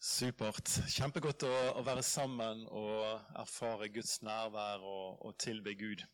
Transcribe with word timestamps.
Supert. 0.00 0.64
Kjempegodt 0.88 1.44
å, 1.44 1.50
å, 1.76 1.80
være 1.84 2.00
sammen 2.00 2.62
og 2.72 3.34
erfare 3.36 3.90
Guds 3.92 4.22
nærvær 4.24 4.80
og, 4.80 5.18
og 5.28 5.34
tilbe 5.36 5.74
Gud. 5.76 6.06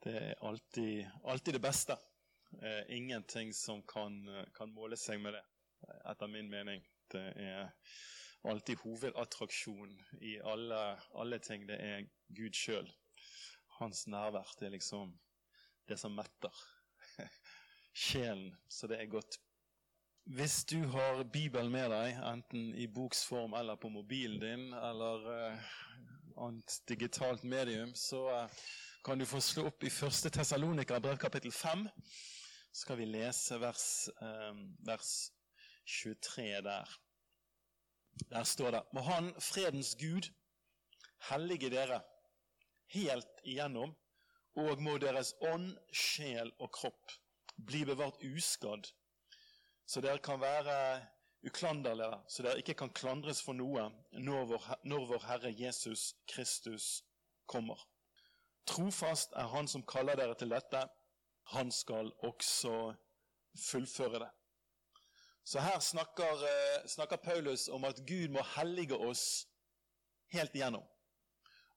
Det 0.00 0.14
er 0.16 0.40
alltid, 0.40 1.10
alltid 1.28 1.58
det 1.58 1.60
beste. 1.66 1.98
Eh, 2.62 2.96
ingenting 2.96 3.52
som 3.52 3.82
kan, 3.84 4.16
kan, 4.56 4.72
måle 4.72 4.96
seg 4.96 5.20
med 5.20 5.36
det, 5.36 5.44
etter 6.14 6.32
min 6.32 6.48
mening. 6.48 6.80
Det 7.12 7.26
er 7.44 7.68
alltid 8.48 8.80
hovedattraksjon 8.86 9.92
i 10.24 10.38
alle, 10.40 10.82
alle 11.12 11.42
ting. 11.44 11.68
Det 11.68 11.76
er 11.76 12.08
Gud 12.32 12.56
sjøl. 12.56 12.88
Hans 13.82 14.06
nærvær. 14.08 14.56
Det 14.56 14.70
er 14.70 14.78
liksom 14.78 15.12
det 15.92 16.00
som 16.00 16.16
metter 16.16 16.64
sjelen. 18.08 18.54
Så 18.64 18.88
det 18.88 19.02
er 19.02 19.12
godt. 19.12 19.42
Hvis 20.24 20.64
du 20.64 20.86
har 20.88 21.18
Bibelen 21.24 21.68
med 21.68 21.90
deg, 21.92 22.14
enten 22.24 22.70
i 22.80 22.86
boksform 22.88 23.52
eller 23.58 23.76
på 23.76 23.90
mobilen 23.92 24.38
din, 24.40 24.62
eller 24.72 25.26
uh, 25.28 25.66
annet 26.40 26.78
digitalt 26.88 27.44
medium, 27.44 27.92
så 27.94 28.22
uh, 28.32 28.62
kan 29.04 29.20
du 29.20 29.26
få 29.28 29.42
slå 29.44 29.66
opp 29.68 29.84
i 29.84 29.92
1. 29.92 30.30
Tessalonika, 30.32 30.96
brev 31.04 31.20
kapittel 31.20 31.52
5. 31.52 31.84
Så 32.72 32.86
skal 32.86 32.98
vi 33.02 33.10
lese 33.10 33.60
vers, 33.60 34.08
uh, 34.22 34.64
vers 34.88 35.12
23 35.84 36.48
der. 36.70 36.96
Der 38.32 38.48
står 38.48 38.78
det 38.78 38.82
Må 38.96 39.04
Han, 39.04 39.32
fredens 39.36 39.92
Gud, 40.00 40.32
hellige 41.28 41.68
dere 41.68 42.00
helt 42.96 43.44
igjennom, 43.44 43.92
og 44.56 44.80
må 44.80 44.96
deres 44.96 45.36
ånd, 45.52 45.74
sjel 45.92 46.48
og 46.56 46.72
kropp 46.72 47.18
bli 47.60 47.84
bevart 47.84 48.24
uskadd 48.24 48.88
så 49.86 50.00
dere 50.00 50.18
kan 50.18 50.40
være 50.40 50.76
uklanderlige, 51.46 52.20
så 52.28 52.42
dere 52.42 52.58
ikke 52.58 52.74
kan 52.74 52.92
klandres 52.96 53.42
for 53.44 53.56
noe 53.56 53.88
når 54.12 54.46
vår, 54.52 54.68
når 54.84 55.08
vår 55.10 55.26
Herre 55.28 55.52
Jesus 55.58 56.14
Kristus 56.30 57.04
kommer. 57.46 57.80
Trofast 58.66 59.32
er 59.36 59.50
Han 59.52 59.68
som 59.68 59.84
kaller 59.86 60.16
dere 60.16 60.34
til 60.40 60.50
dette. 60.50 60.86
Han 61.52 61.70
skal 61.72 62.12
også 62.24 62.94
fullføre 63.70 64.18
det. 64.24 64.30
Så 65.44 65.60
her 65.60 65.78
snakker, 65.78 66.44
eh, 66.48 66.88
snakker 66.88 67.16
Paulus 67.16 67.68
om 67.68 67.84
at 67.84 68.00
Gud 68.08 68.28
må 68.28 68.42
hellige 68.56 68.96
oss 68.96 69.46
helt 70.32 70.54
igjennom. 70.54 70.84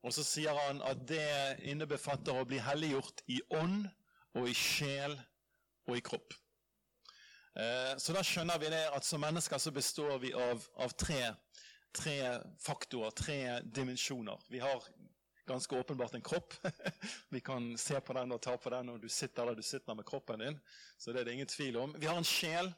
Og 0.04 0.14
så 0.14 0.24
sier 0.24 0.56
han 0.56 0.82
at 0.82 1.04
det 1.10 1.60
innebefatter 1.68 2.38
å 2.38 2.46
bli 2.48 2.62
helliggjort 2.64 3.26
i 3.28 3.42
ånd 3.52 3.90
og 4.38 4.48
i 4.48 4.54
sjel 4.56 5.18
og 5.88 5.98
i 5.98 6.04
kropp. 6.06 6.34
Eh, 7.58 7.98
så 7.98 8.14
da 8.14 8.22
skjønner 8.22 8.60
vi 8.62 8.70
det 8.70 8.84
at 8.94 9.06
som 9.06 9.24
mennesker 9.24 9.58
så 9.58 9.72
består 9.74 10.20
vi 10.22 10.30
av, 10.38 10.62
av 10.78 10.92
tre, 10.94 11.22
tre, 11.96 12.18
faktorer, 12.62 13.16
tre 13.18 13.38
dimensjoner. 13.66 14.44
Vi 14.54 14.62
har 14.62 14.84
ganske 15.48 15.80
åpenbart 15.80 16.14
en 16.14 16.22
kropp. 16.22 16.54
vi 17.34 17.42
kan 17.42 17.72
se 17.82 17.98
på 18.02 18.14
den 18.14 18.36
og 18.36 18.44
ta 18.46 18.54
på 18.62 18.70
den, 18.76 18.92
og 18.94 19.02
du 19.02 19.10
sitter 19.10 19.50
der 19.50 19.58
du 19.58 19.66
sitter 19.66 19.98
med 19.98 20.06
kroppen 20.06 20.44
din. 20.44 20.60
Så 20.98 21.16
det 21.16 21.24
er 21.24 21.32
det 21.32 21.38
ingen 21.40 21.50
tvil 21.50 21.80
om. 21.82 21.96
Vi 21.98 22.06
har 22.06 22.20
en 22.20 22.28
sjel. 22.28 22.70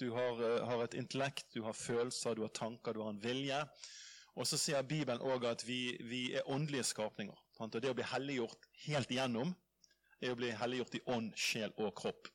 Du 0.00 0.08
har, 0.16 0.40
eh, 0.42 0.64
har 0.66 0.86
et 0.86 0.96
intellekt, 0.96 1.52
du 1.54 1.60
har 1.66 1.76
følelser, 1.76 2.34
du 2.34 2.46
har 2.46 2.54
tanker, 2.54 2.96
du 2.96 3.02
har 3.04 3.12
en 3.12 3.20
vilje. 3.22 3.60
Og 4.38 4.48
så 4.48 4.56
sier 4.56 4.88
Bibelen 4.88 5.20
òg 5.20 5.44
at 5.50 5.66
vi, 5.66 5.98
vi, 6.00 6.22
er 6.32 6.48
åndelige 6.48 6.86
skapninger. 6.94 7.36
Og 7.58 7.76
det 7.76 7.90
å 7.90 7.98
bli 7.98 8.06
helliggjort 8.06 8.68
helt 8.86 9.12
igjennom 9.12 9.52
er 10.22 10.32
å 10.32 10.38
bli 10.38 10.50
helliggjort 10.54 10.96
i 10.96 11.04
ånd, 11.12 11.32
sjel 11.36 11.74
og 11.76 11.92
kropp. 11.98 12.30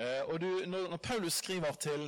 Eh, 0.00 0.22
og 0.32 0.40
du, 0.40 0.48
når, 0.66 0.96
Paulus 0.96 1.42
skriver 1.42 1.72
til 1.72 2.06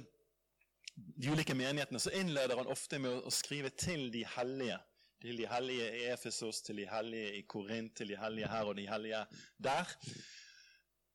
de 0.96 1.32
ulike 1.32 1.54
menighetene, 1.54 2.00
så 2.00 2.12
innleder 2.16 2.56
han 2.56 2.70
ofte 2.72 2.98
med 2.98 3.26
å 3.28 3.32
skrive 3.32 3.68
til 3.76 4.08
de 4.12 4.22
hellige. 4.36 4.78
Til 5.22 5.36
de 5.38 5.46
hellige 5.46 5.88
i 5.98 6.06
Efesos, 6.10 6.62
til 6.64 6.80
de 6.80 6.86
hellige 6.88 7.34
i 7.36 7.42
Korint, 7.48 7.92
til 7.96 8.08
de 8.08 8.16
hellige 8.18 8.48
her 8.48 8.70
og 8.70 8.78
de 8.78 8.86
hellige 8.88 9.20
der. 9.60 9.92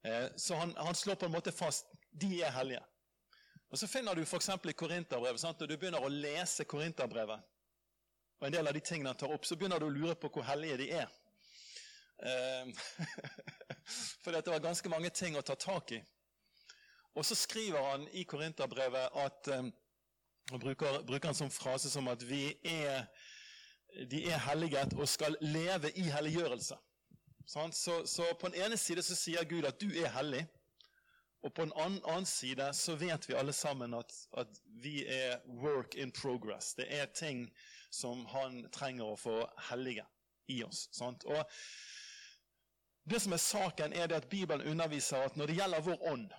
Eh, 0.06 0.28
så 0.38 0.60
han, 0.62 0.76
han 0.78 0.96
slår 0.96 1.18
på 1.18 1.26
en 1.26 1.34
måte 1.34 1.52
fast 1.52 1.90
de 2.12 2.44
er 2.46 2.54
hellige. 2.54 2.84
Og 3.70 3.78
Så 3.78 3.88
finner 3.88 4.16
du 4.16 4.22
f.eks. 4.22 4.50
i 4.50 4.78
Korinterbrevet, 4.78 5.44
når 5.44 5.68
du 5.68 5.78
begynner 5.78 6.06
å 6.06 6.14
lese 6.14 6.64
Korinterbrevet, 6.64 7.42
og 8.38 8.48
en 8.48 8.54
del 8.54 8.70
av 8.70 8.78
de 8.78 8.84
tingene 8.86 9.10
han 9.10 9.18
tar 9.18 9.34
opp, 9.34 9.50
så 9.50 9.58
begynner 9.58 9.82
du 9.82 9.88
å 9.90 9.96
lure 9.96 10.16
på 10.16 10.30
hvor 10.30 10.46
hellige 10.46 10.78
de 10.78 10.92
er. 11.02 11.10
Fordi 12.22 14.14
for 14.24 14.38
det 14.38 14.54
var 14.54 14.64
ganske 14.64 14.94
mange 14.94 15.10
ting 15.10 15.36
å 15.38 15.46
ta 15.46 15.58
tak 15.58 15.96
i. 15.98 16.02
Og 17.18 17.26
så 17.26 17.36
skriver 17.36 17.82
han 17.82 18.06
i 18.14 18.24
Korinterbrevet 18.30 19.16
at 19.26 19.50
um, 19.58 19.72
og 20.52 20.60
bruker, 20.60 21.02
bruker 21.08 21.28
han 21.28 21.36
som 21.36 21.52
frase 21.52 21.90
som 21.90 22.08
at 22.08 22.22
vi 22.30 22.54
er, 22.64 23.08
de 24.12 24.22
er 24.32 24.40
helliget 24.48 24.94
og 24.94 25.10
skal 25.10 25.36
leve 25.42 25.92
i 26.00 26.06
helliggjørelse. 26.14 26.78
Så, 27.48 28.04
så, 28.06 28.24
på 28.40 28.48
den 28.48 28.62
ene 28.64 28.78
side 28.78 29.04
så 29.04 29.16
sier 29.16 29.44
Gud 29.48 29.68
at 29.68 29.82
du 29.82 29.88
er 29.92 30.12
hellig. 30.16 30.46
Og 31.44 31.54
på 31.54 31.66
den 31.66 31.74
annen 31.80 32.26
side 32.26 32.66
så 32.74 32.96
vet 32.96 33.28
vi 33.30 33.36
alle 33.38 33.54
sammen 33.54 33.94
at, 33.94 34.14
at, 34.38 34.48
vi 34.84 35.06
er 35.06 35.40
work 35.48 35.96
in 35.96 36.12
progress. 36.12 36.74
Det 36.74 36.88
er 36.90 37.06
ting 37.06 37.48
som 37.92 38.26
han 38.26 38.66
trenger 38.72 39.06
å 39.06 39.20
få 39.20 39.40
hellige 39.70 40.06
i 40.48 40.64
oss. 40.64 40.88
Sant? 40.92 41.24
Og 41.24 41.44
Det 43.08 43.22
som 43.24 43.34
er 43.34 43.40
saken, 43.40 43.94
er 43.94 44.08
det 44.08 44.16
at 44.16 44.30
Bibelen 44.30 44.68
underviser 44.68 45.24
at 45.24 45.38
når 45.38 45.48
det 45.48 45.56
gjelder 45.56 45.82
vår 45.82 46.02
ånd, 46.12 46.32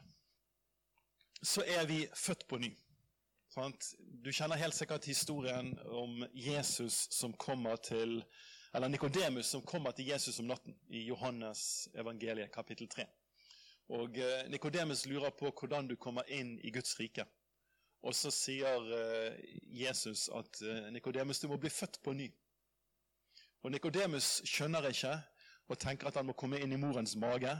så 1.43 1.62
er 1.66 1.87
vi 1.87 2.06
født 2.15 2.47
på 2.49 2.59
ny. 2.59 2.71
Du 4.25 4.31
kjenner 4.31 4.60
helt 4.60 4.75
sikkert 4.76 5.09
historien 5.09 5.72
om 5.91 6.22
Jesus 6.34 7.09
som 7.10 7.32
kommer 7.32 7.76
til 7.76 8.22
eller 8.75 8.88
Nikodemus 8.88 9.47
som 9.47 9.62
kommer 9.62 9.91
til 9.91 10.06
Jesus 10.06 10.38
om 10.41 10.47
natten 10.47 10.77
i 10.88 11.06
Johannes 11.09 11.88
evangeliet 11.94 12.53
kapittel 12.53 12.88
3. 12.88 13.06
Og 13.88 14.19
eh, 14.19 14.50
Nikodemus 14.50 15.06
lurer 15.06 15.31
på 15.31 15.50
hvordan 15.50 15.88
du 15.88 15.97
kommer 15.97 16.28
inn 16.28 16.59
i 16.60 16.71
Guds 16.71 16.98
rike. 17.00 17.25
Og 18.04 18.15
så 18.15 18.31
sier 18.31 18.93
eh, 18.94 19.38
Jesus 19.65 20.28
at 20.28 20.60
eh, 20.62 20.91
Nikodemus, 20.93 21.41
du 21.41 21.48
må 21.48 21.56
bli 21.56 21.72
født 21.72 21.97
på 22.04 22.12
ny. 22.12 22.28
Og 23.65 23.72
Nikodemus 23.72 24.43
skjønner 24.44 24.91
ikke 24.93 25.16
og 25.69 25.81
tenker 25.81 26.09
at 26.09 26.21
han 26.21 26.28
må 26.28 26.37
komme 26.37 26.60
inn 26.60 26.72
i 26.72 26.81
morens 26.81 27.16
mage. 27.16 27.56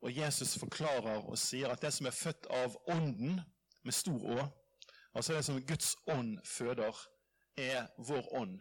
Og 0.00 0.16
Jesus 0.16 0.58
forklarer 0.58 1.24
og 1.26 1.38
sier 1.38 1.72
at 1.72 1.82
det 1.82 1.92
som 1.94 2.06
er 2.06 2.14
født 2.14 2.46
av 2.54 2.76
Ånden, 2.90 3.40
med 3.82 3.94
stor 3.94 4.24
Å, 4.34 4.48
altså 5.14 5.34
det 5.34 5.44
som 5.46 5.60
Guds 5.66 5.94
ånd 6.10 6.38
føder, 6.44 6.96
er 7.58 7.88
vår 7.98 8.26
ånd, 8.36 8.58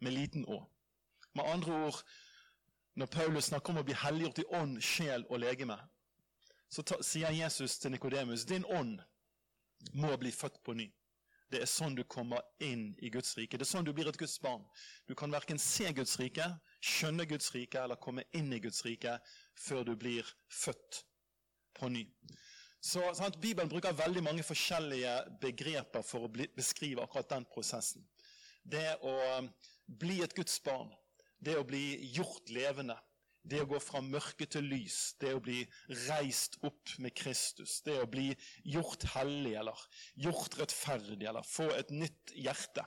med 0.00 0.12
liten 0.12 0.44
Å. 0.48 0.58
Med 1.36 1.44
andre 1.48 1.78
ord, 1.88 2.02
når 2.98 3.06
Paulus 3.06 3.48
snakker 3.52 3.72
om 3.72 3.80
å 3.80 3.86
bli 3.86 3.96
helliggjort 3.96 4.42
i 4.42 4.48
ånd, 4.58 4.80
sjel 4.82 5.24
og 5.28 5.40
legeme, 5.40 5.78
så 6.68 6.82
ta, 6.82 6.98
sier 7.04 7.32
Jesus 7.32 7.78
til 7.78 7.94
Nikodemus 7.94 8.44
din 8.48 8.66
ånd 8.66 8.98
må 9.94 10.10
bli 10.20 10.32
født 10.34 10.58
på 10.66 10.74
ny. 10.76 10.88
Det 11.48 11.62
er 11.62 11.70
sånn 11.70 11.94
du 11.96 12.02
kommer 12.04 12.44
inn 12.60 12.90
i 13.00 13.08
Guds 13.12 13.32
rike. 13.38 13.56
Det 13.56 13.64
er 13.64 13.70
sånn 13.70 13.86
du 13.86 13.94
blir 13.96 14.10
et 14.10 14.18
Guds 14.20 14.36
barn. 14.42 14.66
Du 15.08 15.14
kan 15.16 15.32
verken 15.32 15.60
se 15.62 15.88
Guds 15.96 16.18
rike, 16.20 16.44
skjønne 16.84 17.26
Guds 17.28 17.50
rike 17.54 17.80
eller 17.82 18.00
komme 18.00 18.24
inn 18.36 18.52
i 18.54 18.60
Guds 18.62 18.84
rike 18.86 19.18
før 19.58 19.84
du 19.88 19.94
blir 19.98 20.28
født 20.52 21.02
på 21.78 21.90
ny. 21.92 22.04
Så 22.80 23.02
sant, 23.18 23.40
Bibelen 23.42 23.70
bruker 23.70 23.96
veldig 23.96 24.22
mange 24.22 24.44
forskjellige 24.46 25.14
begreper 25.42 26.04
for 26.06 26.28
å 26.28 26.30
bli, 26.30 26.46
beskrive 26.54 27.02
akkurat 27.02 27.30
den 27.34 27.46
prosessen. 27.50 28.06
Det 28.62 28.94
å 29.02 29.14
bli 29.86 30.20
et 30.22 30.34
Guds 30.36 30.60
barn, 30.62 30.90
det 31.42 31.56
å 31.58 31.66
bli 31.66 32.12
gjort 32.14 32.50
levende, 32.54 32.96
det 33.48 33.62
å 33.62 33.68
gå 33.70 33.78
fra 33.80 34.02
mørke 34.04 34.46
til 34.50 34.66
lys, 34.68 35.14
det 35.22 35.32
å 35.34 35.42
bli 35.42 35.62
reist 36.06 36.58
opp 36.66 36.94
med 37.02 37.14
Kristus, 37.16 37.78
det 37.86 37.96
å 38.02 38.08
bli 38.10 38.28
gjort 38.68 39.06
hellig 39.14 39.54
eller 39.58 39.86
gjort 40.20 40.58
rettferdig 40.60 41.28
eller 41.30 41.46
få 41.46 41.70
et 41.74 41.90
nytt 41.94 42.34
hjerte. 42.36 42.84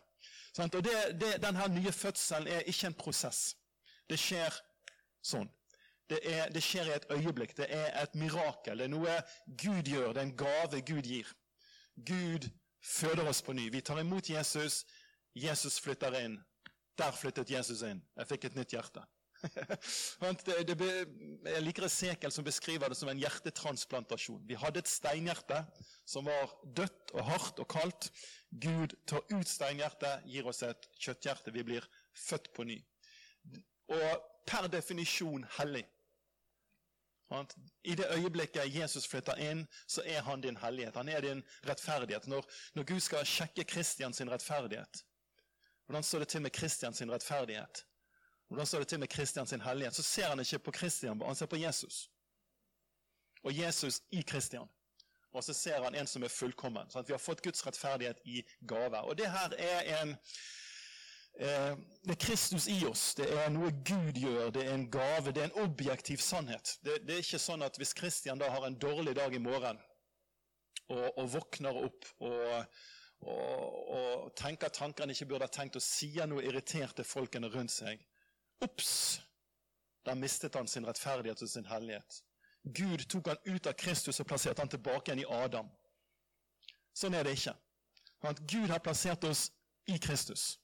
Og 0.60 0.84
det, 0.84 0.96
det, 1.18 1.38
Denne 1.42 1.68
nye 1.72 1.94
fødselen 1.96 2.50
er 2.52 2.68
ikke 2.68 2.92
en 2.92 3.00
prosess. 3.00 3.52
Det 4.10 4.20
skjer 4.20 4.56
sånn. 5.26 5.50
Det, 6.12 6.20
er, 6.28 6.50
det, 6.52 6.60
skjer 6.64 6.90
i 6.90 6.96
et 6.98 7.06
øyeblikk. 7.14 7.54
Det 7.56 7.70
er 7.72 7.94
et 8.02 8.16
mirakel. 8.20 8.82
Det 8.82 8.90
er 8.90 8.92
noe 8.92 9.14
Gud 9.48 9.88
gjør. 9.88 10.12
Det 10.12 10.20
er 10.20 10.28
en 10.28 10.36
gave 10.42 10.82
Gud 10.84 11.08
gir. 11.08 11.30
Gud 11.96 12.50
føder 12.84 13.30
oss 13.32 13.40
på 13.46 13.56
ny. 13.56 13.70
Vi 13.72 13.84
tar 13.86 14.02
imot 14.02 14.30
Jesus. 14.30 14.84
Jesus 15.38 15.80
flytter 15.80 16.18
inn. 16.20 16.36
Der 17.00 17.16
flyttet 17.16 17.54
Jesus 17.54 17.86
inn. 17.88 18.02
Jeg 18.18 18.28
fikk 18.28 18.50
et 18.50 18.60
nytt 18.60 18.76
hjerte. 18.76 19.06
det, 20.46 20.76
det, 20.78 20.90
jeg 21.48 21.64
liker 21.64 21.88
Esekel 21.88 22.34
som 22.34 22.46
beskriver 22.46 22.92
det 22.92 22.98
som 23.00 23.10
en 23.10 23.22
hjertetransplantasjon. 23.22 24.44
Vi 24.48 24.58
hadde 24.60 24.84
et 24.84 24.92
steinhjerte 24.92 25.64
som 26.06 26.28
var 26.30 26.52
dødt 26.78 27.16
og 27.16 27.26
hardt 27.26 27.64
og 27.64 27.70
kaldt. 27.72 28.12
Gud 28.52 28.94
tar 29.08 29.24
ut 29.32 29.50
steinhjertet, 29.50 30.28
gir 30.30 30.48
oss 30.52 30.62
et 30.68 30.92
kjøtthjerte. 31.00 31.56
Vi 31.56 31.66
blir 31.72 31.88
født 32.28 32.52
på 32.54 32.68
ny. 32.68 32.82
Og 33.92 34.24
per 34.48 34.68
definisjon 34.72 35.46
hellig. 35.58 35.86
I 37.84 37.96
det 37.96 38.08
øyeblikket 38.12 38.76
Jesus 38.76 39.08
flytter 39.08 39.40
inn, 39.40 39.68
så 39.88 40.04
er 40.06 40.22
han 40.22 40.42
din 40.42 40.58
hellighet. 40.58 40.96
Han 40.96 41.10
er 41.10 41.22
din 41.22 41.44
rettferdighet. 41.68 42.28
Når, 42.28 42.46
når 42.74 42.84
Gud 42.84 43.00
skal 43.00 43.26
sjekke 43.26 43.64
Kristians 43.64 44.22
rettferdighet, 44.22 45.06
hvordan 45.86 46.04
står 46.04 46.20
det 46.20 46.28
til 46.28 46.42
med 46.42 46.52
Kristians 46.52 47.02
rettferdighet? 47.02 47.86
Hvordan 48.48 48.66
står 48.66 48.80
det 48.80 48.88
til 48.88 49.00
med 49.00 49.08
Kristians 49.08 49.52
hellighet? 49.52 49.96
Så 49.96 50.04
ser 50.04 50.28
han 50.28 50.40
ikke 50.40 50.60
på 50.60 50.72
Kristian, 50.72 51.22
han 51.22 51.36
ser 51.36 51.46
på 51.46 51.56
Jesus. 51.56 52.10
Og 53.44 53.60
Jesus 53.60 54.02
i 54.12 54.22
Kristian. 54.22 54.68
Og 55.34 55.44
så 55.44 55.54
ser 55.54 55.84
han 55.84 55.96
en 55.96 56.08
som 56.08 56.24
er 56.24 56.28
fullkommen. 56.28 56.90
Sånn 56.92 57.08
vi 57.08 57.16
har 57.16 57.24
fått 57.24 57.44
Guds 57.44 57.64
rettferdighet 57.66 58.20
i 58.28 58.44
gave. 58.68 59.00
Og 59.08 59.16
det 59.18 59.30
her 59.32 59.56
er 59.56 60.02
en 60.02 60.18
det 61.40 62.12
er 62.14 62.20
Kristus 62.20 62.68
i 62.68 62.80
oss. 62.86 63.14
Det 63.18 63.26
er 63.34 63.50
noe 63.54 63.72
Gud 63.88 64.18
gjør. 64.20 64.52
Det 64.54 64.66
er 64.66 64.74
en 64.76 64.88
gave. 64.92 65.32
Det 65.32 65.42
er 65.42 65.50
en 65.50 65.64
objektiv 65.64 66.22
sannhet. 66.22 66.76
Det, 66.84 67.00
det 67.08 67.16
er 67.16 67.24
ikke 67.24 67.42
sånn 67.42 67.66
at 67.66 67.80
hvis 67.80 67.96
Kristian 67.98 68.42
da 68.42 68.52
har 68.52 68.68
en 68.68 68.78
dårlig 68.78 69.16
dag 69.18 69.34
i 69.34 69.42
morgen 69.42 69.80
og, 70.92 71.18
og 71.18 71.30
våkner 71.34 71.78
opp 71.86 72.08
og, 72.20 72.46
og, 73.22 73.66
og, 73.96 74.30
tenker 74.38 74.74
tanker 74.74 75.06
han 75.06 75.14
ikke 75.14 75.30
burde 75.30 75.48
ha 75.48 75.54
tenkt, 75.54 75.78
og 75.80 75.86
sier 75.86 76.28
noe 76.30 76.44
irritert 76.46 76.98
til 77.00 77.08
folkene 77.08 77.52
rundt 77.54 77.74
seg 77.74 78.02
Ops! 78.62 79.22
Da 80.06 80.14
mistet 80.18 80.56
han 80.58 80.68
sin 80.70 80.86
rettferdighet 80.86 81.42
og 81.46 81.50
sin 81.50 81.68
hellighet. 81.70 82.22
Gud 82.64 83.06
tok 83.10 83.32
han 83.32 83.42
ut 83.46 83.68
av 83.70 83.78
Kristus 83.78 84.20
og 84.22 84.28
plasserte 84.30 84.62
han 84.62 84.70
tilbake 84.70 85.10
igjen 85.10 85.24
i 85.24 85.30
Adam. 85.30 85.70
Sånn 86.94 87.18
er 87.18 87.26
det 87.26 87.36
ikke. 87.38 87.54
Gud 88.50 88.70
har 88.70 88.82
plassert 88.86 89.24
oss 89.26 89.48
i 89.90 89.98
Kristus. 90.02 90.61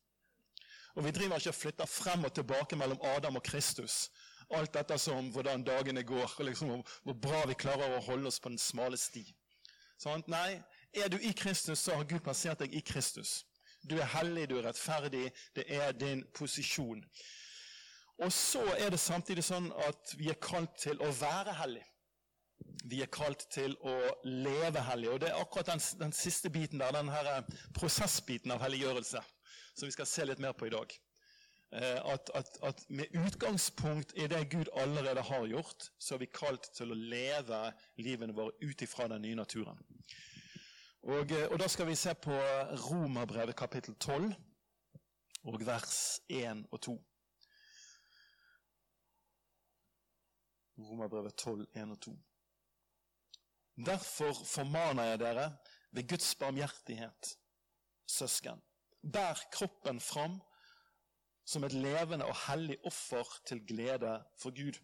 Og 0.98 1.06
Vi 1.06 1.12
driver 1.12 1.38
ikke 1.38 1.50
og 1.50 1.56
flytter 1.56 1.86
frem 1.86 2.24
og 2.26 2.34
tilbake 2.34 2.76
mellom 2.76 3.02
Adam 3.06 3.36
og 3.38 3.44
Kristus. 3.44 4.10
Alt 4.50 4.74
dette 4.74 4.98
som 4.98 5.28
hvordan 5.30 5.64
dagene 5.64 6.04
går, 6.04 6.32
og 6.40 6.46
liksom 6.46 6.72
hvor 7.04 7.18
bra 7.22 7.44
vi 7.46 7.54
klarer 7.54 7.94
å 7.94 8.02
holde 8.02 8.32
oss 8.32 8.40
på 8.42 8.50
den 8.50 8.58
smale 8.58 8.98
sti. 8.98 9.22
Sånn? 10.02 10.24
Nei, 10.32 10.58
er 10.98 11.12
du 11.14 11.20
i 11.22 11.36
Kristus, 11.38 11.84
så 11.86 12.00
har 12.00 12.10
Gud 12.10 12.24
plassert 12.26 12.64
deg 12.64 12.74
i 12.74 12.82
Kristus. 12.82 13.44
Du 13.86 14.00
er 14.00 14.10
hellig, 14.16 14.48
du 14.50 14.58
er 14.58 14.66
rettferdig. 14.72 15.28
Det 15.54 15.68
er 15.70 15.94
din 15.94 16.26
posisjon. 16.34 17.06
Og 18.18 18.34
så 18.34 18.66
er 18.80 18.90
det 18.90 19.02
samtidig 19.04 19.46
sånn 19.46 19.70
at 19.86 20.18
vi 20.18 20.32
er 20.34 20.42
kalt 20.42 20.80
til 20.82 20.98
å 20.98 21.14
være 21.14 21.54
hellig. 21.62 21.86
Vi 22.90 23.04
er 23.06 23.14
kalt 23.14 23.46
til 23.54 23.78
å 23.86 24.00
leve 24.26 24.82
hellig. 24.90 25.14
Og 25.14 25.22
det 25.22 25.30
er 25.30 25.42
akkurat 25.46 25.76
den, 25.76 25.88
den 26.02 26.22
siste 26.26 26.50
biten 26.50 26.82
der, 26.82 26.96
den 26.98 27.14
her 27.14 27.44
prosessbiten 27.78 28.58
av 28.58 28.66
helliggjørelse 28.66 29.22
som 29.78 29.88
vi 29.88 29.96
skal 29.96 30.10
se 30.10 30.26
litt 30.26 30.42
mer 30.42 30.56
på 30.58 30.68
i 30.68 30.74
dag. 30.74 30.94
Eh, 31.72 32.14
at, 32.14 32.30
at, 32.34 32.58
at, 32.64 32.84
med 32.90 33.06
utgangspunkt 33.26 34.14
i 34.16 34.28
det 34.28 34.50
Gud 34.52 34.70
allerede 34.74 35.22
har 35.22 35.48
gjort, 35.48 35.92
så 36.00 36.16
er 36.16 36.24
vi 36.24 36.30
kalt 36.32 36.70
til 36.74 36.94
å 36.94 36.98
leve 36.98 37.60
livene 38.00 38.36
våre 38.36 38.56
ut 38.64 38.82
ifra 38.82 39.10
den 39.12 39.26
nye 39.28 39.36
naturen. 39.36 39.82
Og, 41.04 41.32
eh, 41.32 41.48
og 41.52 41.60
Da 41.60 41.68
skal 41.68 41.90
vi 41.90 41.96
se 41.96 42.14
på 42.16 42.38
Romerbrevet 42.88 43.56
kapittel 43.56 43.96
12 43.96 44.32
og 45.44 45.66
vers 45.68 46.22
1 46.30 46.66
og 46.72 46.82
2. 46.82 46.96
Romerbrevet 50.78 51.36
12, 51.36 51.68
1 51.76 51.92
og 51.92 52.02
2. 52.02 52.16
Derfor 53.86 54.34
formaner 54.46 55.04
jeg 55.04 55.20
dere 55.20 55.52
ved 55.92 56.08
Guds 56.10 56.36
barmhjertighet, 56.36 57.38
søsken, 58.08 58.62
Bær 59.02 59.40
kroppen 59.54 60.00
fram 60.04 60.40
som 61.48 61.64
et 61.64 61.74
levende 61.74 62.26
og 62.28 62.36
hellig 62.48 62.78
offer 62.86 63.28
til 63.48 63.64
glede 63.68 64.18
for 64.42 64.56
Gud. 64.56 64.80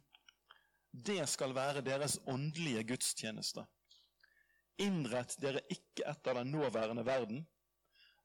Det 0.93 1.23
skal 1.29 1.55
være 1.55 1.81
deres 1.81 2.19
åndelige 2.27 2.83
gudstjeneste. 2.87 3.65
Innrett 4.81 5.35
dere 5.41 5.63
ikke 5.69 6.05
etter 6.09 6.37
den 6.37 6.53
nåværende 6.53 7.05
verden, 7.05 7.43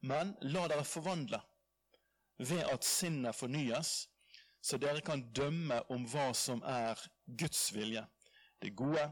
men 0.01 0.35
la 0.43 0.67
dere 0.71 0.85
forvandle 0.85 1.41
ved 2.39 2.63
at 2.71 2.85
sinnet 2.85 3.35
fornyes, 3.35 4.07
så 4.63 4.79
dere 4.79 5.03
kan 5.03 5.25
dømme 5.35 5.81
om 5.91 6.05
hva 6.13 6.31
som 6.37 6.63
er 6.63 7.01
Guds 7.41 7.69
vilje, 7.75 8.05
det 8.63 8.77
gode, 8.77 9.05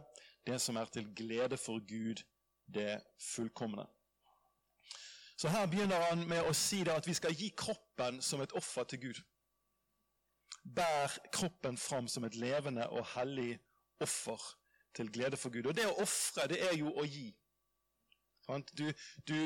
det 0.46 0.60
som 0.62 0.76
er 0.76 0.90
til 0.92 1.08
glede 1.14 1.58
for 1.58 1.82
Gud, 1.82 2.22
det 2.66 3.00
fullkomne. 3.22 3.86
Så 5.36 5.48
her 5.52 5.66
begynner 5.66 6.00
han 6.08 6.24
med 6.28 6.48
å 6.48 6.52
si 6.56 6.80
at 6.88 7.06
vi 7.06 7.14
skal 7.14 7.34
gi 7.36 7.50
kroppen 7.56 8.22
som 8.24 8.40
et 8.40 8.52
offer 8.56 8.84
til 8.88 9.02
Gud. 9.08 9.22
Bær 10.76 11.12
kroppen 11.32 11.76
fram 11.78 12.08
som 12.08 12.24
et 12.24 12.38
levende 12.40 12.88
og 12.88 13.04
hellig 13.14 13.58
offer 14.00 14.40
til 14.96 15.12
glede 15.12 15.36
for 15.36 15.52
Gud. 15.52 15.68
Og 15.68 15.76
det 15.76 15.84
å 15.86 15.98
ofre, 16.02 16.48
det 16.48 16.62
er 16.64 16.78
jo 16.78 16.92
å 16.96 17.04
gi. 17.04 17.28
Du, 18.78 18.86
du, 19.26 19.36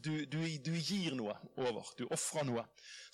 du, 0.00 0.42
du 0.64 0.74
gir 0.74 1.14
noe 1.14 1.36
over. 1.60 1.94
Du 1.98 2.06
ofrer 2.10 2.46
noe. 2.48 2.64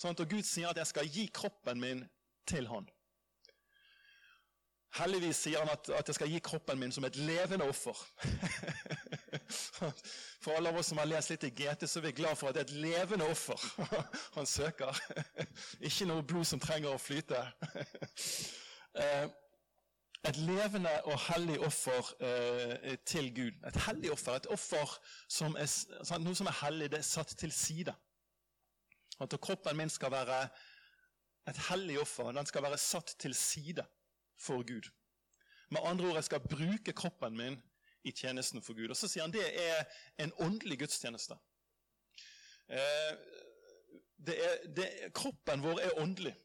Og 0.07 0.25
Gud 0.29 0.43
sier 0.47 0.69
at 0.69 0.77
'jeg 0.77 0.87
skal 0.87 1.07
gi 1.07 1.27
kroppen 1.27 1.79
min 1.79 2.05
til 2.47 2.67
Han'. 2.67 2.89
Heldigvis 4.93 5.39
sier 5.41 5.59
han 5.59 5.69
at, 5.73 5.89
at 5.89 6.07
jeg 6.07 6.15
skal 6.15 6.29
gi 6.29 6.39
kroppen 6.39 6.79
min 6.79 6.91
som 6.91 7.05
et 7.05 7.15
levende 7.15 7.65
offer. 7.65 7.97
For 10.43 10.55
alle 10.55 10.71
av 10.71 10.79
oss 10.79 10.89
som 10.91 10.99
har 11.01 11.09
lest 11.09 11.33
litt 11.33 11.45
i 11.47 11.53
GT, 11.53 11.85
så 11.87 11.99
er 11.99 12.07
vi 12.07 12.17
glad 12.21 12.35
for 12.39 12.49
at 12.49 12.57
det 12.57 12.63
er 12.63 12.69
et 12.69 12.81
levende 12.83 13.29
offer 13.31 13.59
han 14.37 14.49
søker. 14.49 14.99
Ikke 15.87 16.09
noe 16.09 16.25
blod 16.27 16.47
som 16.49 16.61
trenger 16.63 16.93
å 16.93 17.01
flyte. 17.01 17.45
Eh, 18.93 19.23
et 20.29 20.37
levende 20.37 20.91
og 21.09 21.15
hellig 21.25 21.55
offer 21.65 22.11
eh, 22.21 22.91
til 23.09 23.31
Gud. 23.33 23.55
Et 23.65 23.79
hellig 23.87 24.11
offer. 24.13 24.37
Et 24.37 24.49
offer 24.53 24.93
som 25.25 25.57
er, 25.57 25.65
noe 26.21 26.37
som 26.37 26.51
er 26.51 26.59
hellig, 26.59 26.91
det 26.93 26.99
er 27.01 27.07
satt 27.07 27.33
til 27.41 27.51
side. 27.51 27.95
At 29.17 29.33
kroppen 29.41 29.81
min 29.81 29.89
skal 29.89 30.13
være 30.13 30.37
et 31.49 31.59
hellig 31.71 31.97
offer. 31.99 32.31
Den 32.37 32.45
skal 32.45 32.63
være 32.63 32.77
satt 32.77 33.15
til 33.19 33.35
side 33.35 33.83
for 34.39 34.61
Gud. 34.61 34.87
Med 35.73 35.81
andre 35.83 36.07
ord, 36.07 36.15
jeg 36.21 36.29
skal 36.29 36.47
bruke 36.47 36.93
kroppen 36.93 37.37
min 37.37 37.59
i 38.03 38.11
tjenesten 38.11 38.61
for 38.61 38.73
Gud. 38.73 38.89
Og 38.89 38.97
Så 38.97 39.07
sier 39.07 39.25
han 39.25 39.33
det 39.33 39.45
er 39.45 39.83
en 40.19 40.33
åndelig 40.43 40.79
gudstjeneste. 40.79 41.37
Eh, 42.69 43.13
det 44.23 44.35
er, 44.39 44.57
det, 44.75 44.89
kroppen 45.15 45.63
vår 45.63 45.79
er 45.83 45.99
åndelig. 45.99 46.35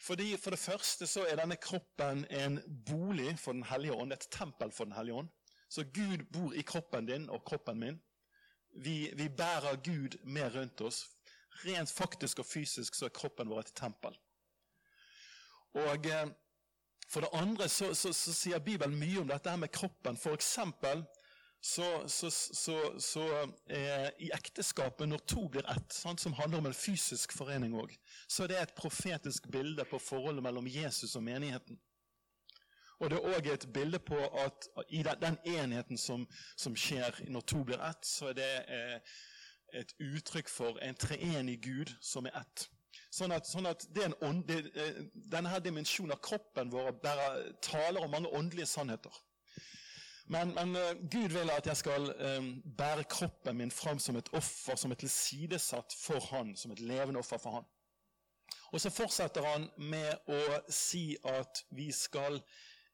Fordi 0.00 0.36
For 0.36 0.50
det 0.50 0.60
første 0.60 1.06
så 1.06 1.24
er 1.24 1.40
denne 1.40 1.56
kroppen 1.56 2.24
en 2.30 2.60
bolig 2.86 3.38
for 3.38 3.52
Den 3.52 3.64
hellige 3.64 3.92
ånd, 3.92 4.12
et 4.12 4.28
tempel 4.30 4.72
for 4.72 4.84
Den 4.84 4.92
hellige 4.92 5.14
ånd. 5.14 5.28
Så 5.68 5.84
Gud 5.84 6.24
bor 6.32 6.52
i 6.52 6.62
kroppen 6.62 7.06
din 7.06 7.30
og 7.30 7.44
kroppen 7.44 7.78
min. 7.78 8.02
Vi, 8.76 9.10
vi 9.16 9.28
bærer 9.28 9.76
Gud 9.84 10.18
med 10.24 10.54
rundt 10.54 10.80
oss. 10.80 11.06
Rent 11.64 11.90
faktisk 11.90 12.38
og 12.38 12.46
fysisk 12.46 12.94
så 12.94 13.08
er 13.08 13.14
kroppen 13.16 13.48
vår 13.48 13.64
et 13.64 13.72
tempel. 13.74 14.18
Og 15.76 16.06
eh, 16.06 16.28
for 17.08 17.22
det 17.22 17.30
andre 17.32 17.68
så, 17.68 17.92
så, 17.94 18.12
så, 18.12 18.34
sier 18.34 18.58
Bibelen 18.58 18.98
mye 18.98 19.20
om 19.22 19.28
dette 19.30 19.50
her 19.50 19.60
med 19.60 19.72
kroppen. 19.74 20.18
For 20.18 20.34
eksempel 20.34 21.04
så, 21.62 21.86
så 22.08 23.26
eh, 23.70 24.08
i 24.22 24.30
ekteskapet, 24.34 25.08
når 25.08 25.22
to 25.26 25.48
blir 25.48 25.66
ett, 25.70 25.92
sant, 25.92 26.20
som 26.20 26.36
handler 26.38 26.58
om 26.58 26.68
en 26.70 26.76
fysisk 26.76 27.32
forening 27.34 27.74
òg, 27.78 27.94
så 28.28 28.44
er 28.44 28.52
det 28.52 28.60
et 28.60 28.74
profetisk 28.78 29.48
bilde 29.50 29.86
på 29.90 29.98
forholdet 30.02 30.44
mellom 30.46 30.68
Jesus 30.70 31.16
og 31.16 31.24
menigheten. 31.26 31.78
Og 32.98 33.10
det 33.10 33.18
er 33.18 33.34
òg 33.36 33.48
et 33.52 33.66
bilde 33.74 33.98
på 34.00 34.18
at 34.44 34.68
i 34.88 35.02
den, 35.04 35.18
den 35.20 35.38
enheten 35.44 35.98
som, 36.00 36.24
som, 36.56 36.76
skjer 36.76 37.18
når 37.28 37.44
to 37.44 37.64
blir 37.64 37.82
ett, 37.84 38.06
så 38.06 38.30
er 38.30 38.38
det 38.38 38.52
eh, 38.72 39.18
et 39.82 39.92
uttrykk 40.00 40.48
for 40.48 40.78
en 40.82 40.96
treenig 40.96 41.58
Gud 41.64 41.92
som 42.00 42.26
er 42.26 42.40
ett. 42.40 42.68
Sånn 43.16 43.32
at, 43.32 43.48
sånn 43.48 43.68
at 43.70 43.86
ånd, 44.26 44.42
det, 44.48 44.58
eh, 44.76 44.98
denne 45.32 45.48
her 45.48 45.62
dimensjonen 45.64 46.12
av 46.16 46.20
kroppen 46.24 46.72
vår 46.72 46.90
bærer, 47.00 47.46
taler 47.64 48.04
om 48.04 48.12
mange 48.12 48.32
åndelige 48.36 48.68
sannheter. 48.68 49.22
Men, 50.28 50.52
men 50.56 50.74
uh, 50.74 50.90
Gud 51.06 51.30
vil 51.32 51.52
at 51.54 51.68
jeg 51.70 51.78
skal 51.78 52.10
um, 52.18 52.48
bære 52.76 53.06
kroppen 53.08 53.56
min 53.60 53.70
fram 53.70 54.00
som 54.02 54.18
et 54.18 54.28
offer, 54.34 54.76
som 54.76 54.92
et 54.92 55.00
tilsidesatt 55.00 55.94
for 55.96 56.20
Han, 56.32 56.56
som 56.58 56.74
et 56.74 56.82
levende 56.82 57.22
offer 57.22 57.38
for 57.38 57.60
Han. 57.60 57.68
Og 58.74 58.82
så 58.82 58.90
fortsetter 58.90 59.46
han 59.46 59.68
med 59.78 60.28
å 60.28 60.40
si 60.72 61.14
at 61.24 61.62
vi 61.78 61.86
skal 61.94 62.40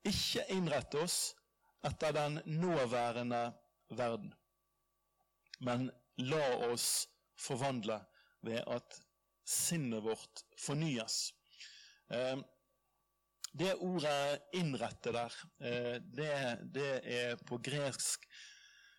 ikke 0.06 0.44
innrette 0.52 1.00
oss 1.00 1.16
etter 1.88 2.12
den 2.14 2.38
nåværende 2.46 3.40
verden, 3.96 4.30
men 5.60 5.88
la 6.20 6.44
oss 6.68 7.08
forvandle 7.40 7.98
ved 8.46 8.60
at 8.70 9.00
sinnet 9.44 10.02
vårt 10.02 10.44
fornyes. 10.58 11.34
Eh, 12.10 12.38
det 13.52 13.74
ordet 13.74 14.40
'innrette' 14.54 15.12
der, 15.12 15.34
eh, 15.60 16.00
det, 16.00 16.58
det, 16.74 17.00
er 17.04 17.36
på 17.36 17.58
gresk 17.58 18.28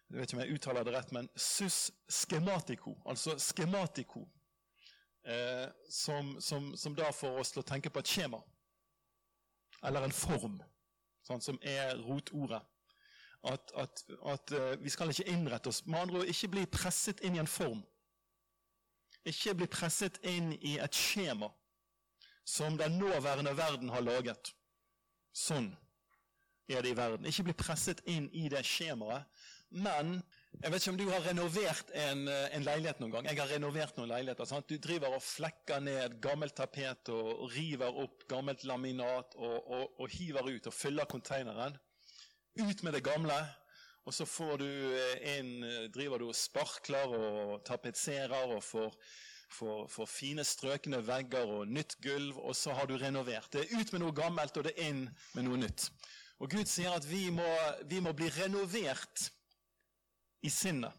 Jeg 0.09 0.19
vet 0.19 0.29
ikke 0.29 0.37
om 0.37 0.45
jeg 0.45 0.53
uttaler 0.53 0.83
det 0.83 0.93
rett, 0.93 1.11
men 1.11 1.29
sus 1.35 1.91
schematiko, 2.09 3.01
altså 3.05 3.33
schematiko, 3.39 4.27
eh, 5.25 5.65
som, 5.89 6.41
som, 6.41 6.75
som 6.77 6.95
da 6.95 7.09
får 7.11 7.39
oss 7.39 7.51
til 7.51 7.63
å 7.63 7.65
tenke 7.65 7.89
på 7.89 7.99
et 7.99 8.11
skjema. 8.11 8.37
Eller 9.83 10.03
en 10.03 10.11
form. 10.11 10.61
sånn, 11.23 11.41
som 11.41 11.57
er 11.61 11.95
rotordet. 11.97 12.61
At, 13.43 13.71
at, 13.75 14.03
at 14.25 14.53
vi 14.79 14.89
skal 14.89 15.09
ikke 15.09 15.31
innrette 15.31 15.71
oss. 15.71 15.81
Med 15.85 15.99
andre 15.99 16.19
ord 16.19 16.29
ikke 16.29 16.51
bli 16.51 16.65
presset 16.67 17.23
inn 17.23 17.35
i 17.35 17.41
en 17.41 17.49
form. 17.49 17.81
Ikke 19.29 19.55
bli 19.55 19.67
presset 19.71 20.19
inn 20.27 20.51
i 20.59 20.77
et 20.83 20.95
skjema 20.95 21.49
som 22.45 22.77
den 22.77 22.97
nåværende 22.99 23.55
verden 23.57 23.89
har 23.89 24.03
laget. 24.03 24.51
Sånn 25.33 25.71
er 26.67 26.83
det 26.83 26.91
i 26.91 26.97
verden. 26.97 27.27
Ikke 27.27 27.47
bli 27.47 27.55
presset 27.57 28.03
inn 28.09 28.27
i 28.35 28.49
det 28.51 28.65
skjemaet. 28.67 29.27
Men 29.73 30.19
jeg 30.61 30.69
vet 30.69 30.83
ikke 30.83 30.91
om 30.91 30.97
du 30.99 31.07
har 31.09 31.23
renovert 31.25 31.87
en, 31.97 32.27
eh, 32.29 32.49
en 32.53 32.65
leilighet 32.67 32.99
noen 33.01 33.15
gang. 33.15 33.25
Jeg 33.25 33.39
har 33.39 33.49
renovert 33.55 33.97
noen 33.97 34.11
leiligheter. 34.11 34.45
Sant? 34.45 34.69
Du 34.69 34.77
driver 34.77 35.15
og 35.15 35.23
flekker 35.25 35.81
ned 35.81 36.19
gammelt 36.21 36.53
tapet 36.55 37.09
og, 37.09 37.47
river 37.55 37.97
opp 38.03 38.27
gammelt 38.29 38.63
laminat 38.69 39.33
og, 39.35 39.57
og, 39.65 39.99
og 39.99 40.13
hiver 40.13 40.51
ut 40.51 40.69
og 40.69 40.73
fyller 40.73 41.09
konteineren. 41.09 41.79
Ut 42.59 42.83
med 42.83 42.93
det 42.93 43.03
gamle. 43.03 43.39
Og 44.03 44.13
så 44.13 44.25
får 44.27 44.57
du 44.59 44.69
inn, 45.37 45.63
eh, 45.63 45.85
driver 45.93 46.19
du 46.19 46.27
og 46.27 46.35
sparkler 46.35 47.13
og 47.15 47.61
tapetserer 47.67 48.51
og 48.51 48.63
får, 48.63 48.97
får, 49.49 49.85
får, 49.87 50.09
fine 50.11 50.43
strøkne 50.43 50.99
vegger 51.07 51.47
og 51.59 51.71
nytt 51.71 51.95
gulv, 52.03 52.37
og 52.37 52.55
så 52.55 52.75
har 52.75 52.89
du 52.89 52.97
renovert. 52.97 53.47
Det 53.53 53.63
er 53.63 53.79
ut 53.79 53.93
med 53.93 54.03
noe 54.03 54.15
gammelt, 54.17 54.57
og 54.57 54.67
det 54.67 54.75
er 54.75 54.91
inn 54.91 55.05
med 55.35 55.47
noe 55.47 55.61
nytt. 55.61 55.87
Og 56.43 56.51
Gud 56.51 56.67
sier 56.67 56.91
at 56.91 57.07
vi 57.07 57.29
må, 57.31 57.47
vi 57.87 58.01
må 58.03 58.11
bli 58.11 58.27
renovert 58.35 59.29
i 60.43 60.51
sinnet. 60.51 60.91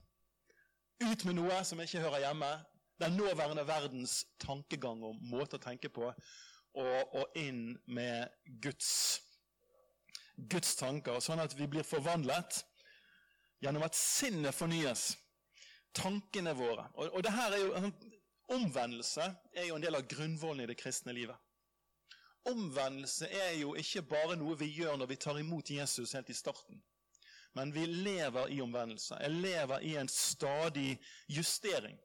Ut 1.04 1.24
med 1.28 1.36
noe 1.36 1.60
som 1.68 1.82
ikke 1.84 2.00
hører 2.00 2.24
hjemme. 2.24 2.52
Den 3.02 3.18
nåværende 3.18 3.66
verdens 3.68 4.22
tankegang 4.40 5.02
og 5.04 5.18
måte 5.28 5.58
å 5.58 5.60
tenke 5.60 5.90
på. 5.92 6.08
Og, 6.74 7.16
og 7.18 7.36
inn 7.36 7.74
med 7.84 8.30
Guds, 8.62 9.20
Guds 10.38 10.72
tanker, 10.78 11.20
sånn 11.20 11.42
at 11.42 11.52
vi 11.58 11.68
blir 11.70 11.84
forvandlet 11.84 12.62
gjennom 13.64 13.86
at 13.86 13.96
sinnet 13.96 14.54
fornyes. 14.54 15.14
Tankene 15.94 16.52
våre. 16.58 16.88
Og, 16.94 17.08
og 17.16 17.24
det 17.24 17.32
her 17.32 17.54
er 17.54 17.64
jo, 17.64 17.90
Omvendelse 18.52 19.24
er 19.56 19.68
jo 19.70 19.76
en 19.78 19.82
del 19.82 19.96
av 19.96 20.04
grunnvollen 20.08 20.64
i 20.64 20.68
det 20.68 20.76
kristne 20.76 21.14
livet. 21.16 21.36
Omvendelse 22.44 23.30
er 23.32 23.54
jo 23.56 23.72
ikke 23.80 24.02
bare 24.04 24.36
noe 24.36 24.56
vi 24.60 24.68
gjør 24.68 24.98
når 25.00 25.08
vi 25.14 25.16
tar 25.16 25.38
imot 25.40 25.70
Jesus 25.72 26.12
helt 26.12 26.28
i 26.28 26.36
starten. 26.36 26.82
Men 27.54 27.72
vi 27.72 27.86
lever 27.86 28.50
i 28.52 28.60
omvendelse. 28.60 29.16
Jeg 29.22 29.30
lever 29.30 29.80
i 29.80 29.94
en 29.96 30.10
stadig 30.10 30.98
justering. 31.30 31.96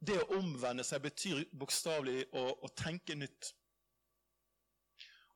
Det 0.00 0.16
å 0.22 0.38
omvende 0.38 0.86
seg 0.86 1.02
betyr 1.04 1.42
bokstavelig 1.58 2.28
å, 2.32 2.44
å, 2.62 2.70
tenke 2.78 3.18
nytt. 3.18 3.50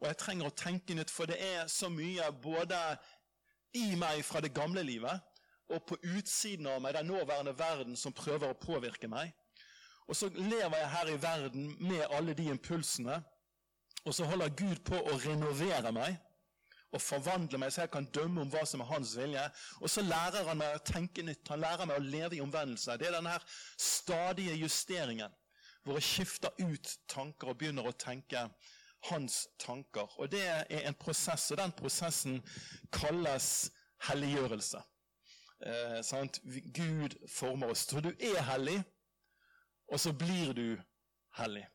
Og 0.01 0.07
jeg 0.09 0.21
trenger 0.23 0.49
å 0.49 0.57
tenke 0.57 0.95
nytt, 0.97 1.11
for 1.11 1.29
det 1.29 1.37
er 1.43 1.67
så 1.69 1.91
mye 1.93 2.31
både 2.43 2.79
i 3.77 3.93
meg 3.99 4.23
fra 4.25 4.41
det 4.41 4.55
gamle 4.55 4.85
livet 4.87 5.32
og 5.73 5.85
på 5.89 5.99
utsiden 6.17 6.69
av 6.71 6.83
meg, 6.83 6.95
den 6.95 7.11
nåværende 7.11 7.55
verden, 7.59 7.97
som 7.97 8.15
prøver 8.15 8.53
å 8.53 8.59
påvirke 8.59 9.09
meg. 9.11 9.33
Og 10.09 10.17
så 10.19 10.29
lever 10.35 10.77
jeg 10.77 10.91
her 10.93 11.11
i 11.13 11.23
verden 11.23 11.71
med 11.81 12.05
alle 12.11 12.35
de 12.35 12.49
impulsene, 12.53 13.23
og 14.05 14.15
så 14.15 14.27
holder 14.27 14.55
Gud 14.59 14.83
på 14.85 14.99
å 14.99 15.19
renovere 15.23 15.93
meg 15.95 16.19
og 16.93 17.01
forvandle 17.01 17.61
meg, 17.63 17.73
så 17.73 17.87
jeg 17.87 17.93
kan 17.95 18.09
dømme 18.13 18.43
om 18.43 18.51
hva 18.53 18.65
som 18.69 18.83
er 18.83 18.91
hans 18.91 19.15
vilje. 19.17 19.45
Og 19.81 19.89
så 19.91 20.03
lærer 20.05 20.49
han 20.49 20.59
meg 20.61 20.77
å 20.77 20.83
tenke 20.85 21.25
nytt. 21.25 21.49
Han 21.49 21.63
lærer 21.63 21.89
meg 21.89 22.01
å 22.01 22.05
leve 22.05 22.37
i 22.37 22.43
omvendelse. 22.45 22.99
Det 23.01 23.09
er 23.09 23.17
denne 23.17 23.39
stadige 23.81 24.59
justeringen 24.61 25.33
hvor 25.83 25.99
jeg 25.99 26.07
skifter 26.07 26.53
ut 26.61 26.93
tanker 27.11 27.51
og 27.51 27.59
begynner 27.59 27.89
å 27.89 27.95
tenke 27.99 28.45
hans 29.09 29.47
tanker. 29.59 30.13
Og 30.21 30.31
Det 30.31 30.43
er 30.47 30.85
en 30.87 30.95
prosess, 30.95 31.51
og 31.51 31.59
den 31.59 31.73
prosessen 31.75 32.43
kalles 32.93 33.73
helliggjørelse. 34.09 34.83
Eh, 35.63 36.03
Gud 36.75 37.29
former 37.29 37.71
oss. 37.71 37.79
Så 37.79 38.01
du 38.01 38.09
er 38.09 38.43
hellig, 38.43 38.83
og 39.89 40.01
så 40.01 40.13
blir 40.13 40.53
du 40.53 40.83
hellig. 41.39 41.67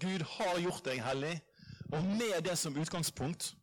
Gud 0.00 0.22
har 0.22 0.60
gjort 0.60 0.84
deg 0.84 1.02
hellig, 1.02 1.40
og 1.92 2.04
med 2.04 2.42
det 2.44 2.58
som 2.58 2.76
utgangspunkt 2.76 3.54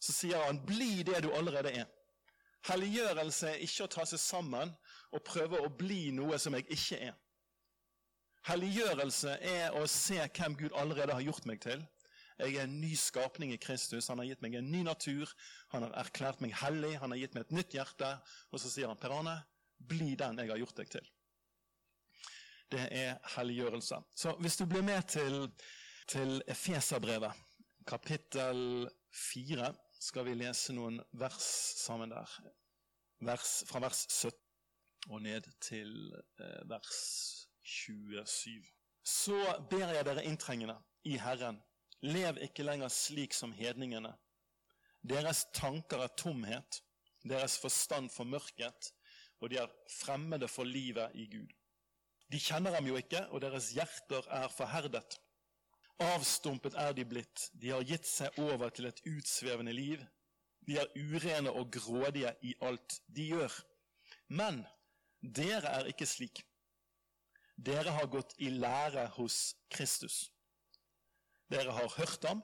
så 0.00 0.12
sier 0.12 0.40
han 0.44 0.66
'bli 0.66 1.02
det 1.02 1.22
du 1.22 1.32
allerede 1.32 1.70
er'. 1.72 1.88
Helliggjørelse 2.68 3.48
er 3.48 3.54
ikke 3.54 3.84
å 3.84 3.92
ta 3.92 4.04
seg 4.04 4.18
sammen 4.20 4.72
og 5.12 5.24
prøve 5.24 5.60
å 5.60 5.68
bli 5.68 6.10
noe 6.10 6.38
som 6.38 6.54
jeg 6.54 6.66
ikke 6.68 6.98
er. 7.08 7.14
Helliggjørelse 8.44 9.38
er 9.40 9.72
å 9.72 9.86
se 9.86 10.28
hvem 10.36 10.56
Gud 10.56 10.72
allerede 10.76 11.12
har 11.12 11.20
gjort 11.20 11.46
meg 11.46 11.60
til. 11.60 11.86
Jeg 12.38 12.56
er 12.56 12.66
en 12.66 12.80
ny 12.80 12.94
skapning 12.98 13.52
i 13.54 13.60
Kristus. 13.62 14.08
Han 14.10 14.18
har 14.18 14.26
gitt 14.26 14.42
meg 14.42 14.56
en 14.58 14.70
ny 14.72 14.82
natur. 14.86 15.30
Han 15.74 15.86
har 15.86 15.94
erklært 16.02 16.42
meg 16.42 16.56
hellig. 16.58 16.96
Han 17.02 17.14
har 17.14 17.20
gitt 17.20 17.36
meg 17.36 17.46
et 17.46 17.54
nytt 17.54 17.76
hjerte. 17.76 18.10
Og 18.50 18.62
så 18.62 18.72
sier 18.72 18.90
han, 18.90 18.98
Per 18.98 19.14
Arne, 19.14 19.36
bli 19.78 20.14
den 20.18 20.40
jeg 20.42 20.50
har 20.50 20.60
gjort 20.62 20.82
deg 20.82 20.90
til. 20.96 21.08
Det 22.74 22.84
er 22.90 23.18
helliggjørelse. 23.36 24.00
Så 24.18 24.34
hvis 24.42 24.58
du 24.58 24.66
blir 24.66 24.82
med 24.82 25.06
til, 25.06 25.46
til 26.10 26.40
Efeserbrevet, 26.50 27.44
kapittel 27.86 28.88
fire 29.14 29.70
skal 30.02 30.26
vi 30.26 30.34
lese 30.36 30.74
noen 30.74 30.98
vers 31.20 31.44
sammen 31.84 32.10
der. 32.12 32.30
Vers, 33.24 33.62
fra 33.68 33.80
vers 33.84 34.04
17 34.10 35.12
og 35.12 35.20
ned 35.22 35.46
til 35.62 35.92
eh, 36.40 36.64
vers 36.68 36.96
27. 37.62 38.64
Så 39.04 39.38
ber 39.70 39.92
jeg 39.92 40.06
dere 40.08 40.24
inntrengende 40.24 40.76
i 41.04 41.16
Herren, 41.20 41.60
lev 42.04 42.38
ikke 42.44 42.66
lenger 42.66 42.92
slik 42.92 43.34
som 43.36 43.52
hedningene. 43.56 44.12
Deres 45.04 45.44
tanker 45.56 46.04
er 46.04 46.12
tomhet, 46.16 46.80
deres 47.24 47.56
forstand 47.60 48.10
formørket, 48.12 48.92
og 49.40 49.50
de 49.50 49.58
er 49.60 49.72
fremmede 49.90 50.48
for 50.48 50.64
livet 50.64 51.12
i 51.14 51.26
Gud. 51.32 51.52
De 52.32 52.40
kjenner 52.40 52.74
ham 52.74 52.86
jo 52.88 52.96
ikke, 52.96 53.26
og 53.28 53.42
deres 53.44 53.70
hjerter 53.76 54.24
er 54.32 54.48
forherdet. 54.52 55.18
Avstumpet 56.02 56.74
er 56.80 56.92
de 56.96 57.04
blitt, 57.06 57.50
de 57.52 57.70
har 57.70 57.84
gitt 57.86 58.08
seg 58.08 58.38
over 58.42 58.72
til 58.74 58.88
et 58.88 59.02
utsvevende 59.06 59.74
liv. 59.76 60.00
De 60.66 60.78
er 60.80 60.90
urene 60.96 61.52
og 61.52 61.70
grådige 61.72 62.32
i 62.42 62.54
alt 62.64 62.98
de 63.06 63.28
gjør. 63.34 63.52
Men 64.32 64.64
dere 65.20 65.76
er 65.78 65.90
ikke 65.92 66.08
slik. 66.08 66.42
Dere 67.54 67.92
har 67.94 68.10
gått 68.10 68.34
i 68.42 68.50
lære 68.50 69.06
hos 69.14 69.54
Kristus. 69.70 70.33
Dere 71.52 71.72
har 71.72 71.88
hørt 71.98 72.24
ham 72.28 72.42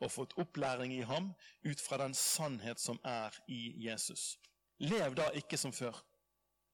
og 0.00 0.12
fått 0.12 0.36
opplæring 0.40 0.92
i 0.96 1.02
ham 1.06 1.32
ut 1.64 1.80
fra 1.80 1.98
den 2.00 2.14
sannhet 2.16 2.80
som 2.80 2.98
er 3.04 3.36
i 3.48 3.74
Jesus. 3.84 4.38
Lev 4.80 5.14
da 5.16 5.28
ikke 5.36 5.58
som 5.60 5.72
før, 5.76 5.96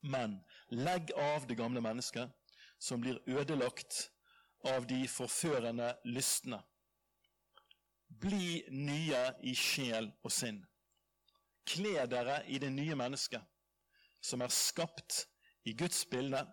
men 0.07 0.39
legg 0.71 1.11
av 1.19 1.47
det 1.49 1.57
gamle 1.59 1.83
mennesket, 1.83 2.31
som 2.79 3.01
blir 3.03 3.19
ødelagt 3.27 4.11
av 4.67 4.87
de 4.87 5.03
forførende 5.11 5.91
lystne. 6.05 6.61
Bli 8.07 8.63
nye 8.71 9.23
i 9.43 9.55
sjel 9.59 10.13
og 10.23 10.33
sinn. 10.33 10.63
Kle 11.67 12.07
dere 12.07 12.45
i 12.47 12.61
det 12.63 12.71
nye 12.71 12.95
mennesket, 12.95 13.43
som 14.23 14.43
er 14.43 14.55
skapt 14.55 15.25
i 15.67 15.75
Guds 15.75 16.05
bilde, 16.07 16.45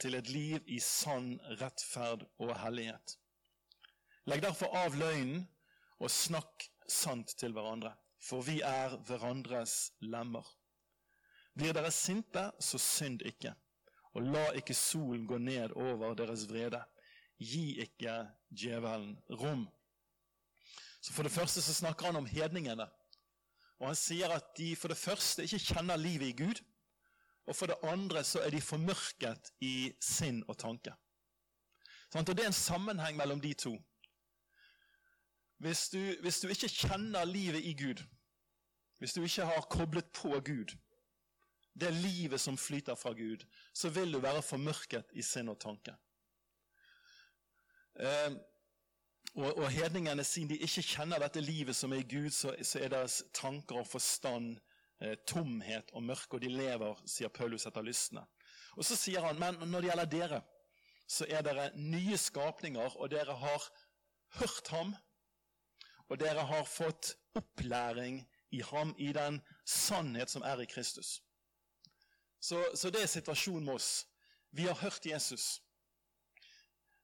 til 0.00 0.16
et 0.16 0.28
liv 0.28 0.64
i 0.68 0.76
sann 0.80 1.36
rettferd 1.60 2.26
og 2.40 2.50
hellighet. 2.60 3.16
Legg 4.26 4.42
derfor 4.42 4.72
av 4.74 4.96
løgnen 4.98 5.44
og 6.02 6.10
snakk 6.10 6.66
sant 6.90 7.36
til 7.38 7.54
hverandre, 7.54 7.92
for 8.18 8.42
vi 8.42 8.58
er 8.66 8.96
hverandres 9.06 9.92
lemmer. 10.02 10.46
Blir 11.56 11.72
dere 11.76 11.92
sinte, 11.94 12.48
så 12.58 12.80
synd 12.82 13.22
ikke, 13.24 13.54
og 14.18 14.26
la 14.26 14.48
ikke 14.58 14.74
solen 14.74 15.28
gå 15.30 15.38
ned 15.38 15.76
over 15.78 16.18
deres 16.18 16.44
vrede. 16.50 16.82
Gi 17.38 17.78
ikke 17.84 18.18
djevelen 18.50 19.14
rom. 19.40 19.66
Så 21.00 21.12
For 21.12 21.22
det 21.22 21.32
første 21.32 21.62
så 21.62 21.74
snakker 21.74 22.06
han 22.06 22.16
om 22.16 22.26
hedningene. 22.26 22.88
Og 23.78 23.86
Han 23.86 23.96
sier 23.96 24.32
at 24.32 24.56
de 24.58 24.72
for 24.76 24.88
det 24.88 24.98
første 24.98 25.44
ikke 25.44 25.60
kjenner 25.68 26.00
livet 26.00 26.32
i 26.32 26.36
Gud. 26.44 26.62
Og 27.46 27.56
for 27.56 27.70
det 27.70 27.76
andre 27.84 28.24
så 28.24 28.40
er 28.42 28.50
de 28.50 28.60
formørket 28.60 29.52
i 29.60 29.92
sinn 30.02 30.42
og 30.48 30.58
tanke. 30.58 30.96
Og 32.14 32.26
Det 32.26 32.40
er 32.40 32.48
en 32.48 32.52
sammenheng 32.52 33.16
mellom 33.16 33.40
de 33.40 33.52
to. 33.54 33.76
Hvis 35.58 35.88
du, 35.88 36.00
hvis 36.20 36.40
du 36.40 36.48
ikke 36.48 36.68
kjenner 36.68 37.24
livet 37.24 37.64
i 37.64 37.72
Gud, 37.72 38.02
hvis 38.98 39.12
du 39.12 39.22
ikke 39.22 39.44
har 39.44 39.68
koblet 39.70 40.08
på 40.12 40.40
Gud, 40.40 40.76
det 41.80 41.92
livet 41.92 42.40
som 42.40 42.56
flyter 42.56 42.94
fra 42.94 43.12
Gud, 43.12 43.44
så 43.74 43.88
vil 43.88 44.12
du 44.12 44.18
være 44.20 44.42
formørket 44.42 45.12
i 45.12 45.22
sinn 45.22 45.48
og 45.52 45.58
tanke. 45.60 45.92
Eh, 48.00 48.36
og, 49.36 49.58
og 49.58 49.70
hedningene, 49.70 50.24
siden 50.24 50.48
de 50.48 50.60
ikke 50.64 50.84
kjenner 50.84 51.20
dette 51.20 51.40
livet 51.40 51.76
som 51.76 51.92
er 51.92 52.00
i 52.00 52.08
Gud, 52.08 52.30
så, 52.32 52.54
så 52.62 52.80
er 52.80 52.92
deres 52.92 53.22
tanker 53.36 53.82
og 53.82 53.88
forstand 53.88 54.54
eh, 55.00 55.16
tomhet 55.28 55.92
og 55.92 56.04
mørke, 56.08 56.38
og 56.38 56.44
de 56.44 56.52
lever, 56.52 57.02
sier 57.08 57.32
Paulus, 57.32 57.66
etter 57.68 57.84
lystne. 57.84 58.24
Og 58.76 58.84
så 58.84 58.96
sier 58.96 59.24
han, 59.24 59.40
men 59.40 59.60
når 59.68 59.84
det 59.84 59.90
gjelder 59.90 60.12
dere, 60.12 60.40
så 61.08 61.28
er 61.28 61.44
dere 61.44 61.68
nye 61.76 62.16
skapninger, 62.18 62.96
og 62.96 63.10
dere 63.12 63.36
har 63.36 63.68
hørt 64.40 64.72
ham, 64.72 64.96
og 66.08 66.20
dere 66.20 66.46
har 66.46 66.64
fått 66.64 67.14
opplæring 67.34 68.20
i 68.50 68.62
ham, 68.62 68.94
i 68.98 69.12
den 69.12 69.40
sannhet 69.64 70.30
som 70.30 70.42
er 70.42 70.62
i 70.62 70.68
Kristus. 70.70 71.20
Så, 72.40 72.62
så 72.74 72.90
det 72.90 73.02
er 73.02 73.10
situasjonen 73.10 73.64
med 73.64 73.74
oss. 73.74 74.06
Vi 74.50 74.68
har 74.68 74.74
hørt 74.74 75.06
Jesus. 75.06 75.62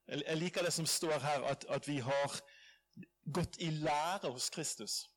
Jeg 0.07 0.37
liker 0.37 0.63
det 0.63 0.73
som 0.73 0.87
står 0.87 1.19
her, 1.19 1.45
at, 1.51 1.65
at 1.69 1.89
vi 1.89 1.99
har 1.99 2.41
gått 3.33 3.59
i 3.59 3.71
lære 3.71 4.31
hos 4.31 4.51
Kristus. 4.51 5.09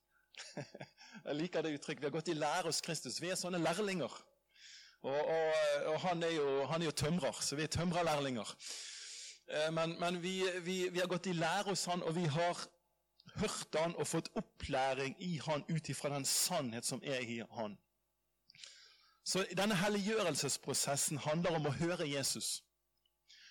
Jeg 1.26 1.36
liker 1.36 1.62
det 1.62 1.74
uttrykket. 1.78 2.02
Vi 2.02 2.10
har 2.10 2.16
gått 2.16 2.32
i 2.32 2.38
lære 2.38 2.70
hos 2.70 2.82
Kristus. 2.86 3.22
Vi 3.22 3.32
er 3.32 3.40
sånne 3.40 3.62
lærlinger. 3.62 4.12
Og, 5.06 5.16
og, 5.16 5.54
og 5.92 6.00
han, 6.02 6.24
er 6.24 6.34
jo, 6.34 6.66
han, 6.66 6.82
er 6.82 6.90
jo, 6.90 6.96
tømrer, 6.98 7.42
så 7.42 7.58
vi 7.58 7.66
er 7.66 7.72
tømrerlærlinger. 7.74 8.54
Eh, 9.48 9.68
men, 9.74 9.94
men 10.02 10.18
vi, 10.22 10.40
vi, 10.66 10.78
vi, 10.90 11.02
har 11.02 11.10
gått 11.12 11.30
i 11.30 11.36
lære 11.38 11.70
hos 11.70 11.86
han, 11.92 12.04
og 12.04 12.16
vi 12.18 12.26
har 12.26 12.64
hørt 13.40 13.76
han 13.80 13.96
og 13.96 14.08
fått 14.08 14.30
opplæring 14.36 15.16
i 15.24 15.38
han 15.46 15.66
ut 15.70 15.90
ifra 15.90 16.12
den 16.14 16.26
sannhet 16.26 16.86
som 16.86 17.02
er 17.04 17.22
i 17.22 17.42
han. 17.58 17.78
Så 19.26 19.46
denne 19.58 19.76
helliggjørelsesprosessen 19.76 21.18
handler 21.18 21.58
om 21.58 21.66
å 21.66 21.74
høre 21.80 22.06
Jesus. 22.06 22.60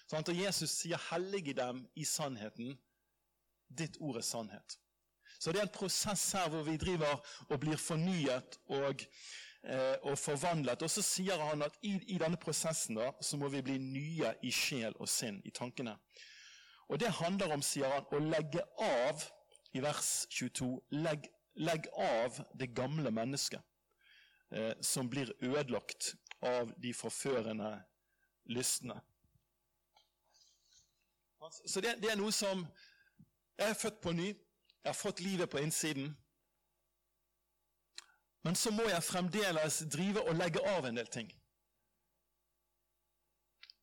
Sånn, 0.06 0.22
og 0.22 0.36
Jesus 0.36 0.70
sier 0.70 1.00
'hellige 1.10 1.54
dem 1.56 1.88
i 1.96 2.04
sannheten'. 2.04 2.76
Ditt 3.68 3.96
ord 4.00 4.16
er 4.16 4.22
sannhet. 4.22 4.78
Så 5.38 5.52
det 5.52 5.58
er 5.58 5.66
en 5.66 5.78
prosess 5.78 6.32
her 6.32 6.48
hvor 6.48 6.62
vi 6.62 6.76
driver 6.76 7.18
og 7.48 7.60
blir 7.60 7.76
fornyet 7.76 8.58
og, 8.66 9.02
eh, 9.64 9.96
og 10.02 10.18
forvandlet. 10.18 10.82
Og 10.82 10.90
så 10.90 11.02
sier 11.02 11.42
han 11.50 11.62
at 11.62 11.78
i, 11.82 11.98
i, 12.06 12.18
denne 12.18 12.36
prosessen 12.36 12.96
da, 13.00 13.10
så 13.20 13.36
må 13.36 13.48
vi 13.48 13.62
bli 13.62 13.78
nye 13.78 14.34
i 14.42 14.52
sjel 14.54 14.94
og 15.00 15.08
sinn, 15.08 15.42
i 15.44 15.50
tankene. 15.50 15.96
Og 16.88 17.00
det 17.00 17.10
handler 17.18 17.52
om, 17.52 17.62
sier 17.62 17.90
han, 17.90 18.06
å 18.12 18.22
legge 18.22 18.62
av, 18.78 19.24
i 19.75 19.83
vers 19.83 20.26
22, 20.31 20.69
legg, 20.90 21.26
legg 21.54 21.88
av 21.99 22.38
det 22.54 22.71
gamle 22.76 23.11
mennesket 23.11 23.62
eh, 24.54 24.73
som 24.81 25.11
blir 25.11 25.33
ødelagt 25.43 26.14
av 26.45 26.71
de 26.78 26.93
forførende 26.95 27.73
lystne. 28.45 29.00
Så 31.66 31.81
det, 31.81 31.99
det 32.02 32.12
er 32.12 32.16
noe 32.16 32.33
som 32.33 32.64
Jeg 33.59 33.71
er 33.71 33.76
født 33.78 34.00
på 34.02 34.11
ny. 34.12 34.26
Jeg 34.83 34.90
har 34.90 34.97
fått 34.99 35.21
livet 35.21 35.50
på 35.50 35.61
innsiden. 35.62 36.09
Men 38.43 38.57
så 38.59 38.73
må 38.75 38.83
jeg 38.88 39.04
fremdeles 39.07 39.78
drive 39.93 40.25
og 40.26 40.35
legge 40.35 40.62
av 40.69 40.88
en 40.88 40.99
del 40.99 41.07
ting. 41.07 41.31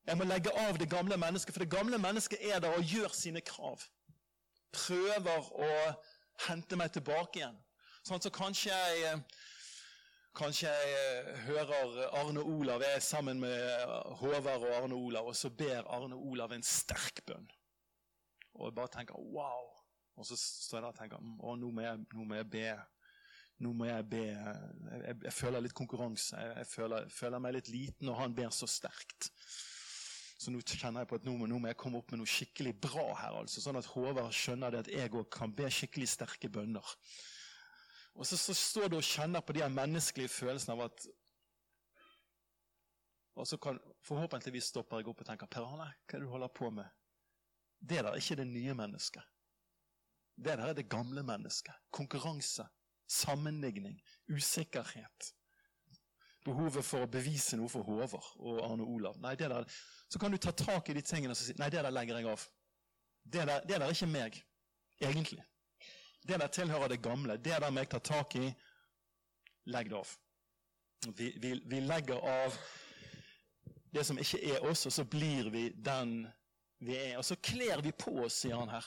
Jeg 0.06 0.18
må 0.18 0.28
legge 0.28 0.52
av 0.68 0.78
det 0.82 0.90
gamle 0.92 1.18
mennesket, 1.18 1.54
for 1.56 1.64
det 1.64 1.72
gamle 1.72 1.98
mennesket 1.98 2.44
er 2.52 2.60
der 2.60 2.76
og 2.76 2.84
gjør 2.84 3.16
sine 3.16 3.42
krav. 3.42 3.80
Prøver 4.76 5.48
å 5.52 5.72
hente 6.48 6.78
meg 6.80 6.94
tilbake 6.96 7.42
igjen. 7.42 7.58
Sånn 8.08 8.22
så 8.24 8.32
kanskje 8.34 8.74
jeg, 8.74 9.18
kanskje 10.38 10.72
jeg 10.72 11.36
hører 11.46 12.08
Arne 12.18 12.42
Olav 12.42 12.82
jeg 12.82 12.98
er 12.98 13.04
sammen 13.06 13.42
med 13.44 13.92
Håvard 14.22 14.66
og 14.66 14.78
Arne 14.80 14.98
Olav, 14.98 15.30
og 15.30 15.38
så 15.38 15.52
ber 15.54 15.86
Arne 15.86 16.18
Olav 16.18 16.56
en 16.56 16.66
sterk 16.66 17.22
bønn. 17.28 17.46
Og 18.58 18.70
jeg 18.70 18.78
bare 18.80 18.94
tenker 18.96 19.20
wow. 19.36 19.70
Og 20.20 20.26
så 20.28 20.38
står 20.38 20.78
jeg 20.78 20.84
der 20.84 20.90
og 20.90 20.98
tenker 20.98 21.22
å, 21.22 21.54
nå 21.58 21.70
må 21.74 21.86
jeg, 21.86 22.02
nå 22.14 22.26
må 22.28 22.40
jeg 22.40 22.50
be. 22.52 22.66
Nå 23.62 23.74
må 23.78 23.88
jeg 23.88 24.08
be. 24.10 24.24
Jeg, 24.32 25.18
jeg 25.28 25.34
føler 25.34 25.64
litt 25.64 25.78
konkurranse. 25.78 26.38
Jeg, 26.38 26.58
jeg 26.64 26.70
føler, 26.72 27.08
føler, 27.14 27.44
meg 27.44 27.56
litt 27.58 27.70
liten 27.72 28.10
og 28.12 28.20
han 28.20 28.36
ber 28.38 28.52
så 28.56 28.70
sterkt. 28.70 29.32
Så 30.42 30.50
nå 30.50 30.62
kjenner 30.66 31.04
jeg 31.04 31.10
på 31.12 31.20
at 31.20 31.26
nå 31.28 31.36
må, 31.38 31.46
nå 31.46 31.60
må 31.62 31.70
jeg 31.70 31.78
komme 31.78 32.00
opp 32.00 32.10
med 32.10 32.24
noe 32.24 32.30
skikkelig 32.30 32.74
bra 32.82 33.04
her. 33.20 33.36
altså, 33.44 33.62
Sånn 33.62 33.78
at 33.78 33.90
Håvard 33.92 34.34
skjønner 34.34 34.74
det 34.74 34.80
at 34.82 34.90
jeg 34.90 35.12
òg 35.14 35.28
kan 35.34 35.52
be 35.54 35.68
skikkelig 35.70 36.08
sterke 36.10 36.50
bønner. 36.50 36.96
Og 38.18 38.26
så, 38.26 38.40
så, 38.40 38.56
står 38.58 38.90
du 38.90 38.98
og 38.98 39.06
kjenner 39.06 39.44
på 39.46 39.54
de 39.56 39.68
menneskelige 39.70 40.34
følelsene 40.34 40.74
av 40.74 40.88
at 40.90 41.06
Og 43.40 43.48
så 43.48 43.58
kan 43.62 43.78
forhåpentligvis 44.04 44.74
stopper 44.74 45.00
jeg 45.00 45.08
opp 45.08 45.22
og 45.24 45.30
tenker 45.30 45.48
Per 45.48 45.64
Arne, 45.64 45.86
hva 45.88 46.18
er 46.18 46.20
det 46.20 46.26
du 46.26 46.34
holder 46.34 46.52
på 46.52 46.72
med? 46.74 46.90
Det 47.80 48.02
der 48.02 48.10
er 48.10 48.20
ikke 48.20 48.36
det 48.42 48.48
nye 48.50 48.74
mennesket. 48.78 49.24
Det 50.36 50.58
der 50.58 50.74
er 50.74 50.74
det 50.76 50.90
gamle 50.90 51.24
mennesket. 51.24 51.74
Konkurranse, 51.96 52.66
sammenligning, 53.08 54.02
usikkerhet. 54.30 55.32
Behovet 56.46 56.86
for 56.86 57.06
å 57.06 57.10
bevise 57.12 57.58
noe 57.60 57.70
for 57.70 57.86
Håvard 57.86 58.32
og 58.40 58.62
Arne 58.66 58.86
Olav. 58.88 59.20
Nei, 59.22 59.36
det 59.38 59.50
der, 59.52 59.68
Så 60.10 60.20
kan 60.20 60.32
du 60.32 60.38
ta 60.38 60.52
tak 60.52 60.90
i 60.90 60.94
de 60.94 61.02
tingene 61.02 61.36
og 61.36 61.38
si 61.38 61.54
nei, 61.60 61.70
det 61.70 61.84
der 61.84 61.94
legger 61.94 62.18
jeg 62.18 62.32
av. 62.32 62.48
Det 63.24 63.46
der, 63.48 63.62
det 63.68 63.78
der 63.78 63.86
er 63.86 63.94
ikke 63.94 64.10
meg, 64.10 64.42
egentlig. 65.00 65.44
Det 66.28 66.40
der 66.40 66.48
tilhører 66.48 66.88
det 66.88 67.02
gamle. 67.02 67.38
Det 67.38 67.62
der 67.62 67.70
må 67.70 67.80
jeg 67.80 67.90
ta 67.90 68.00
tak 68.00 68.36
i. 68.36 68.50
Legg 69.70 69.90
det 69.90 69.98
av. 69.98 70.16
Vi, 71.18 71.30
vi, 71.38 71.54
vi 71.66 71.80
legger 71.80 72.18
av 72.18 72.58
det 73.94 74.06
som 74.06 74.18
ikke 74.18 74.42
er 74.54 74.66
oss, 74.66 74.86
og 74.86 74.94
så 74.94 75.06
blir 75.06 75.50
vi 75.54 75.70
den 75.70 76.26
vi 76.82 76.98
er. 76.98 77.18
Og 77.18 77.26
så 77.26 77.38
kler 77.38 77.82
vi 77.86 77.94
på 77.94 78.16
oss, 78.26 78.42
sier 78.42 78.58
han 78.58 78.70
her. 78.74 78.86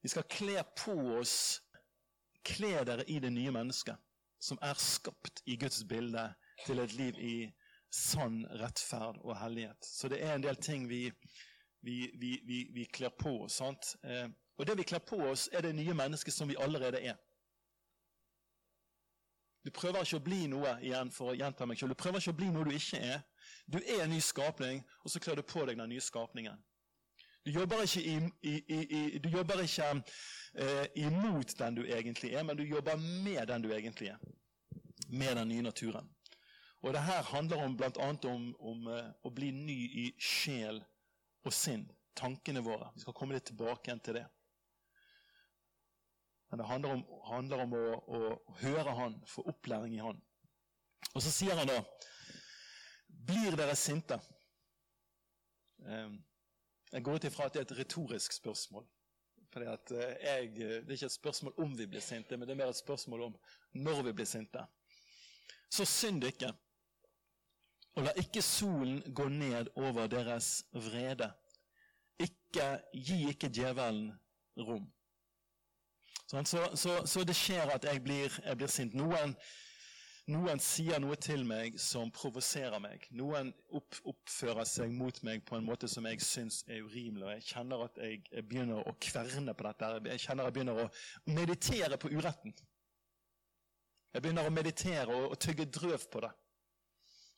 Vi 0.00 0.12
skal 0.12 0.28
kle 0.30 0.64
på 0.78 0.96
oss 1.20 1.60
Kle 2.46 2.84
dere 2.86 3.02
i 3.10 3.18
det 3.18 3.32
nye 3.34 3.50
mennesket, 3.50 3.98
som 4.38 4.58
er 4.62 4.78
skapt 4.78 5.40
i 5.50 5.56
Guds 5.58 5.80
bilde 5.88 6.28
til 6.64 6.80
et 6.80 6.92
liv 6.96 7.18
i 7.20 7.36
sann 7.92 8.46
rettferd 8.60 9.20
og 9.22 9.36
hellighet. 9.40 9.84
Så 9.84 10.08
det 10.08 10.22
er 10.24 10.34
en 10.34 10.44
del 10.44 10.56
ting 10.56 10.88
vi, 10.88 11.10
vi, 11.80 12.10
vi, 12.20 12.60
vi 12.74 12.84
kler 12.92 13.12
på 13.18 13.42
oss. 13.44 13.60
Eh, 13.60 14.28
og 14.56 14.66
det 14.66 14.78
vi 14.78 14.88
kler 14.88 15.04
på 15.04 15.20
oss, 15.30 15.48
er 15.52 15.60
det 15.60 15.74
nye 15.76 15.94
mennesket 15.94 16.34
som 16.34 16.48
vi 16.48 16.56
allerede 16.60 17.00
er. 17.00 17.16
Du 19.66 19.70
prøver 19.74 20.04
ikke 20.04 20.20
å 20.20 20.22
bli 20.22 20.44
noe 20.46 20.76
igjen 20.86 21.10
for 21.10 21.32
å 21.32 21.34
gjenta 21.34 21.66
meg 21.66 21.78
selv. 21.78 21.96
Du 21.96 21.98
prøver 21.98 22.22
ikke 22.22 22.36
å 22.36 22.38
bli 22.38 22.50
noe 22.54 22.68
du 22.68 22.74
ikke 22.76 23.00
er. 23.02 23.24
Du 23.66 23.80
er 23.80 24.04
en 24.04 24.12
ny 24.14 24.20
skapning, 24.22 24.84
og 25.02 25.10
så 25.10 25.20
kler 25.22 25.40
du 25.40 25.42
på 25.42 25.64
deg 25.66 25.80
den 25.80 25.90
nye 25.90 26.04
skapningen. 26.04 26.60
Du 27.46 27.50
jobber 27.54 27.82
ikke, 27.82 28.02
i, 28.02 28.14
i, 28.46 28.78
i, 28.98 29.18
du 29.22 29.28
jobber 29.30 29.62
ikke 29.62 29.88
eh, 30.54 30.86
imot 31.02 31.54
den 31.58 31.78
du 31.78 31.82
egentlig 31.84 32.32
er, 32.34 32.42
men 32.46 32.58
du 32.58 32.62
jobber 32.66 32.98
med 32.98 33.46
den 33.50 33.62
du 33.62 33.72
egentlig 33.74 34.12
er. 34.14 34.22
Med 35.08 35.36
den 35.38 35.48
nye 35.48 35.66
naturen. 35.66 36.08
Og 36.84 36.92
det 36.94 37.02
her 37.02 37.22
handler 37.32 37.62
om, 37.64 37.76
annet 37.82 38.24
om, 38.24 38.48
om 38.60 38.88
uh, 38.92 39.12
å 39.24 39.32
bli 39.34 39.50
ny 39.54 39.78
i 40.04 40.06
sjel 40.20 40.82
og 41.46 41.54
sinn. 41.54 41.86
Tankene 42.16 42.62
våre. 42.64 42.90
Vi 42.94 43.04
skal 43.04 43.16
komme 43.16 43.36
litt 43.36 43.48
tilbake 43.48 43.88
igjen 43.88 44.02
til 44.04 44.18
det. 44.20 44.26
Men 46.50 46.60
det 46.60 46.68
handler 46.68 46.94
om, 46.96 47.02
handler 47.26 47.64
om 47.64 47.74
å, 47.74 47.86
å, 48.06 48.20
høre 48.62 48.94
Han, 48.96 49.18
få 49.28 49.42
opplæring 49.50 49.96
i 49.96 50.04
Han. 50.04 50.20
Og 51.12 51.24
så 51.24 51.32
sier 51.32 51.58
han 51.58 51.68
da 51.68 51.80
Blir 53.26 53.56
dere 53.58 53.74
sinte? 53.78 54.20
Um, 55.82 56.20
jeg 56.92 57.02
går 57.02 57.18
ut 57.18 57.26
ifra 57.26 57.48
at 57.48 57.56
det 57.56 57.62
er 57.62 57.66
et 57.66 57.78
retorisk 57.80 58.36
spørsmål. 58.36 58.86
Fordi 59.52 59.66
eh, 59.66 59.78
Det 59.88 60.30
er 60.30 60.92
ikke 60.94 61.08
et 61.08 61.12
spørsmål 61.12 61.54
om 61.64 61.74
vi 61.78 61.86
blir 61.90 62.00
sinte, 62.04 62.36
men 62.36 62.46
det 62.46 62.54
er 62.54 62.60
mer 62.60 62.70
et 62.70 62.78
spørsmål 62.78 63.22
om 63.28 63.36
når 63.72 64.02
vi 64.08 64.12
blir 64.20 64.28
sinte. 64.28 64.62
Så 65.72 65.84
synd 65.88 66.24
ikke, 66.24 66.52
og 67.96 68.04
la 68.04 68.12
ikke 68.20 68.42
solen 68.44 69.00
gå 69.16 69.28
ned 69.32 69.70
over 69.80 70.06
deres 70.12 70.64
vrede. 70.72 71.30
Ikke, 72.20 72.66
gi 72.92 73.22
ikke 73.30 73.48
djevelen 73.52 74.10
rom. 74.60 74.84
Sånn, 76.26 76.48
så, 76.48 76.64
så, 76.74 76.98
så, 77.06 77.22
det 77.24 77.36
skjer 77.38 77.70
at 77.72 77.86
jeg 77.86 78.02
blir, 78.02 78.34
jeg 78.44 78.58
blir 78.58 78.72
sint. 78.72 78.96
Noen 78.98 79.36
noen 80.26 80.58
sier 80.58 80.98
noe 80.98 81.14
til 81.22 81.44
meg 81.46 81.76
som 81.78 82.08
provoserer 82.10 82.80
meg. 82.82 83.04
Noen 83.14 83.52
opp, 83.78 83.94
oppfører 84.10 84.66
seg 84.66 84.90
mot 84.90 85.20
meg 85.22 85.44
på 85.46 85.54
en 85.54 85.68
måte 85.68 85.86
som 85.86 86.08
jeg 86.10 86.18
syns 86.26 86.64
er 86.66 86.82
urimelig. 86.82 87.28
og 87.28 87.30
Jeg 87.36 87.44
kjenner 87.52 87.84
at 87.84 88.00
jeg, 88.02 88.24
jeg 88.32 88.46
begynner 88.48 88.82
å 88.82 88.96
kverne 89.06 89.54
på 89.54 89.68
dette. 89.68 89.92
Jeg 90.10 90.24
kjenner 90.24 90.48
jeg 90.48 90.56
begynner 90.56 90.80
å 90.82 90.88
meditere 91.30 92.00
på 92.02 92.10
uretten. 92.10 92.56
Jeg 94.16 94.24
begynner 94.24 94.50
å 94.50 94.56
meditere 94.56 95.14
og, 95.14 95.28
og 95.36 95.38
tygge 95.46 95.68
drøv 95.78 96.08
på 96.10 96.24
det. 96.26 96.32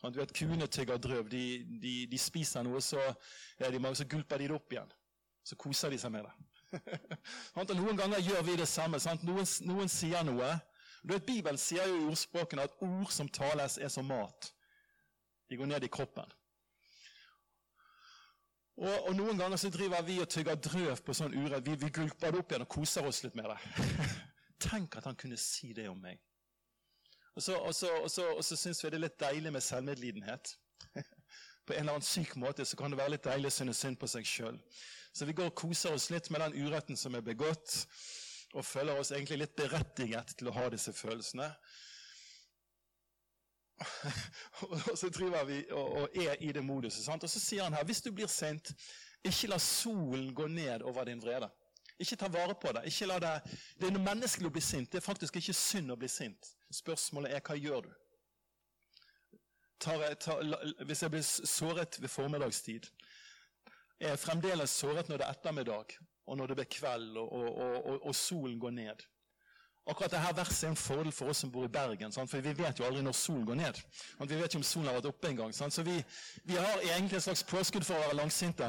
Du 0.02 0.20
vet, 0.20 0.32
Kuene 0.32 0.66
tygger 0.70 1.00
drøv. 1.02 1.28
De, 1.30 1.42
de, 1.82 1.94
de, 2.06 2.18
spiser 2.18 2.62
noe, 2.62 2.80
så, 2.82 3.00
de, 3.58 3.80
så 3.98 4.06
gulper 4.06 4.38
de 4.38 4.46
det 4.46 4.54
opp 4.54 4.72
igjen. 4.72 4.92
Så 5.42 5.58
koser 5.58 5.90
de 5.90 5.98
seg 5.98 6.12
med 6.14 6.28
det. 6.28 6.34
noen 7.80 7.98
ganger 7.98 8.22
gjør 8.22 8.44
vi 8.46 8.56
det 8.61 8.68
samme. 8.70 9.00
Noen, 9.24 9.48
noen 9.66 9.90
sier 9.90 10.22
noe, 10.28 10.52
du 11.02 11.14
vet, 11.14 11.26
Bibelen 11.26 11.58
sier 11.58 11.87
jo 11.88 11.98
i 11.98 12.06
ordspråkene 12.11 12.66
at 12.66 12.78
ord 12.84 13.11
som 13.14 13.30
tales, 13.30 13.78
er 13.78 13.90
som 13.92 14.06
mat. 14.06 14.52
De 15.48 15.56
går 15.56 15.70
ned 15.70 15.87
i 15.87 15.90
kroppen. 15.90 16.30
Og, 18.78 19.08
og 19.08 19.14
Noen 19.18 19.38
ganger 19.40 19.58
så 19.58 19.70
driver 19.74 20.04
vi 20.06 20.20
og 20.22 20.28
tygger 20.30 20.58
drøv 20.62 21.02
på 21.02 21.14
sånn 21.16 21.34
urett. 21.34 21.64
Vi, 21.66 21.74
vi 21.80 21.90
gulper 21.90 22.34
det 22.34 22.42
opp 22.42 22.52
igjen 22.52 22.66
og 22.66 22.70
koser 22.70 23.06
oss 23.08 23.24
litt 23.24 23.38
med 23.38 23.50
det. 23.50 23.87
Tenk 24.68 24.98
at 24.98 25.08
han 25.08 25.18
kunne 25.18 25.38
si 25.40 25.72
det 25.74 25.88
om 25.90 25.98
meg. 26.02 26.20
Og 27.38 27.42
så, 27.42 27.55
og 27.55 27.74
så, 27.74 27.88
og 28.03 28.11
så, 28.11 28.22
og 28.35 28.44
så 28.44 28.57
syns 28.59 28.81
vi 28.83 28.88
det 28.90 28.96
er 28.98 29.03
litt 29.05 29.20
deilig 29.20 29.53
med 29.55 29.62
selvmedlidenhet. 29.62 30.57
På 31.66 31.70
en 31.70 31.85
eller 31.85 31.92
annen 31.92 32.07
syk 32.07 32.33
måte 32.35 32.64
så 32.66 32.74
kan 32.77 32.90
det 32.90 32.98
være 32.98 33.12
litt 33.12 33.29
deilig 33.29 33.53
å 33.53 33.55
synes 33.61 33.83
synd 33.85 33.98
på 34.01 34.09
seg 34.11 34.27
sjøl. 34.27 34.57
Så 35.14 35.29
vi 35.29 35.37
går 35.38 35.53
og 35.53 35.61
koser 35.61 35.94
oss 35.94 36.09
litt 36.11 36.33
med 36.35 36.42
den 36.42 36.57
uretten 36.66 36.98
som 36.98 37.14
er 37.14 37.22
begått. 37.22 37.85
og 38.57 38.64
føler 38.64 38.98
oss 38.98 39.12
egentlig 39.12 39.38
litt 39.38 39.55
berettiget 39.55 40.35
til 40.40 40.48
å 40.48 40.57
ha 40.57 40.66
disse 40.72 40.92
følelsene. 40.96 41.46
og 44.66 44.96
så 44.98 45.11
driver 45.14 45.44
vi 45.46 45.61
og, 45.70 45.87
og 46.01 46.18
er 46.18 46.42
i 46.42 46.51
det 46.53 46.64
moduset. 46.64 47.05
Sant? 47.05 47.22
Og 47.22 47.31
så 47.31 47.38
sier 47.38 47.68
han 47.68 47.79
her 47.79 47.87
hvis 47.87 48.03
du 48.03 48.11
blir 48.11 48.27
sint, 48.27 48.72
ikke 49.22 49.53
la 49.53 49.61
solen 49.62 50.33
gå 50.35 50.51
ned 50.51 50.83
over 50.83 51.07
din 51.07 51.22
vrede. 51.22 51.53
Ikke 51.98 52.16
ta 52.16 52.28
vare 52.30 52.54
på 52.54 52.72
det. 52.72 52.84
Det. 52.84 53.32
Det 53.80 53.88
er 53.88 53.94
noe 53.94 54.04
menneskelig 54.04 54.50
å 54.50 54.54
bli 54.54 54.62
sint. 54.62 54.90
Det 54.92 55.00
er 55.00 55.06
faktisk 55.06 55.37
ikke 55.40 55.56
synd 55.56 55.90
å 55.90 55.98
bli 55.98 56.08
sint. 56.08 56.52
Spørsmålet 56.70 57.34
er 57.34 57.42
hva 57.42 57.56
gjør 57.58 57.88
du? 57.88 57.90
Tar 59.82 60.02
jeg, 60.02 60.18
tar, 60.18 60.42
hvis 60.87 61.02
jeg 61.02 61.11
blir 61.11 61.26
såret 61.26 62.00
ved 62.02 62.11
formiddagstid, 62.11 62.88
er 64.00 64.14
jeg 64.14 64.22
fremdeles 64.22 64.74
såret 64.74 65.11
når 65.11 65.20
det 65.20 65.26
er 65.26 65.37
ettermiddag, 65.37 65.94
og 66.26 66.38
når 66.38 66.50
det 66.50 66.56
blir 66.58 66.70
kveld 66.70 67.16
og, 67.18 67.30
og, 67.32 67.68
og, 67.78 68.06
og 68.11 68.14
solen 68.14 68.58
går 68.62 68.74
ned. 68.74 69.06
Akkurat 69.88 70.12
dette 70.12 70.37
verset 70.37 70.66
er 70.66 70.72
en 70.74 70.76
fordel 70.76 71.12
for 71.16 71.32
oss 71.32 71.38
som 71.42 71.50
bor 71.52 71.64
i 71.64 71.70
Bergen, 71.72 72.12
sant? 72.12 72.28
for 72.30 72.44
vi 72.44 72.52
vet 72.52 72.78
jo 72.78 72.84
aldri 72.84 73.00
når 73.02 73.14
solen 73.16 73.46
går 73.48 73.56
ned. 73.56 73.78
Vi 74.20 74.34
vet 74.34 74.50
ikke 74.50 74.61
om 74.61 74.66
solen 74.66 74.90
har 74.90 74.98
vært 74.98 75.08
oppe 75.08 75.30
en 75.30 75.38
gang. 75.38 75.54
Sant? 75.56 75.72
Så 75.72 75.82
vi, 75.87 75.94
vi, 76.44 76.58
har 76.58 76.82
egentlig 76.90 77.16
et 77.16 77.24
slags 77.24 77.44
påskudd 77.48 77.87
for 77.88 77.96
å 77.96 78.02
være 78.02 78.18
langsinte. 78.18 78.68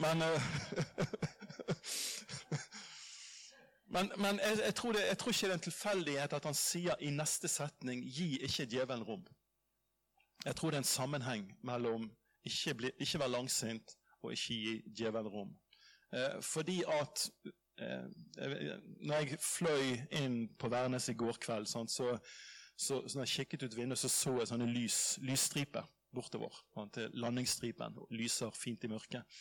Men, 0.00 0.24
uh, 0.24 1.04
men, 3.94 4.10
men 4.16 4.40
jeg, 4.42 4.58
jeg, 4.64 4.74
tror 4.74 4.92
det, 4.92 5.06
jeg, 5.06 5.18
tror 5.18 5.32
ikke 5.32 5.46
det 5.46 5.54
er 5.54 5.60
en 5.60 5.68
tilfeldighet 5.68 6.38
at 6.38 6.48
han 6.48 6.58
sier 6.58 7.00
i 7.00 7.10
neste 7.10 7.48
setning 7.48 8.04
'gi 8.04 8.30
ikke 8.48 8.68
djevelen 8.70 9.06
rom'. 9.06 9.26
Jeg 10.44 10.56
tror 10.56 10.70
det 10.70 10.78
er 10.78 10.84
en 10.84 10.94
sammenheng 10.94 11.46
mellom 11.62 12.10
ikke, 12.44 12.74
bli, 12.74 12.90
ikke 12.98 13.18
være 13.18 13.34
langsint 13.34 13.96
og 14.22 14.32
ikke 14.32 14.54
gi 14.54 14.74
djevelen 14.98 15.32
rom. 15.32 15.54
Eh, 16.14 16.42
fordi 16.42 16.82
at 16.86 17.30
eh, 17.78 18.04
Når 19.00 19.14
jeg 19.14 19.38
fløy 19.42 19.96
inn 20.10 20.48
på 20.58 20.68
Værnes 20.68 21.08
i 21.08 21.16
går 21.18 21.38
kveld, 21.42 21.66
sånn, 21.66 21.88
så, 21.88 22.14
så, 22.76 23.02
så 23.08 23.18
når 23.18 23.26
jeg 23.26 23.46
kikket 23.46 23.66
ut 23.66 23.76
vinduet, 23.76 23.98
så 23.98 24.08
så 24.08 24.36
jeg 24.38 24.52
sånne 24.52 24.68
lys, 24.70 25.18
lysstriper 25.24 25.88
bortover. 26.14 26.54
Sånn, 26.74 26.92
til 26.94 27.16
landingsstripen. 27.20 27.96
Lyser 28.14 28.54
fint 28.56 28.84
i 28.84 28.92
mørket. 28.92 29.38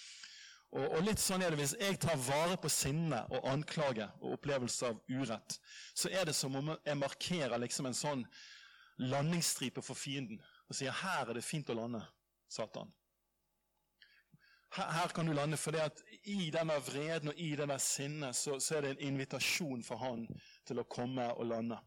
Og, 0.75 0.83
og, 0.89 0.99
litt 1.07 1.21
sånn 1.23 1.43
er 1.45 1.53
det 1.53 1.61
Hvis 1.61 1.75
jeg 1.79 1.99
tar 2.03 2.19
vare 2.19 2.57
på 2.59 2.69
sinne 2.71 3.21
og 3.31 3.47
anklage 3.47 4.09
og 4.19 4.35
opplevelse 4.35 4.89
av 4.91 4.99
urett, 5.07 5.57
så 5.95 6.11
er 6.11 6.27
det 6.27 6.35
som 6.35 6.55
om 6.59 6.73
jeg 6.75 6.99
markerer 6.99 7.55
liksom 7.63 7.87
en 7.87 7.95
sånn 7.95 8.25
landingsstripe 8.99 9.83
for 9.83 9.95
fienden 9.95 10.41
og 10.67 10.75
sier 10.75 10.91
'her 10.91 11.29
er 11.29 11.33
det 11.37 11.43
fint 11.43 11.69
å 11.69 11.75
lande', 11.77 12.01
Satan. 12.49 12.91
Her, 14.75 14.91
her, 14.91 15.07
kan 15.07 15.25
du 15.25 15.33
lande, 15.33 15.57
for 15.57 15.71
i 16.23 16.49
denne 16.51 16.79
vreden 16.81 17.29
og 17.29 17.39
i 17.39 17.55
denne 17.55 17.77
sinnet 17.79 18.35
så, 18.35 18.59
så, 18.59 18.75
er 18.75 18.81
det 18.81 18.89
en 18.89 19.13
invitasjon 19.13 19.83
for 19.83 19.97
han 19.97 20.27
til 20.65 20.79
å 20.79 20.83
komme 20.83 21.29
og 21.33 21.45
lande. 21.45 21.77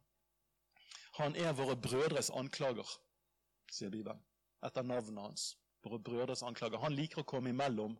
Han 1.18 1.36
er 1.36 1.52
våre 1.52 1.76
brødres 1.76 2.30
anklager, 2.30 2.88
sier 3.70 3.90
Bibelen, 3.90 4.22
etter 4.64 4.82
navnet 4.82 5.20
hans. 5.20 5.56
Våre 5.84 5.98
brødres 5.98 6.42
anklager. 6.42 6.78
Han 6.78 6.94
liker 6.94 7.20
å 7.20 7.28
komme 7.28 7.50
imellom 7.50 7.98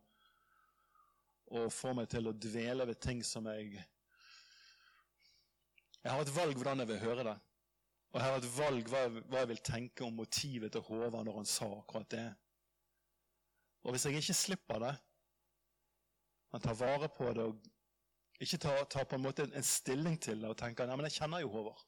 og 1.51 1.73
får 1.73 1.97
meg 1.97 2.09
til 2.13 2.29
å 2.29 2.35
dvele 2.37 2.87
ved 2.89 3.01
ting 3.03 3.23
som 3.25 3.47
jeg 3.51 3.79
Jeg 5.99 6.13
har 6.15 6.23
et 6.23 6.35
valg 6.37 6.57
hvordan 6.57 6.85
jeg 6.85 6.89
vil 6.89 7.01
høre 7.03 7.25
det. 7.27 7.37
Og 8.13 8.21
jeg 8.21 8.25
har 8.25 8.37
et 8.39 8.53
valg 8.57 8.91
hva 8.91 9.01
jeg, 9.05 9.23
hva 9.29 9.41
jeg 9.43 9.49
vil 9.51 9.65
tenke 9.67 10.05
om 10.07 10.15
motivet 10.17 10.73
til 10.73 10.85
Håvard 10.87 11.27
når 11.27 11.41
han 11.41 11.49
sa 11.49 11.67
akkurat 11.81 12.09
det. 12.15 12.29
Og 13.85 13.93
hvis 13.93 14.07
jeg 14.07 14.21
ikke 14.21 14.37
slipper 14.37 14.81
det, 14.85 14.95
men 16.53 16.65
tar 16.65 16.79
vare 16.79 17.11
på 17.13 17.29
det 17.37 17.45
og 17.51 17.67
ikke 18.41 18.61
tar, 18.63 18.85
tar 18.89 19.05
på 19.11 19.19
en 19.19 19.25
måte 19.27 19.45
en 19.51 19.67
stilling 19.67 20.17
til 20.23 20.41
det 20.41 20.49
og 20.49 20.57
tenker 20.57 20.87
nei, 20.87 20.97
jeg 21.09 21.19
kjenner 21.19 21.43
jo 21.43 21.51
Håvard. 21.53 21.83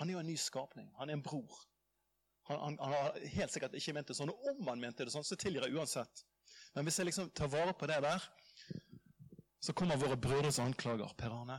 Han 0.00 0.08
er 0.08 0.16
jo 0.16 0.22
en 0.22 0.30
ny 0.30 0.36
skapning. 0.40 0.88
Han 1.00 1.10
er 1.10 1.18
en 1.18 1.24
bror. 1.24 1.58
Han, 2.48 2.58
han, 2.60 2.78
han, 2.80 2.94
har 2.94 3.20
helt 3.34 3.52
sikkert 3.52 3.76
ikke 3.76 3.94
ment 3.96 4.10
det 4.10 4.16
sånn. 4.16 4.30
Og 4.32 4.50
om 4.52 4.68
han 4.70 4.80
mente 4.80 5.04
det 5.04 5.12
sånn, 5.12 5.24
så 5.26 5.38
tilgir 5.40 5.66
jeg 5.66 5.76
uansett. 5.76 6.22
Men 6.76 6.86
hvis 6.86 7.00
jeg 7.00 7.08
liksom 7.08 7.30
tar 7.36 7.50
vare 7.50 7.72
på 7.76 7.88
det 7.90 7.98
der, 8.04 8.26
så 9.66 9.72
kommer 9.72 9.98
våre 9.98 10.16
brødres 10.16 10.60
anklager. 10.62 11.10
Per 11.18 11.32
Arne, 11.34 11.58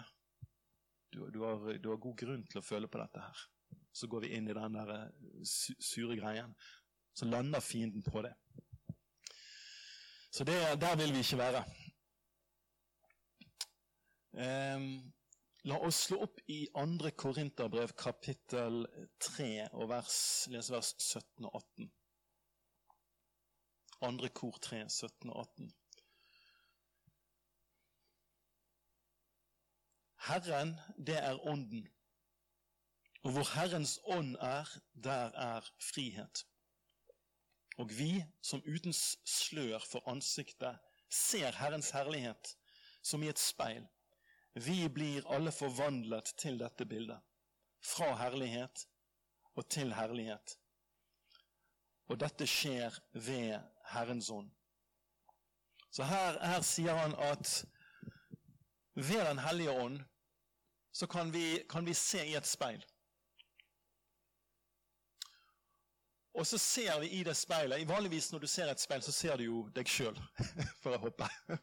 du, 1.11 1.25
du, 1.29 1.41
har, 1.43 1.73
du, 1.83 1.89
har, 1.89 1.97
god 1.99 2.15
grunn 2.21 2.45
til 2.47 2.61
å 2.61 2.63
føle 2.63 2.87
på 2.87 3.01
dette 3.01 3.19
her. 3.19 3.41
Så 3.91 4.07
går 4.07 4.23
vi 4.23 4.29
inn 4.37 4.47
i 4.47 4.55
den 4.55 4.77
der 4.77 4.91
eh, 4.93 5.41
sure 5.43 6.15
greien. 6.15 6.53
Så 7.17 7.27
lander 7.27 7.63
fienden 7.63 8.05
på 8.05 8.21
det. 8.23 8.31
Så 10.31 10.45
det, 10.47 10.55
der 10.79 10.95
vil 11.01 11.11
vi 11.15 11.23
ikke 11.25 11.39
være. 11.41 11.63
Um, 14.37 14.85
la 15.67 15.79
oss 15.87 16.03
slå 16.05 16.21
opp 16.27 16.39
i 16.53 16.61
2. 16.77 17.11
Korinterbrev 17.17 17.95
kapittel 17.97 18.85
3 19.25 19.49
og 19.71 19.89
vers, 19.89 20.19
les 20.53 20.71
vers 20.71 20.93
17 21.01 21.49
og 21.49 21.59
18. 21.59 21.91
2. 23.97 24.31
kor 24.37 24.61
3, 24.69 24.85
17 24.85 25.33
og 25.33 25.41
18. 25.41 25.73
Herren, 30.27 30.75
det 30.97 31.17
er 31.17 31.47
Ånden. 31.47 31.87
Og 33.23 33.31
hvor 33.31 33.47
Herrens 33.55 33.99
ånd 34.03 34.35
er, 34.35 34.79
der 35.03 35.31
er 35.31 35.61
frihet. 35.81 36.45
Og 37.77 37.89
vi 37.89 38.23
som 38.41 38.63
uten 38.65 38.93
slør 39.25 39.79
for 39.91 40.09
ansiktet 40.09 40.79
ser 41.09 41.51
Herrens 41.51 41.91
herlighet 41.91 42.57
som 43.03 43.23
i 43.23 43.29
et 43.29 43.39
speil, 43.39 43.85
vi 44.53 44.87
blir 44.89 45.27
alle 45.29 45.51
forvandlet 45.51 46.33
til 46.37 46.59
dette 46.59 46.85
bildet. 46.85 47.19
Fra 47.83 48.15
herlighet 48.17 48.87
og 49.55 49.69
til 49.69 49.93
herlighet. 49.93 50.57
Og 52.07 52.19
dette 52.19 52.47
skjer 52.47 52.95
ved 53.13 53.59
Herrens 53.91 54.29
ånd. 54.33 54.49
Så 55.91 56.03
her, 56.03 56.39
her 56.45 56.61
sier 56.61 56.95
han 56.95 57.15
at 57.31 57.65
ved 58.97 59.25
Den 59.29 59.39
hellige 59.39 59.71
ånd 59.71 59.99
så 60.97 61.07
kan 61.07 61.31
vi, 61.31 61.65
kan 61.69 61.85
vi 61.85 61.93
se 61.93 62.25
i 62.25 62.35
et 62.35 62.47
speil. 62.47 62.85
Og 66.33 66.47
så 66.47 66.57
ser 66.57 66.99
vi 66.99 67.07
i 67.17 67.23
det 67.25 67.35
speilet 67.37 67.89
Vanligvis 67.89 68.31
når 68.31 68.39
du 68.39 68.47
ser 68.49 68.69
et 68.69 68.81
speil, 68.81 69.01
så 69.05 69.13
ser 69.13 69.37
du 69.37 69.43
jo 69.43 69.59
deg 69.75 69.89
sjøl, 69.89 70.17
for 70.81 70.97
å 70.97 71.01
hoppe. 71.01 71.29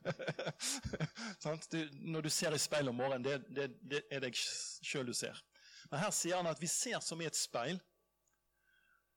når 2.14 2.26
du 2.26 2.30
ser 2.30 2.54
i 2.54 2.62
speilet 2.62 2.94
om 2.94 3.02
morgenen, 3.02 3.26
det, 3.26 3.56
det, 3.56 3.66
det 3.90 4.04
er 4.10 4.22
deg 4.22 4.38
sjøl 4.38 5.10
du 5.10 5.14
ser. 5.18 5.42
Men 5.90 6.04
her 6.04 6.14
sier 6.14 6.38
han 6.38 6.50
at 6.50 6.62
vi 6.62 6.70
ser 6.70 7.02
som 7.02 7.22
i 7.22 7.26
et 7.26 7.38
speil, 7.38 7.82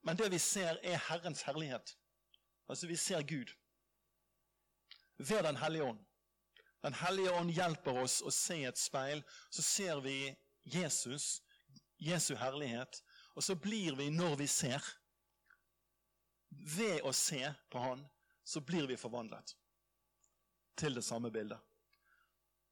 men 0.05 0.17
det 0.17 0.31
vi 0.33 0.41
ser, 0.41 0.81
er 0.81 1.01
Herrens 1.11 1.45
herlighet. 1.45 1.93
Altså, 2.69 2.89
vi 2.89 2.97
ser 2.97 3.21
Gud 3.21 3.53
ved 5.17 5.45
Den 5.45 5.61
hellige 5.61 5.93
ånd. 5.93 6.06
Den 6.85 6.93
hellige 6.93 7.33
ånd 7.33 7.51
hjelper 7.51 8.01
oss 8.03 8.19
å 8.21 8.31
se 8.33 8.61
et 8.67 8.77
speil. 8.77 9.23
Så 9.49 9.65
ser 9.65 10.01
vi 10.05 10.35
Jesus, 10.67 11.41
Jesu 11.97 12.35
herlighet, 12.37 13.01
og 13.35 13.43
så 13.43 13.55
blir 13.55 13.95
vi, 13.97 14.09
når 14.13 14.35
vi 14.43 14.47
ser, 14.47 14.83
ved 16.49 17.01
å 17.05 17.13
se 17.13 17.41
på 17.71 17.81
Han, 17.81 18.05
så 18.43 18.61
blir 18.61 18.87
vi 18.87 18.97
forvandlet 18.97 19.55
til 20.77 20.95
det 20.95 21.03
samme 21.03 21.31
bildet. 21.33 21.59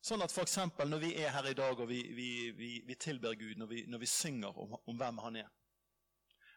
Sånn 0.05 0.21
at 0.21 0.31
f.eks. 0.31 0.57
når 0.85 1.01
vi 1.01 1.11
er 1.17 1.31
her 1.33 1.47
i 1.49 1.55
dag 1.57 1.79
og 1.81 1.87
vi, 1.89 2.03
vi, 2.13 2.29
vi, 2.53 2.71
vi 2.85 2.97
tilber 3.01 3.33
Gud, 3.33 3.57
når 3.57 3.69
vi, 3.71 3.85
når 3.89 4.05
synger 4.05 4.57
om, 4.61 4.75
om, 4.77 4.97
hvem 4.97 5.17
Han 5.23 5.39
er 5.41 5.49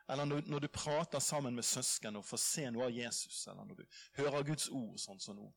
Eller 0.08 0.24
når, 0.28 0.42
når, 0.46 0.61
du 0.61 0.68
prater 0.68 1.18
sammen 1.18 1.54
med 1.56 1.64
søsken 1.64 2.16
og 2.16 2.26
får 2.28 2.42
se 2.44 2.66
noe 2.70 2.84
av 2.84 2.92
Jesus, 2.92 3.46
eller 3.46 3.64
når 3.64 3.80
du 3.80 3.87
hører 4.20 4.44
Guds 4.44 4.68
ord 4.68 5.00
sånn 5.00 5.20
som 5.20 5.37
nå. 5.37 5.48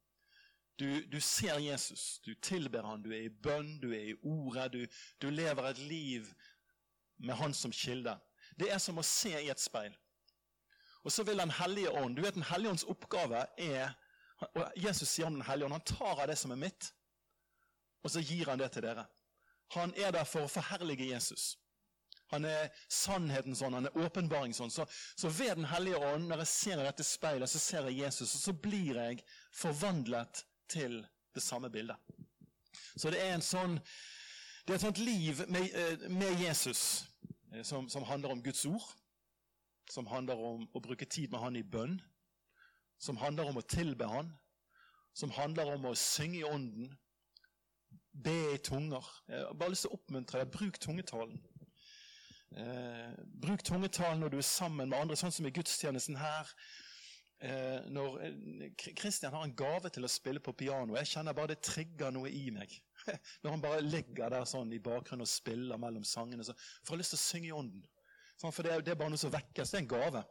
Du, 0.82 0.88
du, 1.06 1.20
ser 1.22 1.60
Jesus, 1.62 2.20
du 2.26 2.34
tilber 2.41 2.88
han, 2.89 3.04
du 3.06 3.12
er 3.13 3.28
i 3.28 3.30
bønn, 3.30 3.76
du 3.84 3.91
er 3.94 4.08
i 4.12 4.15
ordet, 4.26 4.72
du, 4.74 4.86
du 5.22 5.28
lever 5.30 5.67
et 5.70 5.82
liv 5.86 6.32
med 7.22 7.38
Han 7.38 7.54
som 7.54 7.74
kilde. 7.76 8.15
Det 8.58 8.72
er 8.74 8.82
som 8.82 8.98
å 8.98 9.06
se 9.06 9.36
i 9.38 9.52
et 9.54 9.62
speil. 9.62 9.94
Og 11.06 11.13
så 11.13 11.26
vil 11.26 11.38
Den 11.38 11.54
hellige 11.54 11.91
ånd 11.98 12.15
Du 12.17 12.22
vet 12.22 12.36
Den 12.38 12.46
hellige 12.46 12.72
ånds 12.76 12.84
oppgave 12.89 13.46
er 13.58 13.94
og 14.41 14.78
Jesus 14.80 15.10
sier 15.10 15.30
om 15.30 15.38
Den 15.38 15.46
hellige 15.46 15.67
ånd 15.67 15.78
han 15.78 15.86
tar 15.86 16.22
av 16.24 16.28
det 16.30 16.38
som 16.39 16.54
er 16.54 16.62
mitt, 16.63 16.91
og 18.02 18.13
så 18.13 18.24
gir 18.26 18.50
han 18.50 18.62
det 18.62 18.72
til 18.74 18.86
dere. 18.88 19.06
Han 19.76 19.94
er 19.96 20.13
der 20.15 20.26
for 20.28 20.48
å 20.48 20.52
forherlige 20.52 21.12
Jesus. 21.12 21.56
Han 22.32 22.48
er 22.48 22.72
sannheten 22.89 23.56
sånn, 23.56 23.76
han 23.76 23.89
er 23.89 24.00
åpenbaring 24.02 24.56
sånn. 24.56 24.72
Så, 24.72 24.86
så, 25.20 25.30
ved 25.30 25.60
Den 25.60 25.67
hellige 25.70 26.00
ånd, 26.00 26.30
når 26.30 26.41
jeg 26.44 26.52
ser 26.54 26.82
i 26.82 26.88
dette 26.88 27.06
speilet, 27.06 27.52
så 27.52 27.60
ser 27.60 27.89
jeg 27.89 28.06
Jesus, 28.06 28.34
og 28.38 28.46
så 28.48 28.56
blir 28.65 28.98
jeg 28.98 29.22
forvandlet 29.62 30.46
til 30.71 31.01
det 31.36 31.43
samme 31.43 31.69
bildet. 31.71 31.99
Så 32.95 33.12
det 33.12 33.21
er 33.21 33.36
en 33.36 33.45
sånn 33.45 33.77
det 34.62 34.75
er 34.75 34.77
et 34.77 34.84
sånt 34.84 34.99
liv 35.01 35.39
med, 35.49 35.71
eh, 35.73 36.03
med 36.13 36.39
Jesus 36.39 37.03
eh, 37.51 37.63
som, 37.65 37.88
som 37.89 38.05
handler 38.05 38.36
om 38.36 38.43
Guds 38.45 38.65
ord 38.69 38.91
som 39.91 40.07
handler 40.07 40.39
om 40.39 40.65
å 40.73 40.81
bruke 40.84 41.07
tid 41.10 41.31
med 41.31 41.41
Han 41.43 41.60
i 41.60 41.65
bønn, 41.67 41.97
som 43.01 43.19
handler 43.19 43.49
om 43.51 43.60
å 43.60 43.67
tilbe 43.67 44.07
Han, 44.07 44.31
som 45.13 45.34
handler 45.36 45.73
om 45.75 45.89
å 45.89 45.97
synge 45.97 46.41
i 46.41 46.47
Ånden, 46.47 46.93
be 48.12 48.38
i 48.53 48.60
tunger. 48.63 49.07
Jeg 49.27 49.43
har 49.47 49.57
bare 49.57 49.73
lyst 49.73 49.86
til 49.86 49.91
å 49.91 49.97
oppmuntre 49.97 50.41
deg. 50.41 50.51
Bruk 50.51 50.79
tungetalen. 50.84 51.38
Eh, 52.51 53.12
bruk 53.43 53.63
tungetalen 53.63 54.19
når 54.23 54.34
du 54.34 54.39
er 54.39 54.47
sammen 54.47 54.91
med 54.91 54.99
andre, 54.99 55.15
sånn 55.19 55.31
som 55.31 55.47
i 55.47 55.53
gudstjenesten 55.55 56.19
her. 56.19 56.51
Eh, 57.41 57.88
når 57.89 58.19
Kristian 58.77 59.32
eh, 59.32 59.36
har 59.38 59.45
en 59.47 59.56
gave 59.58 59.89
til 59.89 60.06
å 60.06 60.10
spille 60.12 60.41
på 60.43 60.54
piano. 60.54 60.93
Jeg 60.99 61.10
kjenner 61.10 61.34
bare 61.34 61.56
det 61.56 61.63
trigger 61.65 62.13
noe 62.13 62.30
i 62.30 62.51
meg. 62.54 62.75
Når 63.41 63.56
han 63.56 63.63
bare 63.63 63.82
ligger 63.82 64.30
der 64.30 64.45
sånn 64.45 64.73
i 64.75 64.82
bakgrunnen 64.84 65.25
og 65.25 65.32
spiller 65.32 65.80
mellom 65.82 66.06
sangene, 66.06 66.45
så 66.45 66.54
får 66.86 66.93
jeg 66.93 67.01
lyst 67.01 67.15
til 67.15 67.19
å 67.19 67.23
synge 67.23 67.49
i 67.49 67.56
ånden. 67.58 67.88
Sånn, 68.38 68.54
for 68.54 68.67
det 68.67 68.75
det 68.86 68.93
er, 68.93 68.99
bare 68.99 69.13
noe 69.13 69.21
som 69.21 69.34
vekkes. 69.34 69.73
Det 69.73 69.80
er 69.80 69.82
en 69.82 69.89
gave. 69.89 70.21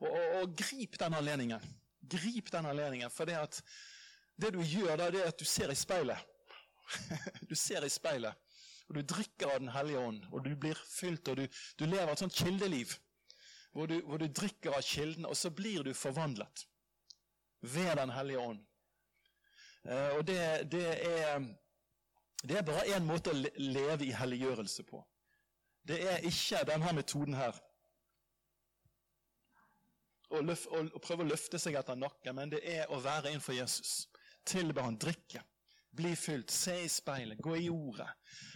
Og, 0.00 0.08
og, 0.10 0.32
og 0.40 0.56
grip 0.58 0.98
den 0.98 1.18
anledningen. 1.20 1.70
Grip 2.16 2.50
den 2.50 2.70
anledningen. 2.72 3.14
For 3.14 3.30
det, 3.30 3.38
at, 3.46 3.60
det 4.34 4.50
du 4.56 4.62
gjør 4.64 4.98
da, 4.98 5.10
det 5.14 5.22
er 5.22 5.30
at 5.30 5.38
du 5.38 5.46
ser 5.46 5.70
i 5.70 5.78
speilet. 5.78 6.34
du 7.50 7.54
ser 7.58 7.86
i 7.86 7.92
speilet 7.92 8.42
og 8.86 8.94
du 8.94 9.02
drikker 9.02 9.50
av 9.50 9.58
Den 9.58 9.72
hellige 9.74 9.98
ånd, 9.98 10.20
og 10.30 10.44
du 10.44 10.52
blir 10.54 10.78
fylt, 10.86 11.28
og 11.28 11.40
du, 11.40 11.46
du 11.78 11.84
lever 11.88 12.12
et 12.12 12.22
sånt 12.22 12.36
kildeliv. 12.36 12.92
Hvor 13.76 13.86
du, 13.86 13.98
hvor 14.08 14.16
du, 14.16 14.24
drikker 14.32 14.72
av 14.72 14.80
kilden, 14.82 15.26
og 15.28 15.36
så 15.36 15.50
blir 15.52 15.82
du 15.84 15.92
forvandlet 15.94 16.62
ved 17.60 17.96
Den 17.96 18.10
hellige 18.10 18.38
ånd. 18.40 18.62
Eh, 19.84 20.16
og 20.16 20.22
det, 20.26 20.38
det, 20.72 20.86
er, 21.04 21.44
det 22.40 22.56
er 22.56 22.64
bare 22.64 22.86
én 22.96 23.04
måte 23.04 23.34
å 23.34 23.42
leve 23.60 24.06
i 24.06 24.14
helliggjørelse 24.16 24.86
på. 24.88 25.02
Det 25.84 26.00
er 26.08 26.24
ikke 26.24 26.64
denne 26.70 26.94
metoden 26.96 27.36
her. 27.36 27.60
Å, 30.32 30.40
løf, 30.40 30.64
å, 30.72 30.82
å 30.96 31.04
prøve 31.04 31.26
å 31.26 31.30
løfte 31.34 31.60
seg 31.60 31.76
etter 31.76 32.00
nakken, 32.00 32.34
men 32.40 32.56
det 32.56 32.64
er 32.64 32.88
å 32.88 33.02
være 33.04 33.28
innenfor 33.28 33.60
Jesus. 33.60 34.06
Tilbe 34.48 34.88
han, 34.88 34.96
drikke. 34.96 35.44
Bli 35.96 36.16
fylt, 36.16 36.48
se 36.50 36.80
i 36.80 36.88
speilet, 36.88 37.44
gå 37.44 37.60
i 37.60 37.68
ordet, 37.68 38.08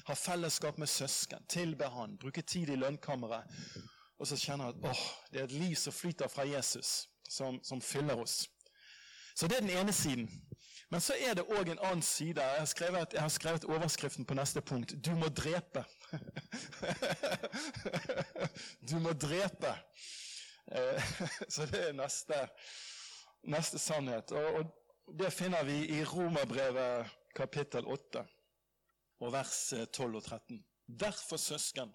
ha 0.09 0.16
fellesskap 0.16 0.80
med 0.80 0.88
søsken, 0.88 1.44
tilbe 1.48 1.88
Han, 1.88 2.18
bruke 2.20 2.42
tid 2.42 2.72
i 2.72 2.76
lønnkammeret. 2.76 3.48
Og 4.20 4.28
så 4.28 4.37
kjenner 4.37 4.68
jeg 4.68 4.76
at 4.76 4.88
åh, 4.90 5.04
det 5.33 5.40
er 5.40 5.46
et 5.48 5.56
liv 5.56 5.76
som 5.80 5.96
flyter 5.96 6.28
fra 6.28 6.44
Jesus, 6.44 7.09
som, 7.28 7.56
som 7.64 7.80
fyller 7.80 8.20
oss. 8.20 8.42
Så 9.35 9.48
det 9.48 9.56
er 9.56 9.64
den 9.64 9.78
ene 9.80 9.92
siden. 9.92 10.28
Men 10.90 11.00
så 11.00 11.14
er 11.16 11.38
det 11.38 11.46
òg 11.48 11.70
en 11.70 11.78
annen 11.78 12.02
side. 12.02 12.42
Jeg 12.42 12.59
har, 12.59 12.68
skrevet, 12.68 13.12
jeg 13.12 13.22
har, 13.22 13.33
skrevet, 13.33 13.64
overskriften 13.64 14.26
på 14.26 14.35
neste 14.35 14.61
punkt. 14.61 14.92
Du 15.06 15.14
må 15.16 15.30
drepe. 15.33 15.85
du 18.90 18.98
må 18.98 19.12
drepe. 19.12 19.72
Eh, 20.66 21.12
så 21.54 21.66
det 21.70 21.87
er 21.88 21.96
neste, 21.96 22.42
neste 23.48 23.78
sannhet. 23.78 24.33
Og, 24.33 24.61
og, 24.61 24.76
det 25.18 25.33
finner 25.33 25.64
vi 25.66 25.78
i 25.96 26.04
Romerbrevet 26.04 27.09
kapittel 27.35 27.88
8 27.88 28.20
og 29.20 29.33
vers 29.33 29.72
12 29.92 30.16
og 30.16 30.22
13. 30.22 30.61
Derfor, 31.00 31.37
søsken, 31.37 31.90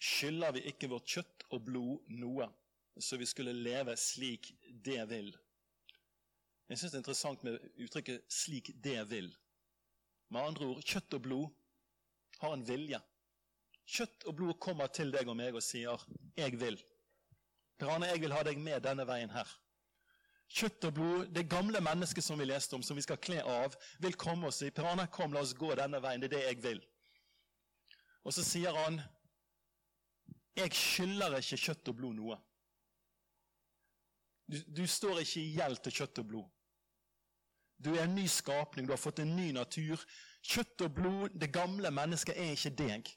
skylder 0.00 0.56
vi 0.56 0.64
ikke 0.70 0.88
vårt 0.90 1.08
kjøtt 1.12 1.44
og 1.52 1.62
blod 1.66 2.10
noe, 2.16 2.48
så 3.00 3.18
vi 3.20 3.28
skulle 3.28 3.52
leve 3.56 3.96
slik 4.00 4.50
det 4.84 5.02
vil. 5.10 5.30
Jeg 6.70 6.78
syns 6.78 6.92
det 6.92 6.98
er 6.98 7.02
interessant 7.02 7.42
med 7.42 7.58
uttrykket 7.82 8.26
'slik 8.30 8.70
det 8.82 9.00
vil'. 9.10 9.32
Med 10.30 10.40
andre 10.40 10.66
ord, 10.66 10.82
kjøtt 10.86 11.14
og 11.18 11.22
blod 11.22 11.48
har 12.38 12.52
en 12.54 12.66
vilje. 12.66 13.00
Kjøtt 13.90 14.26
og 14.30 14.36
blod 14.38 14.58
kommer 14.62 14.86
til 14.86 15.10
deg 15.10 15.28
og 15.28 15.36
meg 15.36 15.54
og 15.54 15.62
sier 15.62 15.98
'jeg 16.36 16.60
vil'. 16.60 16.84
Per 17.78 17.90
Arne, 17.90 18.06
jeg 18.06 18.20
vil 18.20 18.32
ha 18.32 18.42
deg 18.42 18.58
med 18.58 18.82
denne 18.82 19.06
veien 19.06 19.30
her. 19.30 19.48
Kjøtt 20.50 20.84
og 20.84 20.94
blod, 20.94 21.26
det 21.34 21.48
gamle 21.50 21.80
mennesket 21.80 22.24
som 22.24 22.38
vi 22.38 22.44
leste 22.44 22.74
om, 22.74 22.82
som 22.82 22.96
vi 22.96 23.02
skal 23.02 23.16
kle 23.16 23.42
av, 23.42 23.74
vil 23.98 24.14
komme 24.14 24.46
og 24.46 24.54
si 24.54 24.70
Pirana, 24.70 25.06
kom, 25.06 25.32
la 25.32 25.40
oss 25.40 25.54
gå 25.54 25.74
denne 25.74 26.00
veien. 26.02 26.20
Det 26.20 26.32
er 26.32 26.36
det 26.36 26.46
jeg 26.46 26.62
vil. 26.62 26.80
Og 28.24 28.32
så 28.32 28.44
sier 28.44 28.74
han 28.74 29.00
jeg 30.60 30.76
skylder 30.76 31.36
ikke 31.40 31.60
kjøtt 31.64 31.90
og 31.92 31.98
blod 31.98 32.16
noe. 32.18 32.38
Du, 34.50 34.58
du 34.80 34.82
står 34.90 35.22
ikke 35.22 35.42
i 35.42 35.52
gjeld 35.58 35.82
til 35.84 35.96
kjøtt 36.00 36.22
og 36.22 36.30
blod. 36.32 36.48
Du 37.80 37.94
er 37.94 38.04
en 38.04 38.16
ny 38.16 38.26
skapning, 38.28 38.86
du 38.86 38.92
har 38.92 39.00
fått 39.00 39.22
en 39.22 39.36
ny 39.36 39.50
natur. 39.56 40.02
Kjøtt 40.44 40.84
og 40.84 40.94
blod, 40.96 41.36
det 41.40 41.52
gamle 41.54 41.92
mennesket, 41.94 42.36
er 42.36 42.56
ikke 42.56 42.74
deg. 42.82 43.12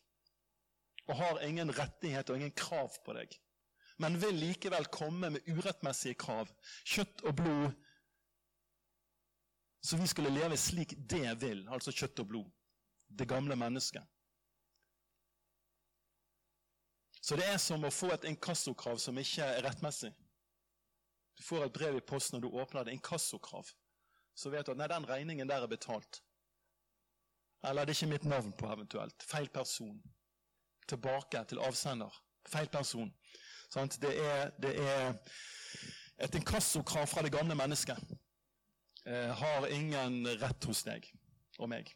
Og 1.10 1.18
har 1.20 1.42
ingen 1.44 1.74
rettighet 1.76 2.30
og 2.30 2.40
ingen 2.40 2.56
krav 2.56 2.96
på 3.04 3.16
deg 3.18 3.34
men 4.02 4.18
vil 4.22 4.36
likevel 4.36 4.88
komme 4.92 5.30
med 5.36 5.50
urettmessige 5.50 6.18
krav, 6.20 6.50
kjøtt 6.86 7.24
og 7.28 7.36
blod, 7.40 7.70
så 9.84 10.00
vi 10.00 10.08
skulle 10.08 10.32
leve 10.34 10.58
slik 10.58 10.96
det 10.98 11.36
vil, 11.42 11.66
altså 11.72 11.94
kjøtt 11.94 12.24
og 12.24 12.30
blod, 12.32 12.50
det 13.08 13.28
gamle 13.30 13.56
mennesket. 13.60 14.04
Så 17.24 17.38
det 17.40 17.46
er 17.48 17.60
som 17.62 17.86
å 17.88 17.92
få 17.94 18.10
et 18.12 18.26
inkassokrav 18.28 19.00
som 19.00 19.18
ikke 19.20 19.46
er 19.48 19.64
rettmessig. 19.64 20.12
Du 21.40 21.44
får 21.46 21.66
et 21.66 21.74
brev 21.78 21.98
i 21.98 22.04
posten, 22.04 22.38
og 22.38 22.44
du 22.44 22.60
åpner 22.60 22.84
det 22.84 22.98
inkassokrav. 22.98 23.70
Så 24.36 24.52
vet 24.52 24.68
du 24.68 24.74
at 24.74 24.82
nei, 24.82 24.90
den 24.92 25.08
regningen 25.08 25.48
der 25.48 25.64
er 25.64 25.72
betalt. 25.72 26.20
Eller 27.64 27.88
det 27.88 27.94
er 27.94 28.00
ikke 28.02 28.12
mitt 28.12 28.28
navn 28.28 28.52
på, 28.60 28.68
eventuelt. 28.68 29.24
Feil 29.24 29.48
person. 29.54 30.02
Tilbake 30.90 31.46
til 31.48 31.64
avsender. 31.64 32.12
Feil 32.52 32.68
person. 32.68 33.14
Det 33.74 34.12
er, 34.12 34.52
det 34.62 34.74
er 34.84 35.16
et 36.22 36.36
inkassokrav 36.36 37.08
fra 37.08 37.24
det 37.24 37.32
gamle 37.34 37.56
mennesket. 37.56 37.98
Eh, 39.08 39.32
har 39.32 39.68
ingen 39.72 40.28
rett 40.44 40.68
hos 40.68 40.84
deg 40.86 41.08
og 41.58 41.72
meg. 41.72 41.90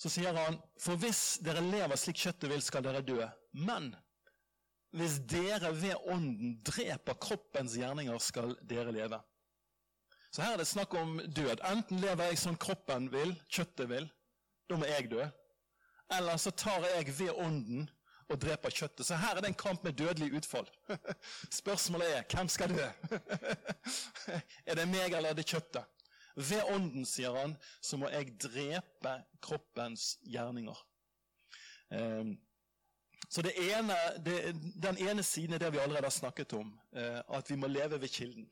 Så 0.00 0.08
sier 0.08 0.32
han, 0.38 0.56
for 0.80 0.96
hvis 1.02 1.40
dere 1.44 1.60
lever 1.66 1.98
slik 2.00 2.22
kjøttet 2.22 2.48
vil, 2.50 2.62
skal 2.64 2.86
dere 2.86 3.02
dø. 3.04 3.20
Men 3.52 3.92
hvis 4.96 5.20
dere 5.30 5.70
ved 5.76 5.94
ånden 6.10 6.56
dreper 6.66 7.18
kroppens 7.22 7.76
gjerninger, 7.78 8.18
skal 8.18 8.56
dere 8.66 8.94
leve. 8.94 9.20
Så 10.30 10.42
her 10.42 10.54
er 10.54 10.62
det 10.62 10.70
snakk 10.70 10.94
om 10.94 11.18
død. 11.26 11.62
Enten 11.66 12.02
lever 12.02 12.30
jeg 12.30 12.38
som 12.38 12.58
kroppen 12.58 13.08
vil, 13.12 13.34
kjøttet 13.50 13.88
vil, 13.90 14.10
da 14.70 14.78
må 14.78 14.86
jeg 14.86 15.10
dø. 15.10 15.24
Eller 16.10 16.36
så 16.42 16.50
tar 16.50 16.86
jeg 16.86 17.06
ved 17.18 17.34
ånden 17.38 17.88
og 18.30 18.38
dreper 18.42 18.70
kjøttet. 18.70 19.06
Så 19.06 19.18
her 19.18 19.36
er 19.36 19.42
det 19.42 19.50
en 19.50 19.62
kamp 19.62 19.84
med 19.84 19.98
dødelig 19.98 20.32
utfall. 20.38 20.68
Spørsmålet 21.60 22.16
er 22.16 22.26
hvem 22.30 22.50
skal 22.50 22.74
dø? 22.74 22.86
er 24.68 24.78
det 24.78 24.86
meg 24.90 25.10
eller 25.10 25.32
er 25.32 25.38
det 25.38 25.46
kjøttet? 25.50 25.86
Ved 26.38 26.62
ånden, 26.70 27.06
sier 27.06 27.34
han, 27.34 27.56
så 27.82 27.98
må 27.98 28.08
jeg 28.08 28.36
drepe 28.42 29.16
kroppens 29.42 30.14
gjerninger. 30.22 30.78
Ehm, 31.98 32.36
så 33.28 33.42
ene, 33.42 33.96
det, 34.24 34.54
Den 34.82 34.98
ene 34.98 35.22
siden 35.22 35.54
er 35.54 35.58
det 35.58 35.72
vi 35.72 35.78
allerede 35.78 36.08
har 36.08 36.14
snakket 36.14 36.52
om, 36.52 36.72
eh, 36.92 37.20
at 37.28 37.50
vi 37.50 37.56
må 37.56 37.66
leve 37.66 38.00
ved 38.00 38.08
kilden. 38.08 38.48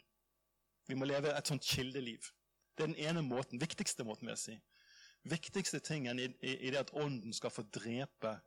Vi 0.88 0.94
må 0.94 1.04
leve 1.04 1.32
et 1.36 1.46
sånt 1.46 1.62
kildeliv. 1.62 2.30
Det 2.76 2.84
er 2.84 2.92
den 2.92 3.00
ene 3.08 3.22
måten, 3.22 3.60
viktigste 3.60 4.04
måten, 4.04 4.28
vil 4.28 4.36
jeg 4.36 4.38
si. 4.38 4.58
Viktigste 5.28 5.80
tingen 5.80 6.18
i, 6.18 6.28
i, 6.42 6.56
i 6.68 6.70
det 6.70 6.78
at 6.84 6.94
ånden 6.94 7.32
skal 7.34 7.50
få 7.50 7.62
drepe 7.74 8.38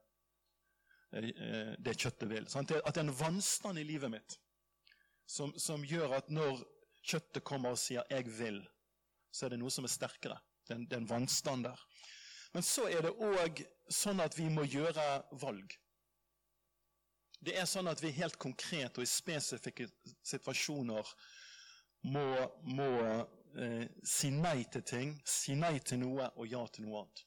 Eh, 1.11 1.73
det 1.77 1.97
kjøttet 1.99 2.29
vil. 2.31 2.47
Sant? 2.47 2.71
At 2.71 2.95
det 2.95 3.01
er 3.01 3.09
en 3.09 3.17
vannstand 3.19 3.79
i 3.81 3.87
livet 3.87 4.11
mitt 4.13 4.37
som, 5.27 5.51
som, 5.59 5.83
gjør 5.83 6.15
at 6.17 6.29
når 6.31 6.61
kjøttet 7.03 7.43
kommer 7.43 7.75
og 7.75 7.79
sier 7.79 8.03
'jeg 8.09 8.27
vil', 8.37 8.63
så 9.31 9.45
er 9.45 9.49
det 9.49 9.59
noe 9.59 9.71
som 9.71 9.83
er 9.83 9.91
sterkere. 9.91 10.39
Det 10.67 10.77
det 10.87 10.93
er 10.93 11.01
en 11.01 11.09
vannstand 11.09 11.63
der. 11.63 11.79
Men 12.53 12.63
så 12.63 12.87
er 12.87 13.01
det 13.01 13.11
òg 13.11 13.63
sånn 13.89 14.19
at 14.19 14.37
vi 14.37 14.47
må 14.49 14.63
gjøre 14.63 15.23
valg. 15.31 15.75
Det 17.41 17.55
er 17.57 17.65
sånn 17.65 17.89
at 17.89 18.01
vi 18.03 18.13
helt 18.13 18.37
konkret 18.41 18.97
og 18.99 19.05
i 19.05 19.09
spesifikke 19.09 19.87
situasjoner 20.21 21.13
må, 22.13 22.25
må 22.69 22.89
eh, 23.57 23.87
si 24.05 24.29
nei 24.35 24.59
til 24.69 24.85
ting, 24.85 25.15
si 25.25 25.55
nei 25.57 25.79
til 25.79 26.03
noe 26.03 26.29
og 26.35 26.49
ja 26.49 26.61
til 26.69 26.85
noe 26.85 27.01
annet. 27.01 27.25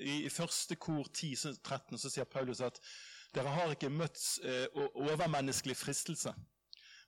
I 0.00 0.28
første 0.32 0.78
kor 0.80 1.08
10-13 1.12 2.00
så 2.00 2.12
sier 2.12 2.28
Paulus 2.28 2.60
at 2.64 2.78
dere 3.36 3.52
har 3.52 3.72
ikke 3.72 3.90
møtt 3.92 4.20
eh, 4.44 4.64
overmenneskelig 4.96 5.76
fristelse. 5.76 6.32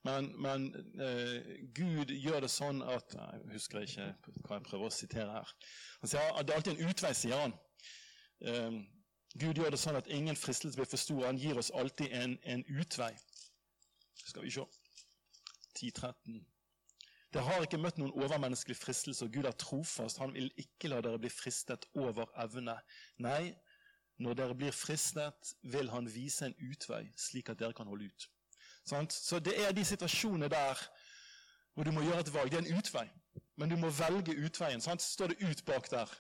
Men, 0.05 0.31
men 0.41 0.67
eh, 1.01 1.57
Gud 1.77 2.13
gjør 2.13 2.45
det 2.47 2.49
sånn 2.53 2.81
at 2.89 3.13
Jeg 3.13 3.41
husker 3.53 3.83
ikke 3.85 4.07
hva 4.47 4.57
jeg 4.57 4.65
prøver 4.65 4.89
å 4.89 4.95
sitere 4.97 5.35
her. 5.35 5.53
Han 6.01 6.13
sier 6.13 6.31
at 6.33 6.47
Det 6.47 6.55
er 6.55 6.61
alltid 6.61 6.79
en 6.79 6.93
utvei, 6.93 7.13
sier 7.17 7.43
han. 7.45 7.57
Eh, 8.41 8.81
Gud 9.39 9.55
gjør 9.55 9.71
det 9.71 9.79
sånn 9.79 9.99
at 9.99 10.09
ingen 10.11 10.37
fristelse 10.37 10.79
blir 10.79 10.89
for 10.91 10.99
stor. 10.99 11.27
Han 11.29 11.39
gir 11.39 11.59
oss 11.59 11.71
alltid 11.71 12.11
en, 12.13 12.39
en 12.43 12.65
utvei. 12.81 13.13
Skal 14.25 14.43
vi 14.43 14.51
se 14.51 14.65
10-13. 15.79 16.41
Det 17.31 17.43
har 17.47 17.63
ikke 17.63 17.79
møtt 17.79 18.01
noen 18.01 18.11
overmenneskelig 18.19 18.75
fristelse, 18.77 19.25
og 19.25 19.33
Gud 19.33 19.47
er 19.47 19.55
trofast. 19.55 20.19
Han 20.19 20.35
vil 20.35 20.51
ikke 20.59 20.91
la 20.91 20.99
dere 21.05 21.21
bli 21.23 21.31
fristet 21.31 21.87
over 21.95 22.27
evne. 22.43 22.75
Nei, 23.23 23.53
når 24.19 24.35
dere 24.41 24.57
blir 24.59 24.75
fristet, 24.75 25.55
vil 25.63 25.93
han 25.95 26.11
vise 26.11 26.51
en 26.51 26.57
utvei, 26.67 27.05
slik 27.17 27.53
at 27.53 27.61
dere 27.63 27.77
kan 27.77 27.87
holde 27.87 28.11
ut. 28.11 28.27
Så 29.15 29.39
det 29.39 29.55
er 29.63 29.71
de 29.73 29.85
situasjonene 29.87 30.49
der 30.51 30.83
hvor 31.75 31.87
du 31.87 31.93
må 31.95 32.03
gjøre 32.03 32.25
et 32.25 32.33
valg. 32.35 32.51
Det 32.51 32.59
er 32.59 32.67
en 32.67 32.79
utvei, 32.81 33.07
men 33.57 33.71
du 33.71 33.77
må 33.79 33.93
velge 33.95 34.35
utveien. 34.35 34.81
Sant? 34.83 35.03
Står 35.03 35.31
det 35.31 35.39
'ut' 35.39 35.65
bak 35.65 35.91
der, 35.91 36.11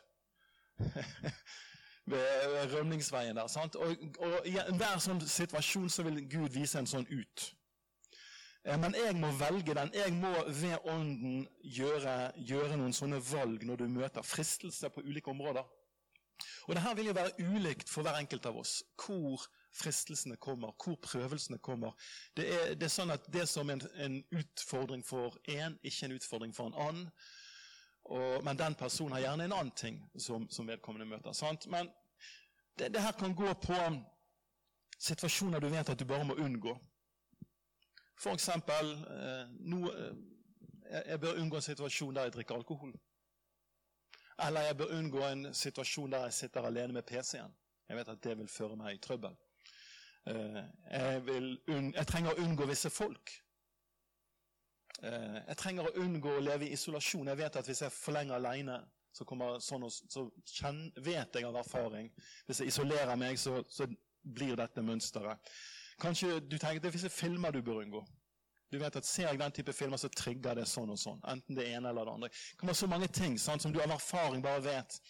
ved 2.10 2.74
rømningsveien 2.74 3.36
der. 3.36 3.48
Sant? 3.50 3.76
Og, 3.76 3.96
og 4.18 4.46
i 4.48 4.56
enhver 4.62 5.00
sånn 5.02 5.22
situasjon 5.22 5.90
så 5.92 6.04
vil 6.06 6.22
Gud 6.30 6.54
vise 6.54 6.80
en 6.80 6.90
sånn 6.90 7.08
ut. 7.10 7.50
Eh, 8.64 8.78
men 8.80 8.94
jeg 8.94 9.16
må 9.16 9.32
velge 9.40 9.74
den. 9.74 9.92
Jeg 9.94 10.12
må 10.16 10.32
ved 10.46 10.90
Ånden 10.90 11.46
gjøre, 11.62 12.16
gjøre 12.36 12.80
noen 12.80 12.96
sånne 12.96 13.20
valg 13.32 13.64
når 13.66 13.82
du 13.82 13.86
møter 13.88 14.26
fristelser 14.26 14.92
på 14.92 15.04
ulike 15.06 15.32
områder. 15.32 15.64
Og 16.68 16.74
det 16.74 16.82
her 16.82 16.94
vil 16.96 17.10
jo 17.10 17.16
være 17.16 17.48
ulikt 17.52 17.90
for 17.90 18.04
hver 18.04 18.16
enkelt 18.20 18.46
av 18.46 18.56
oss. 18.60 18.80
Hvor 19.00 19.42
fristelsene 19.76 20.36
kommer, 20.36 20.72
hvor 20.84 20.96
prøvelsene 21.02 21.58
kommer. 21.58 21.92
Det 22.36 22.46
er, 22.48 22.72
det 22.74 22.88
er 22.88 22.94
sånn 22.94 23.12
at 23.14 23.28
det 23.32 23.46
som 23.48 23.70
en, 23.70 23.82
en 24.02 24.18
utfordring 24.34 25.04
for 25.06 25.36
én, 25.48 25.76
ikke 25.82 26.08
en 26.08 26.16
utfordring 26.16 26.56
for 26.56 26.70
en 26.70 26.80
annen. 26.88 27.10
Og, 28.10 28.40
men 28.44 28.58
den 28.58 28.74
personen 28.74 29.14
har 29.14 29.26
gjerne 29.26 29.46
en 29.46 29.54
annen 29.54 29.74
ting 29.76 30.00
som, 30.18 30.48
som 30.50 30.68
vedkommende 30.68 31.06
møter. 31.06 31.36
Sant? 31.36 31.68
Men 31.70 31.90
det, 32.78 32.88
det, 32.94 33.02
her 33.02 33.12
kan 33.12 33.34
gå 33.34 33.52
på 33.54 33.76
situasjoner 34.98 35.60
du 35.60 35.68
vet 35.68 35.88
at 35.88 35.98
du 35.98 36.04
bare 36.04 36.24
må 36.24 36.34
unngå. 36.34 36.76
For 38.20 38.36
eksempel 38.36 38.92
eh, 38.92 39.46
no, 39.60 39.88
eh, 39.92 40.16
Jeg 41.08 41.20
bør 41.20 41.38
unngå 41.40 41.56
en 41.56 41.62
situasjon 41.62 42.14
der 42.14 42.22
jeg 42.22 42.32
drikker 42.32 42.54
alkohol. 42.54 42.92
Eller 44.46 44.60
jeg 44.60 44.76
bør 44.76 44.96
unngå 44.98 45.22
en 45.26 45.54
situasjon 45.54 46.12
der 46.12 46.24
jeg 46.24 46.32
sitter 46.32 46.66
alene 46.66 46.92
med 46.92 47.02
PC-en. 47.02 47.54
Jeg 47.88 47.96
vet 47.96 48.08
at 48.08 48.24
det 48.24 48.38
vil 48.38 48.48
føre 48.48 48.76
meg 48.76 48.94
i 48.94 48.98
trøbbel. 48.98 49.36
Eh, 50.26 50.64
jeg, 50.90 51.22
jeg, 51.94 52.06
trenger 52.06 52.32
å 52.32 52.44
unngå 52.44 52.66
visse 52.66 52.90
folk. 52.90 53.32
Jeg 55.00 55.56
trenger 55.56 55.86
å 55.88 56.02
unngå 56.02 56.32
å 56.36 56.40
leve 56.44 56.66
i 56.66 56.74
isolasjon. 56.76 57.30
Jeg 57.30 57.38
vet 57.38 57.54
at 57.56 57.68
hvis 57.68 57.80
jeg 57.80 57.88
er 57.88 57.94
for 57.94 58.18
alene, 58.20 58.74
så, 59.12 59.26
sånn, 59.60 59.88
så 59.90 60.24
vet 61.02 61.34
jeg 61.34 61.46
av 61.48 61.58
erfaring 61.58 62.10
Hvis 62.46 62.62
jeg 62.62 62.70
isolerer 62.70 63.18
meg, 63.18 63.38
så, 63.40 63.60
så 63.68 63.88
blir 64.22 64.56
dette 64.58 64.84
mønsteret. 64.84 65.52
Kanskje 66.00 66.38
du 66.44 66.56
tenker 66.58 66.80
det 66.84 66.92
finnes 66.94 67.14
filmer 67.14 67.52
du 67.52 67.62
bør 67.64 67.82
unngå. 67.82 68.02
Du 68.70 68.78
vet 68.78 68.96
at 68.96 69.06
Ser 69.06 69.28
jeg 69.28 69.40
den 69.40 69.54
type 69.54 69.72
filmer, 69.74 69.98
så 69.98 70.10
trigger 70.14 70.54
det 70.60 70.68
sånn 70.70 70.92
og 70.94 71.00
sånn. 71.00 71.20
Enten 71.28 71.58
det 71.58 71.66
ene 71.72 71.90
eller 71.90 72.06
det 72.06 72.14
andre. 72.14 72.30
Det 72.30 72.60
kan 72.60 72.70
være 72.70 72.80
så 72.82 72.88
mange 72.90 73.10
ting 73.10 73.38
sant, 73.40 73.64
som 73.64 73.74
du 73.74 73.80
av 73.82 73.96
erfaring 73.96 74.44
bare 74.44 74.62
vet. 74.64 75.00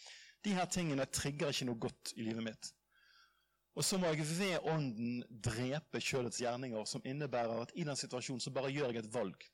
De 0.45 0.55
her 0.57 0.69
tingene 0.73 1.05
trigger 1.13 1.53
ikke 1.53 1.69
noe 1.69 1.83
godt 1.85 2.15
i 2.17 2.25
livet 2.25 2.47
mitt. 2.47 2.71
Og 3.77 3.85
så 3.87 4.01
må 4.01 4.11
jeg 4.11 4.25
ved 4.27 4.67
Ånden 4.69 5.21
drepe 5.45 6.01
kjølets 6.03 6.41
gjerninger, 6.43 6.85
som 6.89 7.05
innebærer 7.07 7.67
at 7.67 7.75
i 7.77 7.85
den 7.87 7.99
situasjonen 7.99 8.43
så 8.43 8.53
bare 8.55 8.73
gjør 8.73 8.95
jeg 8.95 9.05
et 9.05 9.13
valg 9.15 9.47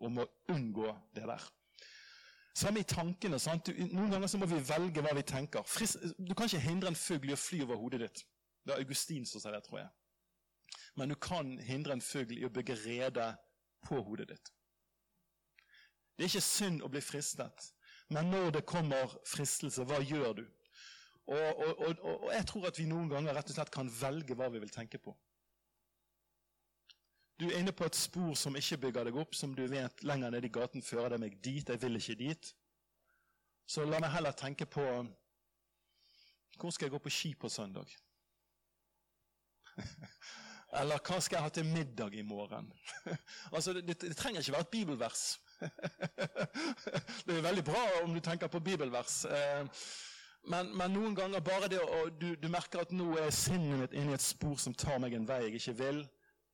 om 0.00 0.22
å 0.22 0.28
unngå 0.54 0.94
det 1.16 1.26
der. 1.28 1.42
Samme 2.54 2.82
i 2.82 2.88
tankene. 2.88 3.38
sant? 3.38 3.68
Noen 3.92 4.10
ganger 4.10 4.28
så 4.28 4.38
må 4.38 4.46
vi 4.50 4.58
velge 4.68 5.02
hva 5.04 5.14
vi 5.14 5.22
tenker. 5.22 5.64
Du 6.18 6.34
kan 6.34 6.48
ikke 6.48 6.64
hindre 6.66 6.90
en 6.90 6.98
fugl 6.98 7.30
i 7.30 7.36
å 7.36 7.40
fly 7.40 7.62
over 7.64 7.78
hodet 7.78 8.00
ditt. 8.04 8.24
Det 8.66 8.74
er 8.74 8.82
Augustin 8.82 9.26
som 9.26 9.40
sier 9.40 9.54
det, 9.54 9.62
tror 9.64 9.84
jeg. 9.84 9.90
Men 10.98 11.12
du 11.12 11.16
kan 11.16 11.58
hindre 11.64 11.94
en 11.96 12.04
fugl 12.04 12.38
i 12.38 12.46
å 12.46 12.52
bygge 12.52 12.76
rede 12.84 13.28
på 13.86 14.00
hodet 14.04 14.28
ditt. 14.32 14.50
Det 16.16 16.26
er 16.26 16.32
ikke 16.34 16.44
synd 16.44 16.82
å 16.84 16.90
bli 16.92 17.00
fristet, 17.00 17.70
men 18.12 18.28
når 18.28 18.50
det 18.58 18.66
kommer 18.68 19.14
fristelse, 19.24 19.86
hva 19.88 20.02
gjør 20.04 20.42
du? 20.42 20.46
Og, 21.30 21.38
og, 21.38 21.80
og, 21.86 22.00
og, 22.04 22.26
jeg 22.34 22.46
tror 22.50 22.66
at 22.68 22.78
vi 22.80 22.88
noen 22.90 23.08
ganger 23.08 23.36
rett 23.36 23.52
og 23.52 23.56
slett 23.56 23.72
kan 23.72 23.88
velge 24.00 24.34
hva 24.36 24.50
vi 24.52 24.60
vil 24.60 24.72
tenke 24.74 24.98
på. 24.98 25.14
Du 27.40 27.46
er 27.48 27.56
inne 27.56 27.72
på 27.72 27.86
et 27.88 27.96
spor 27.96 28.34
som 28.36 28.56
ikke 28.56 28.76
bygger 28.82 29.08
deg 29.08 29.16
opp, 29.16 29.34
som 29.34 29.54
du 29.56 29.62
vet 29.70 30.02
lenger 30.04 30.34
nede 30.34 30.50
i 30.50 30.52
gaten 30.52 30.82
fører 30.84 31.14
deg 31.14 31.22
meg 31.22 31.38
dit. 31.40 31.68
Jeg 31.68 31.80
vil 31.80 31.96
ikke 31.96 32.18
dit. 32.18 32.50
Så 33.64 33.86
la 33.88 34.00
meg 34.02 34.12
heller 34.12 34.36
tenke 34.36 34.66
på 34.66 34.84
Hvor 36.60 36.70
skal 36.74 36.86
jeg 36.86 36.92
gå 36.92 36.98
på 36.98 37.12
ski 37.14 37.34
på 37.40 37.48
søndag? 37.48 37.88
Eller 40.80 41.00
hva 41.00 41.16
skal 41.18 41.38
jeg 41.38 41.46
ha 41.46 41.52
til 41.54 41.66
middag 41.66 42.14
i 42.14 42.22
morgen? 42.22 42.68
altså, 43.54 43.72
det, 43.72 43.86
det, 43.88 43.96
det 44.02 44.16
trenger 44.16 44.40
ikke 44.40 44.52
være 44.52 44.66
et 44.68 44.74
bibelvers. 44.76 45.40
det 47.26 47.36
er 47.38 47.42
veldig 47.48 47.64
bra 47.64 47.82
om 48.02 48.14
du 48.14 48.20
tenker 48.20 48.52
på 48.52 48.60
bibelvers. 48.60 49.24
Eh, 49.24 49.66
men, 50.44 50.70
men, 50.76 50.92
noen 50.92 51.16
ganger 51.16 51.42
bare 51.44 51.68
det 51.72 51.80
å 51.80 52.04
du, 52.12 52.34
du, 52.36 52.48
merker 52.52 52.84
at 52.84 52.92
nå 52.94 53.10
er 53.18 53.32
sinnet 53.34 53.80
mitt 53.80 53.96
inne 53.96 54.14
i 54.14 54.18
et 54.18 54.24
spor 54.24 54.56
som 54.60 54.76
tar 54.76 55.00
meg 55.02 55.16
en 55.16 55.26
vei 55.28 55.42
jeg 55.46 55.58
ikke 55.58 55.78
vil. 55.82 56.04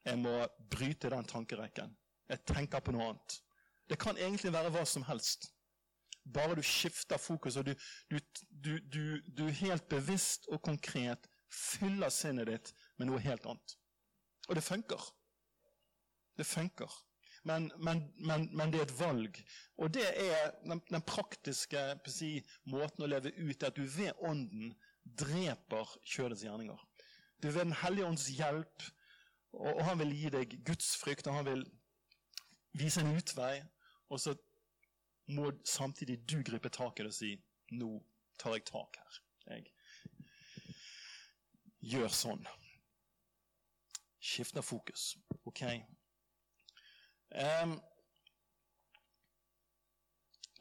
Jeg 0.07 0.19
må 0.23 0.35
bryte 0.71 1.11
den 1.11 1.27
tankerekken. 1.27 1.92
Jeg 2.31 2.42
tenker 2.47 2.83
på 2.83 2.95
noe 2.95 3.11
annet. 3.11 3.38
Det 3.90 3.99
kan 4.03 4.19
egentlig 4.19 4.53
være 4.55 4.73
hva 4.75 4.85
som 4.87 5.05
helst. 5.07 5.51
Bare 6.35 6.57
du 6.59 6.62
skifter 6.66 7.21
fokus, 7.23 7.57
og 7.57 7.66
du, 7.66 7.75
du, 8.51 8.79
du, 8.92 9.03
du 9.38 9.45
helt 9.61 9.87
bevisst 9.90 10.49
og 10.51 10.62
konkret 10.66 11.29
fyller 11.53 12.11
sinnet 12.11 12.51
ditt 12.51 12.73
med 12.99 13.11
noe 13.11 13.23
helt 13.23 13.47
annet. 13.47 13.77
Og 14.49 14.59
det 14.59 14.64
funker. 14.66 15.11
Det 16.38 16.47
funker. 16.47 16.90
Men, 17.47 17.71
men, 17.79 18.03
men, 18.19 18.49
men, 18.53 18.73
det 18.73 18.81
er 18.81 18.88
et 18.88 18.99
valg. 18.99 19.38
Og 19.79 19.92
det 19.95 20.07
er 20.07 20.51
den, 20.64 20.81
den 20.90 21.05
praktiske 21.07 21.83
si, 22.11 22.40
måten 22.66 23.07
å 23.07 23.11
leve 23.11 23.31
ut 23.38 23.62
at 23.66 23.79
du 23.79 23.85
ved 23.87 24.19
Ånden 24.27 24.75
dreper 25.07 25.95
kjødets 26.03 26.42
gjerninger. 26.42 26.81
Du 27.38 27.51
ved 27.53 27.69
Den 27.69 27.77
hellige 27.85 28.09
ånds 28.09 28.27
hjelp, 28.35 28.83
og, 29.57 29.73
og 29.75 29.85
han 29.85 29.99
vil 29.99 30.14
gi 30.16 30.33
deg 30.33 30.59
Guds 30.66 30.97
frykt, 31.01 31.27
og 31.27 31.38
han 31.38 31.49
vil 31.49 31.64
vise 32.77 33.01
en 33.01 33.16
utvei. 33.16 33.62
Og 34.12 34.21
så 34.21 34.37
må 35.29 35.51
samtidig 35.64 36.21
du 36.31 36.42
gripe 36.47 36.71
tak 36.71 37.01
i 37.01 37.07
det 37.07 37.11
og 37.11 37.16
si 37.16 37.33
nå 37.75 37.90
tar 38.38 38.55
jeg 38.55 38.66
tak 38.69 39.01
her. 39.01 39.19
Jeg 39.47 39.66
gjør 41.90 42.12
sånn. 42.12 42.47
Skifter 44.23 44.62
fokus. 44.62 45.16
Ok? 45.47 45.62
Um, 47.35 47.77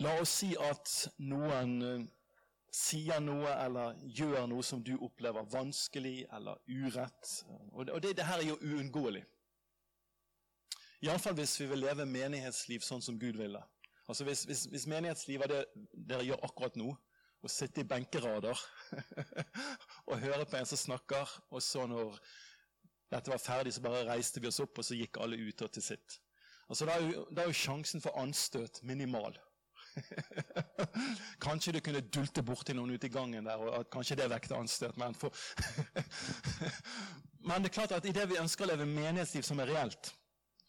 la 0.02 0.16
oss 0.22 0.40
si 0.42 0.52
at 0.60 0.92
noen 1.22 1.76
uh, 1.86 2.06
sier 2.76 3.22
noe 3.24 3.52
eller 3.64 3.96
gjør 4.18 4.50
noe 4.52 4.64
som 4.66 4.82
du 4.84 4.96
opplever 4.98 5.48
vanskelig 5.52 6.26
eller 6.36 6.60
urett. 6.68 7.32
Og, 7.72 7.88
og 7.88 8.02
det, 8.04 8.16
det, 8.20 8.28
her 8.28 8.42
er 8.42 8.50
jo 8.50 8.60
uunngåelig. 8.60 9.24
Iallfall 11.06 11.38
hvis 11.38 11.56
vi 11.62 11.70
vil 11.72 11.86
leve 11.86 12.08
menighetsliv 12.10 12.84
sånn 12.84 13.04
som 13.04 13.20
Gud 13.22 13.40
ville. 13.40 13.62
Altså 14.06 14.26
Hvis, 14.28 14.44
hvis, 14.46 14.66
hvis 14.70 14.88
menighetsliv 14.90 15.42
er 15.42 15.52
det 15.52 15.62
dere 15.94 16.26
gjør 16.28 16.44
akkurat 16.46 16.76
nå, 16.78 16.92
å 17.46 17.50
sitte 17.52 17.84
i 17.84 17.88
benkerader 17.88 18.60
og 20.10 20.22
høre 20.22 20.46
på 20.50 20.58
en 20.58 20.68
som 20.70 20.82
snakker, 20.82 21.32
og 21.54 21.62
så 21.62 21.86
når 21.90 22.18
dette 23.14 23.32
var 23.32 23.42
ferdig, 23.42 23.74
så 23.76 23.84
bare 23.86 24.06
reiste 24.10 24.42
vi 24.42 24.50
oss 24.50 24.62
opp, 24.64 24.82
og 24.82 24.86
så 24.88 24.98
gikk 24.98 25.20
alle 25.22 25.38
ut 25.38 25.64
til 25.64 25.84
sitt. 25.84 26.20
Altså, 26.66 26.88
da 26.90 26.96
er, 26.98 27.06
jo, 27.06 27.26
da 27.30 27.44
er 27.44 27.52
jo 27.52 27.60
sjansen 27.60 28.02
for 28.02 28.18
anstøt 28.18 28.82
minimal. 28.84 29.38
kanskje 31.46 31.76
du 31.76 31.82
kunne 31.84 32.04
dulte 32.14 32.44
borti 32.46 32.76
noen 32.76 32.96
ute 32.96 33.10
i 33.10 33.14
gangen 33.14 33.48
der, 33.48 33.62
og 33.62 33.90
kanskje 33.94 34.18
det 34.20 34.30
vekte 34.32 34.58
anstøt. 34.58 34.98
Men, 35.02 35.16
for 35.18 35.34
men 37.48 37.64
det 37.64 37.72
er 37.72 37.78
klart 37.80 37.96
at 37.98 38.08
idet 38.10 38.28
vi 38.32 38.40
ønsker 38.42 38.66
å 38.66 38.72
leve 38.74 38.88
menighetsliv 38.90 39.46
som 39.48 39.62
er 39.64 39.72
reelt, 39.72 40.12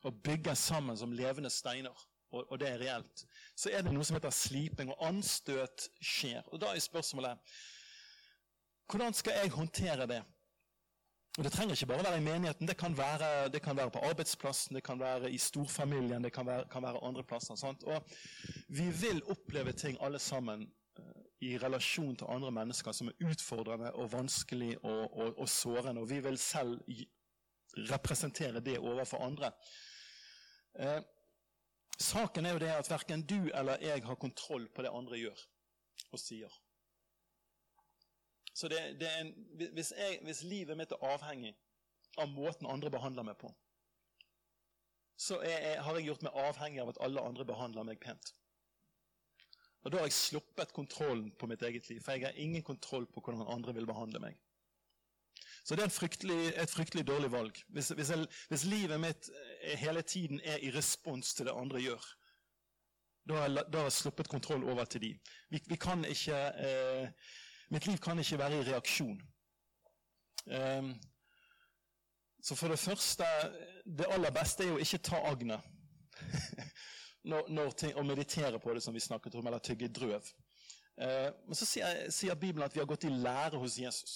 og 0.06 0.20
bygge 0.26 0.54
sammen 0.58 0.98
som 0.98 1.14
levende 1.16 1.50
steiner, 1.50 2.06
og, 2.34 2.44
og, 2.50 2.58
det 2.60 2.68
er 2.68 2.82
reelt, 2.82 3.26
så 3.56 3.70
er 3.72 3.84
det 3.86 3.94
noe 3.94 4.04
som 4.06 4.18
heter 4.18 4.34
sliping, 4.34 4.90
og 4.92 5.02
anstøt 5.08 5.88
skjer. 6.02 6.46
Og 6.52 6.60
da 6.62 6.74
er 6.74 6.82
spørsmålet 6.82 7.56
hvordan 8.86 9.14
skal 9.18 9.40
jeg 9.40 9.50
håndtere 9.50 10.06
det? 10.06 10.20
Og 11.37 11.44
Det 11.44 11.53
trenger 11.53 11.75
ikke 11.75 11.87
bare 11.87 12.05
være 12.05 12.18
i 12.18 12.25
menigheten. 12.25 12.68
Det 12.68 12.77
kan 12.77 12.96
være, 12.96 13.49
det 13.49 13.62
kan 13.62 13.77
være 13.77 13.90
på 13.90 13.99
arbeidsplassen, 13.99 14.75
det 14.75 14.83
kan 14.85 15.01
være 15.01 15.31
i 15.31 15.38
storfamilien, 15.38 16.25
det 16.25 16.33
kan 16.33 16.46
være, 16.46 16.64
kan 16.72 16.83
være 16.83 17.05
andre 17.05 17.25
plasser. 17.25 17.55
Sant? 17.55 17.85
Og 17.85 18.05
Vi 18.68 18.90
vil 18.90 19.22
oppleve 19.31 19.72
ting 19.72 19.99
alle 20.01 20.18
sammen 20.18 20.72
uh, 20.99 21.05
i 21.40 21.59
relasjon 21.59 22.16
til 22.16 22.27
andre 22.29 22.51
mennesker 22.51 22.92
som 22.92 23.09
er 23.09 23.29
utfordrende 23.31 23.92
og 23.92 24.12
vanskelig 24.12 24.85
og, 24.85 25.16
og, 25.16 25.38
og 25.38 25.49
sårende. 25.49 26.01
Og 26.01 26.11
vi 26.11 26.20
vil 26.20 26.39
selv 26.39 26.80
representere 27.76 28.61
det 28.61 28.78
overfor 28.78 29.18
andre. 29.24 29.53
Eh, 30.78 31.03
saken 31.99 32.47
er 32.47 32.53
jo 32.53 32.59
det 32.59 32.72
at 32.72 32.91
verken 32.91 33.26
du 33.26 33.51
eller 33.55 33.76
jeg 33.80 34.05
har 34.05 34.14
kontroll 34.14 34.68
på 34.68 34.82
det 34.82 34.91
andre 34.93 35.18
gjør 35.18 35.45
og 36.12 36.20
sier. 36.20 36.53
Så 38.57 38.70
det, 38.72 38.80
det 39.00 39.09
en, 39.20 39.32
hvis, 39.76 39.92
jeg, 39.92 40.18
hvis, 40.24 40.42
livet 40.48 40.78
mitt 40.78 40.92
er 40.94 41.02
avhengig 41.04 41.52
av 42.16 42.30
måten 42.32 42.68
andre 42.72 42.90
behandler 42.90 43.26
meg 43.28 43.36
på, 43.40 43.50
så 45.20 45.40
er, 45.44 45.82
har 45.84 45.98
jeg 45.98 46.09
gjort 46.09 46.24
meg 46.24 46.38
avhengig 46.40 46.80
av 46.80 46.92
at 46.92 47.00
alle 47.04 47.24
andre 47.24 47.44
behandler 47.48 47.84
meg 47.88 48.00
pent. 48.00 48.32
Og 49.84 49.92
Da 49.92 50.00
har 50.00 50.09
jeg 50.09 50.16
sluppet 50.16 50.72
kontrollen 50.74 51.28
på 51.38 51.46
mitt 51.46 51.62
eget 51.62 51.88
liv, 51.88 52.00
for 52.02 52.16
jeg 52.16 52.26
har 52.26 52.40
ingen 52.42 52.64
kontroll 52.64 53.07
på 53.07 53.20
hvordan 53.20 53.46
andre 53.46 53.74
vil 53.76 53.86
behandle 53.86 54.24
meg. 54.24 54.40
Så 55.66 55.76
det 55.76 55.84
er 55.84 55.92
fryktelig, 55.92 56.52
et 56.57 56.70
fryktelig 56.70 57.04
dårlig 57.07 57.30
valg. 57.32 57.61
Hvis, 57.68 57.88
hvis, 57.88 58.11
jeg, 58.11 58.26
hvis 58.48 58.64
livet 58.64 59.00
mitt 59.00 59.30
hele 59.78 60.02
tiden 60.02 60.40
er 60.44 60.62
i 60.62 60.70
respons 60.74 61.34
til 61.34 61.46
det 61.46 61.54
andre 61.57 61.82
gjør, 61.82 62.12
Da 63.26 63.34
har 63.34 63.48
jeg, 63.48 63.64
da 63.72 63.78
har 63.78 63.88
jeg 63.88 63.92
sluppet 63.92 64.28
kontroll 64.28 64.64
over 64.70 64.84
til 64.84 65.00
de. 65.02 65.09
Vi, 65.50 65.61
vi 65.66 65.76
kan 65.76 66.04
ikke, 66.04 66.36
eh, 66.36 67.09
mitt 67.70 67.86
liv 67.86 67.98
kan 67.98 68.18
ikke 68.18 68.38
være 68.38 68.60
i 68.60 68.66
reaksjon. 68.70 69.20
Um, 70.46 70.94
så 72.42 72.54
for 72.54 72.70
det 72.70 72.78
første, 72.78 73.24
det 73.84 74.06
aller 74.08 74.30
beste 74.30 74.64
er 74.64 74.68
jo 74.68 74.82
ikke 74.82 74.98
ta 74.98 75.22
agnet. 75.26 75.60
når, 77.30 77.48
når 77.48 77.70
ting, 77.70 77.96
og 77.96 78.06
meditere 78.06 78.58
på 78.60 78.74
det, 78.74 78.82
som 78.82 78.94
vi 78.94 79.00
snakket 79.00 79.34
om, 79.34 79.46
eller 79.46 79.58
tygge 79.58 79.88
drøv. 79.88 80.22
Eh, 81.02 81.30
men 81.46 81.58
så 81.58 81.66
sier, 81.66 82.10
sier, 82.10 82.34
Bibelen 82.34 82.64
at 82.64 82.74
vi 82.74 82.80
har 82.80 82.88
gått 82.88 83.04
i 83.04 83.12
lære 83.12 83.58
hos 83.58 83.78
Jesus. 83.80 84.14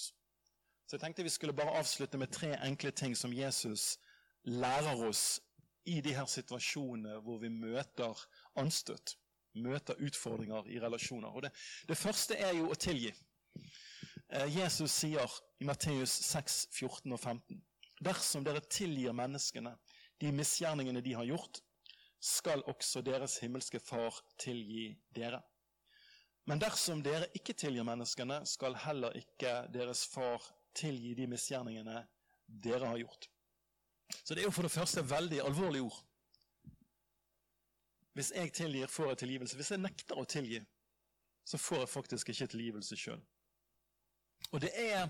Så 0.87 0.95
jeg 0.95 1.03
tenkte 1.03 1.23
vi 1.23 1.33
skulle 1.33 1.55
bare 1.55 1.75
avslutte 1.79 2.17
med 2.17 2.31
tre 2.31 2.55
enkle 2.67 2.91
ting 2.91 3.15
som 3.17 3.33
Jesus 3.33 3.97
lærer 4.43 5.03
oss 5.07 5.41
i 5.85 5.99
de 6.01 6.13
her 6.15 6.25
situasjonene 6.25 7.19
hvor 7.25 7.39
vi 7.41 7.51
møter 7.53 8.17
anstøt, 8.59 9.15
møter 9.55 9.99
utfordringer 9.99 10.67
i 10.71 10.79
relasjoner. 10.79 11.29
Og 11.29 11.45
det, 11.45 11.51
det 11.87 11.97
første 11.97 12.37
er 12.39 12.55
jo 12.57 12.71
å 12.71 12.79
tilgi. 12.79 13.11
Eh, 14.31 14.47
Jesus 14.57 14.93
sier 14.93 15.31
i 15.59 15.67
Matteus 15.67 16.13
6, 16.31 16.67
14 16.71 17.11
og 17.11 17.19
15.: 17.19 17.61
Dersom 18.01 18.45
dere 18.47 18.63
tilgir 18.63 19.13
menneskene 19.13 19.75
de 20.21 20.31
misgjerningene 20.31 21.01
de 21.03 21.13
har 21.17 21.27
gjort, 21.27 21.59
skal 22.21 22.63
også 22.69 23.01
deres 23.01 23.39
himmelske 23.41 23.79
Far 23.81 24.21
tilgi 24.39 24.91
dere. 25.13 25.41
Men 26.45 26.61
dersom 26.61 27.01
dere 27.03 27.27
ikke 27.37 27.53
tilgir 27.57 27.85
menneskene, 27.85 28.41
skal 28.45 28.77
heller 28.85 29.17
ikke 29.17 29.65
deres 29.73 30.05
Far 30.09 30.45
tilgi 30.77 31.13
de 31.17 31.27
misgjerningene 31.27 32.05
dere 32.47 32.87
har 32.87 33.01
gjort. 33.01 33.27
Så 34.23 34.35
det 34.35 34.43
er 34.43 34.49
jo 34.49 34.55
for 34.55 34.67
det 34.67 34.73
første 34.73 35.03
veldig 35.09 35.41
alvorlige 35.43 35.89
ord. 35.89 35.99
Hvis 38.13 38.31
jeg 38.35 38.53
tilgir, 38.53 38.87
får 38.87 39.07
jeg 39.07 39.17
tilgivelse. 39.17 39.55
Hvis 39.55 39.71
jeg 39.71 39.79
nekter 39.79 40.19
å 40.19 40.25
tilgi, 40.27 40.59
så 41.47 41.57
får 41.57 41.83
jeg 41.83 41.89
faktisk 41.89 42.29
ikke 42.33 42.47
tilgivelse 42.51 42.97
sjøl. 42.99 43.21
Og 44.51 44.61
det, 44.61 44.71
er, 44.75 45.07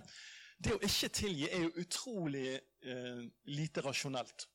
det 0.60 0.76
å 0.76 0.82
ikke 0.86 1.10
tilgi 1.16 1.48
er 1.50 1.64
jo 1.66 1.72
utrolig 1.82 2.48
eh, 2.56 3.24
lite 3.50 3.84
rasjonelt. 3.86 4.48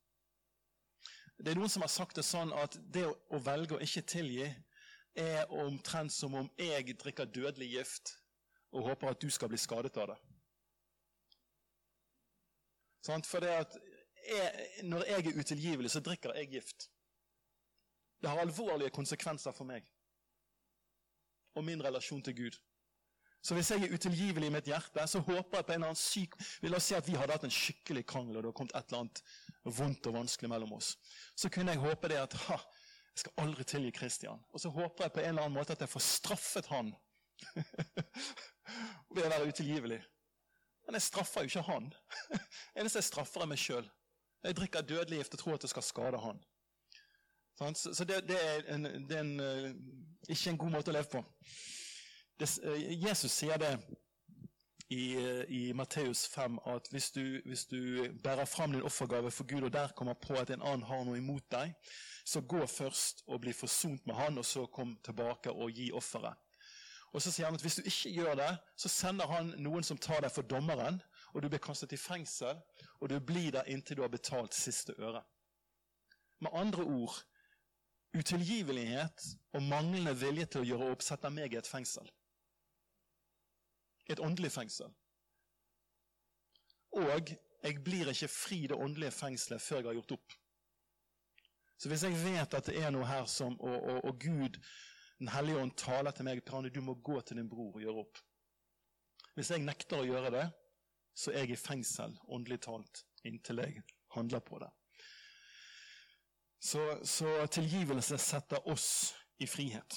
Det 1.37 1.53
er 1.53 1.59
noen 1.59 1.73
som 1.73 1.85
har 1.85 1.93
sagt 1.93 2.17
det 2.17 2.25
sånn 2.25 2.53
at 2.57 2.79
det 2.93 3.05
å, 3.09 3.17
å 3.37 3.41
velge 3.45 3.77
å 3.77 3.83
ikke 3.83 4.05
tilgi 4.09 4.47
er 5.17 5.53
omtrent 5.53 6.13
som 6.13 6.35
om 6.37 6.49
jeg 6.61 6.97
drikker 7.01 7.29
dødelig 7.33 7.69
gift 7.73 8.15
og 8.77 8.91
håper 8.91 9.13
at 9.13 9.21
du 9.21 9.31
skal 9.33 9.49
bli 9.49 9.61
skadet 9.61 9.97
av 10.01 10.13
det. 10.13 10.19
For 13.07 13.41
det 13.41 13.53
at 13.55 13.77
jeg, 14.27 14.85
når 14.85 15.05
jeg 15.07 15.27
er 15.27 15.39
utilgivelig, 15.39 15.91
så 15.91 16.03
drikker 16.03 16.35
jeg 16.35 16.51
gift. 16.57 16.89
Det 18.21 18.31
har 18.31 18.43
alvorlige 18.43 18.91
konsekvenser 18.91 19.55
for 19.55 19.69
meg 19.69 19.87
og 21.57 21.65
min 21.65 21.83
relasjon 21.85 22.23
til 22.23 22.35
Gud. 22.37 22.57
Så 23.47 23.55
hvis 23.55 23.69
jeg 23.71 23.85
er 23.85 23.93
utilgivelig 23.95 24.49
i 24.49 24.51
mitt 24.51 24.67
hjerte, 24.67 25.05
så 25.07 25.21
håper 25.23 25.61
jeg 25.61 25.67
på 25.67 25.73
en 25.73 25.77
eller 25.77 25.93
annen 25.93 26.01
syk 26.01 26.33
La 26.67 26.81
oss 26.81 26.89
si 26.91 26.97
at 26.97 27.07
vi 27.07 27.15
hadde 27.15 27.35
hatt 27.37 27.45
en 27.47 27.53
skikkelig 27.55 28.03
krangel, 28.11 28.41
og 28.41 28.43
det 28.43 28.51
har 28.51 28.57
kommet 28.59 28.75
et 28.75 28.89
eller 28.91 29.05
annet 29.05 29.21
vondt 29.77 30.09
og 30.11 30.17
vanskelig 30.17 30.51
mellom 30.51 30.73
oss. 30.75 30.97
Så 31.39 31.51
kunne 31.55 31.75
jeg 31.75 31.83
håpe 31.85 32.11
det 32.11 32.19
at 32.19 32.35
ha, 32.49 32.57
jeg 33.13 33.23
skal 33.23 33.45
aldri 33.45 33.67
tilgi 33.71 33.93
Kristian. 33.95 34.43
Og 34.51 34.63
så 34.63 34.73
håper 34.75 35.07
jeg 35.07 35.15
på 35.15 35.23
en 35.23 35.29
eller 35.31 35.47
annen 35.47 35.59
måte 35.61 35.77
at 35.77 35.85
jeg 35.85 35.93
får 35.93 36.05
straffet 36.09 36.73
han 36.73 36.91
ved 39.15 39.23
å 39.23 39.31
være 39.31 39.47
utilgivelig. 39.53 40.01
Men 40.87 40.99
jeg 40.99 41.07
straffer 41.07 41.47
jo 41.47 41.53
ikke 41.53 41.67
han. 41.71 41.89
Eneste 42.79 42.99
jeg 42.99 43.11
straffer, 43.13 43.47
er 43.47 43.53
meg 43.55 43.63
sjøl. 43.63 43.87
Jeg 44.43 44.59
drikker 44.59 44.91
dødelig 44.91 45.23
gift 45.23 45.39
og 45.39 45.45
tror 45.45 45.61
at 45.61 45.69
det 45.69 45.71
skal 45.71 45.87
skade 45.87 46.19
han. 46.23 46.43
Så 47.79 48.05
det, 48.05 48.25
det 48.27 48.43
er, 48.43 48.67
en, 48.75 48.91
det 49.07 49.17
er 49.17 49.23
en, 49.23 49.35
eh, 49.41 50.31
ikke 50.35 50.51
en 50.51 50.65
god 50.67 50.75
måte 50.81 50.91
å 50.91 50.99
leve 50.99 51.15
på. 51.15 51.23
Det, 52.39 52.59
eh, 52.63 53.07
Jesus 53.09 53.33
sier 53.33 53.57
det 53.59 53.79
i, 54.89 55.15
eh, 55.15 55.45
i 55.49 55.73
Matteus 55.73 56.27
5 56.29 56.59
at 56.67 56.89
hvis 56.91 57.11
du, 57.11 57.41
hvis 57.45 57.65
du 57.67 58.09
bærer 58.23 58.45
fram 58.45 58.73
din 58.73 58.83
offergave 58.83 59.31
for 59.31 59.45
Gud, 59.45 59.63
og 59.63 59.73
der 59.73 59.89
kommer 59.97 60.15
på 60.15 60.35
at 60.35 60.51
en 60.51 60.63
annen 60.63 60.85
har 60.87 61.05
noe 61.05 61.17
imot 61.17 61.47
deg, 61.51 61.73
så 62.25 62.41
gå 62.41 62.67
først 62.67 63.23
og 63.27 63.41
bli 63.41 63.53
forsont 63.53 64.07
med 64.07 64.15
han, 64.15 64.39
og 64.39 64.45
så 64.45 64.67
kom 64.67 64.99
tilbake 65.05 65.51
og 65.51 65.71
gi 65.71 65.93
offeret. 65.93 66.35
Og 67.13 67.23
så 67.23 67.33
sier 67.33 67.47
han 67.47 67.55
at 67.55 67.63
hvis 67.65 67.79
du 67.81 67.83
ikke 67.87 68.13
gjør 68.13 68.35
det, 68.35 68.51
så 68.77 68.89
sender 68.89 69.27
han 69.27 69.55
noen 69.57 69.83
som 69.87 69.99
tar 69.99 70.21
deg 70.21 70.33
for 70.35 70.43
dommeren, 70.43 71.01
og 71.33 71.43
du 71.43 71.49
blir 71.49 71.63
kastet 71.63 71.93
i 71.93 72.01
fengsel, 72.01 72.61
og 73.01 73.09
du 73.09 73.17
blir 73.21 73.55
der 73.57 73.69
inntil 73.73 73.97
du 73.97 74.03
har 74.05 74.13
betalt 74.13 74.55
siste 74.55 74.93
øre. 74.99 75.23
Med 76.41 76.53
andre 76.53 76.85
ord 76.85 77.17
utilgivelighet 78.17 79.25
og 79.53 79.63
manglende 79.63 80.15
vilje 80.21 80.47
til 80.47 80.63
å 80.63 80.69
gjøre 80.71 80.93
opp 80.93 81.03
setter 81.05 81.33
meg 81.33 81.55
i 81.55 81.61
et 81.61 81.69
fengsel. 81.69 82.07
Et 84.09 84.21
åndelig 84.21 84.53
fengsel. 84.55 84.91
Og 86.97 87.33
jeg 87.63 87.83
blir 87.85 88.11
ikke 88.13 88.29
fri 88.31 88.61
det 88.71 88.79
åndelige 88.79 89.11
fengselet 89.11 89.63
før 89.63 89.81
jeg 89.81 89.89
har 89.91 89.99
gjort 89.99 90.17
opp. 90.19 90.37
Så 91.77 91.91
hvis 91.93 92.05
jeg 92.07 92.19
vet 92.23 92.55
at 92.55 92.69
det 92.71 92.79
er 92.81 92.93
noe 92.95 93.05
her 93.05 93.27
som 93.29 93.59
Og, 93.61 93.83
og, 93.83 94.05
og 94.05 94.21
Gud, 94.21 94.61
Den 95.19 95.29
hellige 95.29 95.59
ånd, 95.59 95.73
taler 95.77 96.13
til 96.13 96.25
meg 96.29 96.43
Trane, 96.45 96.69
du 96.69 96.83
må 96.85 96.95
gå 96.95 97.21
til 97.21 97.39
din 97.39 97.49
bror 97.49 97.79
og 97.79 97.81
gjøre 97.81 98.03
opp. 98.03 98.19
Hvis 99.35 99.51
jeg 99.51 99.63
nekter 99.65 100.03
å 100.03 100.05
gjøre 100.05 100.33
det, 100.35 100.43
så 101.17 101.33
er 101.33 101.47
jeg 101.47 101.55
i 101.55 101.61
fengsel, 101.61 102.13
åndelig 102.29 102.59
talt, 102.67 103.01
inntil 103.25 103.63
jeg 103.63 103.81
handler 104.13 104.45
på 104.45 104.61
det. 104.61 104.69
Så, 106.61 106.83
så 107.05 107.47
tilgivelse 107.49 108.19
setter 108.21 108.69
oss 108.69 109.15
i 109.41 109.49
frihet. 109.49 109.97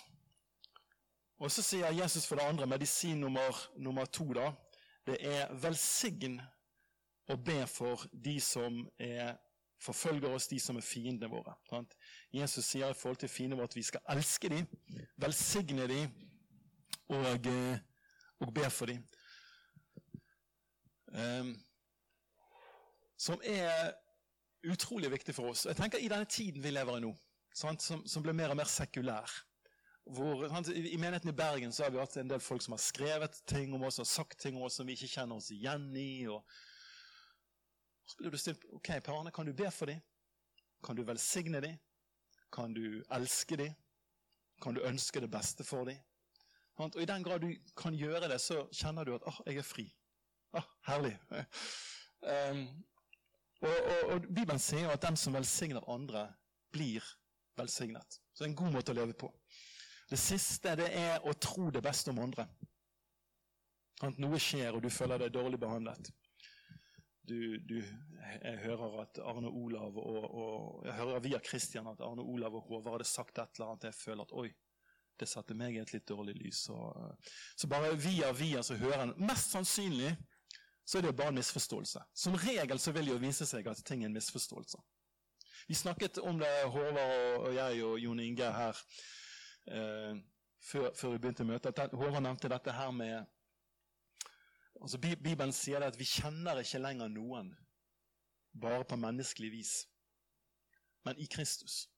Og 1.39 1.51
så 1.51 1.63
sier 1.63 1.93
Jesus 1.95 2.27
for 2.27 2.35
det 2.35 2.47
andre, 2.47 2.67
medisin 2.67 3.21
nummer, 3.21 3.55
nummer 3.77 4.05
to, 4.05 4.27
da, 4.35 4.51
det 5.07 5.17
er 5.23 5.53
velsign 5.63 6.39
å 7.29 7.37
be 7.39 7.61
for 7.69 8.03
de 8.11 8.35
som 8.43 8.81
er 8.99 9.37
forfølger 9.79 10.33
oss, 10.35 10.49
de 10.51 10.59
som 10.59 10.77
er 10.77 10.83
fiendene 10.83 11.29
våre. 11.31 11.53
Sant? 11.69 11.95
Jesus 12.35 12.67
sier 12.67 12.91
i 12.91 12.97
forhold 12.97 13.21
til 13.21 13.31
fiendene 13.31 13.61
våre 13.61 13.71
at 13.71 13.77
vi 13.77 13.85
skal 13.87 14.03
elske 14.11 14.51
dem, 14.51 14.67
velsigne 15.21 15.87
dem 15.87 16.11
og, 17.15 17.47
eh, 17.47 17.79
og 18.43 18.53
be 18.53 18.69
for 18.69 18.91
dem. 18.91 19.05
Um, 21.09 21.55
som 23.17 23.39
er 23.43 23.95
utrolig 24.69 25.09
viktig 25.11 25.33
for 25.35 25.49
oss. 25.49 25.65
Jeg 25.65 25.75
tenker 25.79 25.97
I 25.97 26.11
denne 26.11 26.27
tiden 26.29 26.63
vi 26.63 26.69
lever 26.75 26.99
i 26.99 27.03
nå, 27.03 27.13
sant? 27.55 27.81
Som, 27.81 28.03
som 28.07 28.23
blir 28.23 28.35
mer 28.37 28.51
og 28.53 28.59
mer 28.59 28.69
sekulær. 28.69 29.31
Hvor, 30.10 30.41
I 30.74 30.97
menigheten 30.97 31.30
i 31.30 31.38
Bergen 31.38 31.74
så 31.74 31.84
har 31.84 31.93
vi 31.93 31.99
hatt 32.01 32.16
en 32.18 32.32
del 32.32 32.41
folk 32.41 32.64
som 32.66 32.74
har 32.74 32.82
skrevet 32.82 33.43
ting 33.45 33.74
om 33.78 33.84
oss 33.86 33.99
og 34.01 34.07
sagt 34.10 34.39
ting 34.41 34.55
om 34.57 34.66
oss 34.66 34.80
som 34.80 34.88
vi 34.89 34.95
ikke 34.97 35.12
kjenner 35.12 35.38
oss 35.38 35.51
igjen 35.53 35.86
i. 35.93 36.26
og 36.28 36.41
så 38.10 38.18
blir 38.18 38.34
du 38.34 38.38
stilt 38.41 38.66
ok, 38.74 38.89
Per 39.05 39.14
Arne, 39.14 39.32
kan 39.32 39.45
du 39.45 39.53
be 39.53 39.70
for 39.72 39.86
dem? 39.86 40.01
Kan 40.84 40.97
du 40.97 41.03
velsigne 41.05 41.62
dem? 41.62 41.78
Kan 42.51 42.74
du 42.74 43.03
elske 43.14 43.57
dem? 43.60 43.76
Kan 44.62 44.74
du 44.74 44.82
ønske 44.82 45.22
det 45.22 45.30
beste 45.30 45.64
for 45.64 45.86
dem? 45.86 45.99
Og 46.80 46.95
I 47.01 47.05
den 47.05 47.24
grad 47.24 47.43
du 47.43 47.51
kan 47.78 47.93
gjøre 47.93 48.30
det, 48.32 48.39
så 48.41 48.64
kjenner 48.72 49.05
du 49.05 49.14
at 49.16 49.28
ah, 49.28 49.41
jeg 49.45 49.60
er 49.60 49.68
fri. 49.68 49.86
Ah, 50.55 50.66
herlig. 50.88 51.14
Um, 52.24 52.64
og, 53.68 53.78
og, 53.78 54.03
og, 54.14 54.28
Bibelen 54.32 54.60
sier 54.64 54.89
at 54.89 55.03
den 55.03 55.20
som 55.20 55.36
velsigner 55.36 55.86
andre, 55.91 56.30
blir 56.72 57.03
velsignet. 57.60 58.22
Så 58.34 58.43
det 58.43 58.47
er 58.47 58.51
en 58.53 58.62
god 58.64 58.74
måte 58.78 58.95
å 58.95 58.97
leve 58.97 59.14
på. 59.14 59.30
Det 60.10 60.18
siste 60.18 60.74
det 60.80 60.89
er 60.97 61.26
å 61.28 61.36
tro 61.38 61.70
det 61.74 61.84
beste 61.86 62.14
om 62.14 62.22
andre. 62.24 62.47
At 64.05 64.18
noe 64.22 64.39
skjer, 64.41 64.74
og 64.74 64.82
du 64.84 64.89
føler 64.93 65.22
deg 65.22 65.36
dårlig 65.36 65.60
behandlet 65.62 66.10
du, 67.30 67.57
du, 67.57 67.78
jeg 68.43 68.57
hører 68.64 69.01
at 69.03 69.20
Arne 69.22 69.49
Olav 69.49 69.97
og, 69.97 70.24
og, 70.30 70.86
jeg 70.88 70.95
hører 70.97 71.22
via 71.26 71.41
Kristian 71.45 71.89
at 71.91 72.01
Arne 72.01 72.26
Olav 72.26 72.55
og 72.57 72.66
Håvard 72.70 72.99
hadde 72.99 73.10
sagt 73.10 73.38
et 73.38 73.60
eller 73.60 73.74
annet. 73.74 73.89
Jeg 73.89 73.97
føler 73.99 74.26
at 74.26 74.34
oi, 74.34 74.47
det 75.20 75.30
satte 75.30 75.57
meg 75.57 75.76
i 75.76 75.82
et 75.84 75.93
litt 75.93 76.07
dårlig 76.10 76.36
lys. 76.39 76.64
Og, 76.74 77.30
så 77.60 77.70
bare 77.70 77.93
via 77.99 78.32
via 78.36 78.64
så 78.66 78.78
hører 78.80 79.05
en 79.05 79.16
Mest 79.30 79.53
sannsynlig 79.55 80.16
så 80.89 80.97
er 80.97 81.05
det 81.05 81.18
bare 81.20 81.30
en 81.30 81.38
misforståelse. 81.38 82.01
Som 82.18 82.38
regel 82.41 82.80
så 82.82 82.91
vil 82.95 83.05
det 83.05 83.14
jo 83.14 83.22
vise 83.22 83.45
seg 83.45 83.68
at 83.70 83.82
ting 83.86 84.01
er 84.01 84.10
en 84.10 84.16
misforståelse. 84.18 84.80
Vi 85.70 85.78
snakket 85.78 86.18
om 86.26 86.39
det, 86.41 86.49
Håvard 86.74 87.43
og 87.43 87.53
jeg 87.53 87.84
og 87.86 87.99
Jon 88.01 88.24
Inge 88.24 88.47
her 88.55 88.80
eh, 89.70 90.20
før, 90.59 90.89
før, 90.95 91.13
vi 91.15 91.22
begynte 91.24 91.47
møtet. 91.47 91.80
Håvard 91.93 92.24
nevnte 92.24 92.51
dette 92.51 92.74
her 92.76 92.91
med 92.91 93.26
Altså, 94.80 94.97
Bibelen 94.97 95.51
sier 95.51 95.82
det 95.82 95.89
at 95.91 95.97
vi 95.99 96.05
kjenner 96.07 96.61
ikke 96.61 96.80
lenger 96.80 97.09
noen 97.11 97.49
bare 98.61 98.86
på 98.88 98.95
menneskelig 98.95 99.51
vis, 99.51 99.74
men 101.03 101.20
i 101.20 101.26
Kristus. 101.28 101.89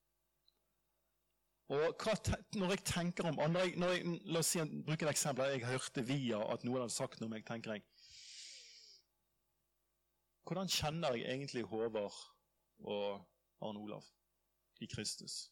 Og 1.71 1.95
hva, 2.03 2.15
Når 2.59 2.73
jeg 2.73 2.83
tenker 2.85 3.29
om 3.29 3.39
andre 3.39 3.69
når 3.79 3.93
jeg, 3.93 4.17
La 4.33 4.41
oss 4.41 4.49
si, 4.51 4.59
bruke 4.59 5.05
et 5.05 5.13
eksempel. 5.13 5.53
Jeg 5.53 5.67
hørte 5.69 6.03
via 6.03 6.41
at 6.51 6.65
noen 6.67 6.83
hadde 6.83 6.93
sagt 6.93 7.21
noe 7.21 7.29
om 7.29 7.35
meg. 7.35 7.45
tenker 7.47 7.77
jeg, 7.77 7.85
Hvordan 10.43 10.67
kjenner 10.67 11.15
jeg 11.15 11.29
egentlig 11.31 11.63
Håvard 11.63 12.17
og 12.79 13.21
Arne 13.61 13.79
Olav 13.79 14.03
i 14.81 14.89
Kristus? 14.89 15.51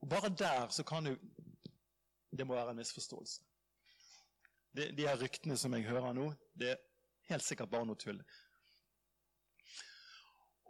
Og 0.00 0.08
Bare 0.08 0.30
der 0.32 0.68
så 0.68 0.82
kan 0.82 1.04
du 1.04 1.16
Det 2.30 2.46
må 2.46 2.54
være 2.54 2.70
en 2.70 2.76
misforståelse. 2.76 3.42
De, 4.76 4.96
de 4.96 5.06
her 5.08 5.22
ryktene 5.22 5.56
som 5.58 5.74
jeg 5.74 5.82
hører 5.82 6.12
nå, 6.14 6.28
det 6.54 6.68
er 6.70 6.76
helt 7.32 7.42
sikkert 7.42 7.70
bare 7.70 7.88
noe 7.88 7.98
tull. 7.98 8.20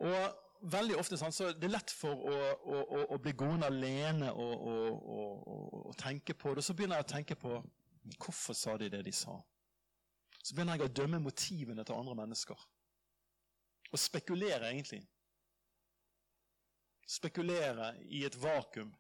Og 0.01 0.71
veldig 0.73 0.97
ofte 0.97 1.19
sånn, 1.21 1.35
så 1.37 1.51
det 1.53 1.69
er 1.69 1.75
lett 1.75 1.93
for 1.93 2.17
å, 2.17 2.33
å, 2.33 2.81
å, 2.81 3.03
å 3.15 3.19
bli 3.21 3.35
gående 3.37 3.69
alene 3.69 4.33
og, 4.33 4.65
og, 4.65 5.93
tenke 6.01 6.33
på 6.33 6.55
det. 6.55 6.63
Og 6.63 6.69
så 6.71 6.77
begynner 6.77 7.01
jeg 7.01 7.09
å 7.09 7.13
tenke 7.13 7.37
på 7.37 7.61
hvorfor 8.17 8.57
sa 8.57 8.77
de 8.81 8.89
det 8.93 9.03
de 9.05 9.13
sa. 9.13 9.37
Så 10.41 10.55
begynner 10.55 10.81
jeg 10.81 10.89
å 10.89 10.95
dømme 11.03 11.21
motivene 11.21 11.85
til 11.85 12.01
andre 12.01 12.17
mennesker. 12.23 12.67
Og 13.91 14.01
spekulere, 14.01 14.71
egentlig. 14.71 15.03
Spekulere 17.05 17.93
i 18.09 18.25
et 18.25 18.37
vakuum 18.41 18.95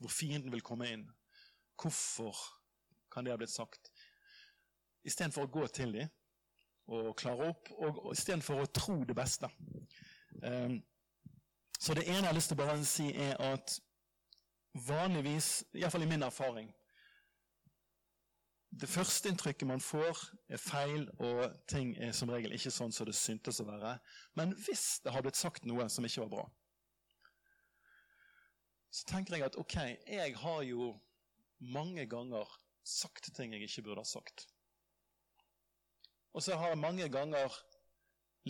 hvor 0.00 0.12
fienden 0.12 0.52
vil 0.52 0.64
komme 0.64 0.88
inn. 0.90 1.04
Hvorfor 1.80 2.36
kan 3.12 3.24
det 3.24 3.32
ha 3.32 3.38
blitt 3.40 3.52
sagt? 3.52 3.92
Istedenfor 5.04 5.46
å 5.46 5.52
gå 5.52 5.66
til 5.72 5.94
dem 5.96 6.08
og 6.90 7.14
klare 7.16 7.52
opp, 7.52 7.70
og 7.78 8.10
istedenfor 8.12 8.64
å 8.64 8.70
tro 8.74 8.96
det 9.06 9.14
beste. 9.14 9.46
Um, 10.42 10.80
så 11.78 11.94
det 11.94 12.08
ene 12.08 12.24
jeg 12.24 12.26
har 12.26 12.36
lyst 12.36 12.50
til 12.50 12.58
å 12.58 12.64
bare 12.64 12.84
si, 12.84 13.06
er 13.14 13.38
at 13.52 13.76
vanligvis, 14.88 15.52
iallfall 15.78 16.04
i 16.06 16.10
min 16.10 16.22
erfaring 16.22 16.68
Det 18.70 18.86
førsteinntrykket 18.86 19.66
man 19.66 19.80
får, 19.82 20.18
er 20.48 20.60
feil, 20.62 21.08
og 21.18 21.56
ting 21.68 21.96
er 21.98 22.12
som 22.14 22.30
regel 22.30 22.52
ikke 22.54 22.70
sånn 22.70 22.92
som 22.94 23.08
det 23.08 23.16
syntes 23.18 23.58
å 23.58 23.66
være. 23.66 23.96
Men 24.38 24.52
hvis 24.54 25.00
det 25.02 25.10
har 25.10 25.24
blitt 25.26 25.38
sagt 25.38 25.66
noe 25.66 25.88
som 25.90 26.06
ikke 26.06 26.22
var 26.22 26.30
bra, 26.34 26.44
så 28.90 29.06
tenker 29.06 29.36
jeg 29.36 29.46
at 29.46 29.58
ok, 29.58 29.76
jeg 30.06 30.36
har 30.36 30.62
jo 30.66 30.92
mange 31.60 32.06
ganger 32.10 32.48
sagt 32.86 33.30
ting 33.36 33.54
jeg 33.54 33.68
ikke 33.68 33.82
burde 33.86 34.02
ha 34.02 34.08
sagt. 34.08 34.46
Og 36.34 36.42
så 36.42 36.56
har 36.56 36.72
jeg 36.72 36.78
mange 36.78 37.08
ganger 37.10 37.54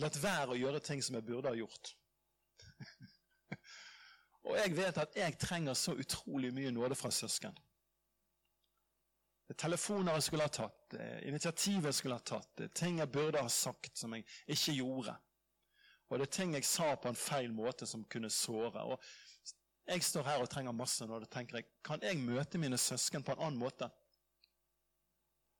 latt 0.01 0.17
være 0.21 0.53
å 0.53 0.59
gjøre 0.59 0.81
ting 0.85 1.01
som 1.03 1.17
jeg 1.17 1.25
burde 1.27 1.51
ha 1.51 1.57
gjort. 1.57 1.93
og 4.47 4.55
jeg 4.57 4.75
vet 4.77 5.01
at 5.01 5.17
jeg 5.17 5.37
trenger 5.41 5.77
så 5.77 5.95
utrolig 5.97 6.53
mye 6.55 6.73
nåde 6.73 6.97
fra 6.97 7.11
søsken. 7.13 7.57
Er 9.51 9.57
telefoner 9.59 10.15
jeg 10.15 10.29
skulle 10.29 10.45
ha 10.47 10.53
tatt, 10.53 10.95
initiativ 11.27 11.89
jeg 11.89 11.97
skulle 11.97 12.15
ha 12.15 12.23
tatt, 12.23 12.61
ting 12.77 13.01
jeg 13.01 13.11
burde 13.11 13.41
ha 13.43 13.49
sagt 13.51 13.99
som 13.99 14.15
jeg 14.15 14.23
ikke 14.47 14.77
gjorde. 14.77 15.17
Og 16.07 16.19
det 16.19 16.27
er 16.27 16.35
ting 16.37 16.53
jeg 16.55 16.67
sa 16.67 16.93
på 16.95 17.11
en 17.11 17.19
feil 17.19 17.51
måte 17.55 17.87
som 17.87 18.03
kunne 18.11 18.29
såre. 18.31 18.83
Og 18.83 19.03
jeg 19.87 20.03
står 20.03 20.23
her 20.23 20.43
og 20.43 20.49
trenger 20.49 20.71
masse 20.71 21.05
nåde. 21.05 21.25
tenker 21.25 21.57
jeg, 21.57 21.65
Kan 21.83 22.01
jeg 22.01 22.17
møte 22.17 22.57
mine 22.57 22.77
søsken 22.77 23.23
på 23.23 23.31
en 23.31 23.39
annen 23.47 23.59
måte? 23.59 23.89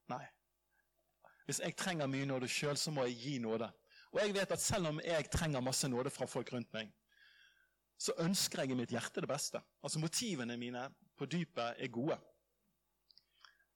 Nei. 0.09 0.25
Hvis 1.45 1.59
jeg 1.59 1.75
trenger 1.75 2.07
mye 2.07 2.25
nåde 2.25 2.47
sjøl, 2.47 2.77
så 2.77 2.91
må 2.91 3.03
jeg 3.09 3.17
gi 3.17 3.37
nåde. 3.39 3.71
Og 4.11 4.19
jeg 4.21 4.33
vet 4.35 4.51
at 4.51 4.61
selv 4.61 4.87
om 4.87 4.99
jeg 5.03 5.29
trenger 5.31 5.63
masse 5.63 5.87
nåde 5.87 6.09
fra 6.09 6.27
folk 6.27 6.53
rundt 6.53 6.73
meg, 6.73 6.91
så 8.01 8.13
ønsker 8.23 8.63
jeg 8.63 8.73
i 8.73 8.77
mitt 8.77 8.93
hjerte 8.93 9.21
det 9.21 9.29
beste. 9.29 9.61
Altså 9.83 9.99
Motivene 9.99 10.57
mine 10.57 10.87
på 11.17 11.25
dypet 11.25 11.77
er 11.77 11.91
gode. 11.93 12.17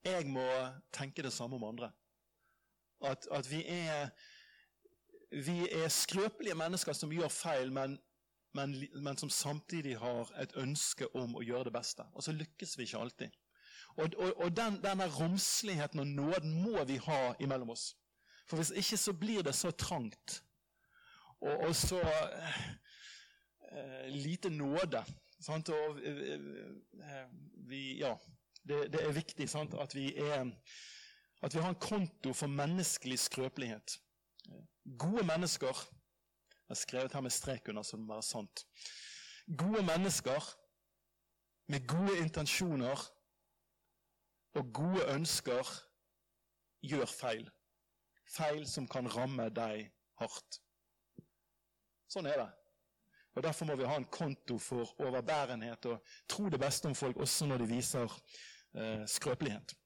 Jeg 0.04 0.26
må 0.30 0.46
tenke 0.94 1.22
det 1.22 1.32
samme 1.32 1.56
om 1.56 1.64
andre. 1.64 1.90
At, 3.04 3.28
at 3.30 3.50
vi, 3.50 3.62
er, 3.66 4.08
vi 5.30 5.68
er 5.68 5.88
skrøpelige 5.92 6.56
mennesker 6.58 6.96
som 6.96 7.12
gjør 7.12 7.32
feil, 7.32 7.72
men 7.72 7.98
men, 8.56 8.74
men, 8.94 9.18
som 9.20 9.30
samtidig 9.32 9.98
har 10.00 10.32
et 10.40 10.54
ønske 10.60 11.08
om 11.16 11.36
å 11.36 11.44
gjøre 11.44 11.68
det 11.68 11.76
beste. 11.76 12.06
Og 12.16 12.24
så 12.24 12.34
lykkes 12.34 12.76
vi 12.78 12.88
ikke 12.88 13.02
alltid. 13.04 13.36
Og, 13.96 14.16
og, 14.16 14.32
og 14.44 14.56
den, 14.56 14.80
denne 14.84 15.06
romsligheten 15.12 16.02
og 16.02 16.08
nåden 16.08 16.56
må 16.64 16.84
vi 16.88 16.98
ha 17.06 17.20
imellom 17.40 17.72
oss. 17.76 17.90
For 18.46 18.60
hvis 18.60 18.74
ikke 18.76 18.98
så 19.00 19.14
blir 19.16 19.46
det 19.46 19.54
så 19.56 19.72
trangt 19.74 20.40
og, 21.40 21.68
og 21.68 21.76
så 21.76 22.00
eh, 23.72 24.08
lite 24.08 24.50
nåde. 24.50 25.04
Sant? 25.40 25.68
Og 25.68 26.00
eh, 26.04 26.40
vi, 27.68 27.98
ja, 28.00 28.14
det, 28.62 28.92
det, 28.92 29.02
er 29.02 29.16
viktig 29.16 29.48
sant? 29.50 29.74
At, 29.80 29.94
vi 29.94 30.12
er, 30.16 30.46
at 31.42 31.54
vi 31.54 31.60
har 31.60 31.68
en 31.72 31.80
konto 31.80 32.32
for 32.32 32.46
menneskelig 32.52 33.18
skrøpelighet. 33.26 33.98
Gode 34.98 35.26
mennesker 35.26 35.86
jeg 36.66 36.74
har 36.74 36.80
skrevet 36.80 37.12
her 37.12 37.20
med 37.20 37.30
strek 37.30 37.68
under, 37.68 37.82
så 37.82 37.96
det 37.96 38.04
må 38.04 38.14
være 38.14 38.22
sant. 38.26 38.66
Gode 39.46 39.82
mennesker 39.86 40.48
med 41.70 41.86
gode 41.86 42.18
intensjoner 42.18 43.02
og 44.58 44.72
gode 44.74 45.06
ønsker 45.14 45.70
gjør 46.82 47.06
feil. 47.06 47.46
Feil 48.26 48.66
som 48.66 48.88
kan 48.90 49.06
ramme 49.14 49.46
deg 49.54 49.86
hardt. 50.18 50.60
Sånn 52.10 52.26
er 52.26 52.40
det. 52.42 52.50
Og 53.36 53.42
Derfor 53.44 53.68
må 53.68 53.76
vi 53.76 53.86
ha 53.86 53.96
en 54.00 54.10
konto 54.10 54.58
for 54.58 54.94
overbærenhet 55.06 55.86
og 55.86 56.14
tro 56.28 56.48
det 56.50 56.60
beste 56.60 56.88
om 56.88 56.94
folk 56.94 57.18
også 57.20 57.46
når 57.46 57.62
de 57.62 57.66
viser 57.76 58.14
eh, 58.74 59.04
skrøpelighet. 59.06 59.76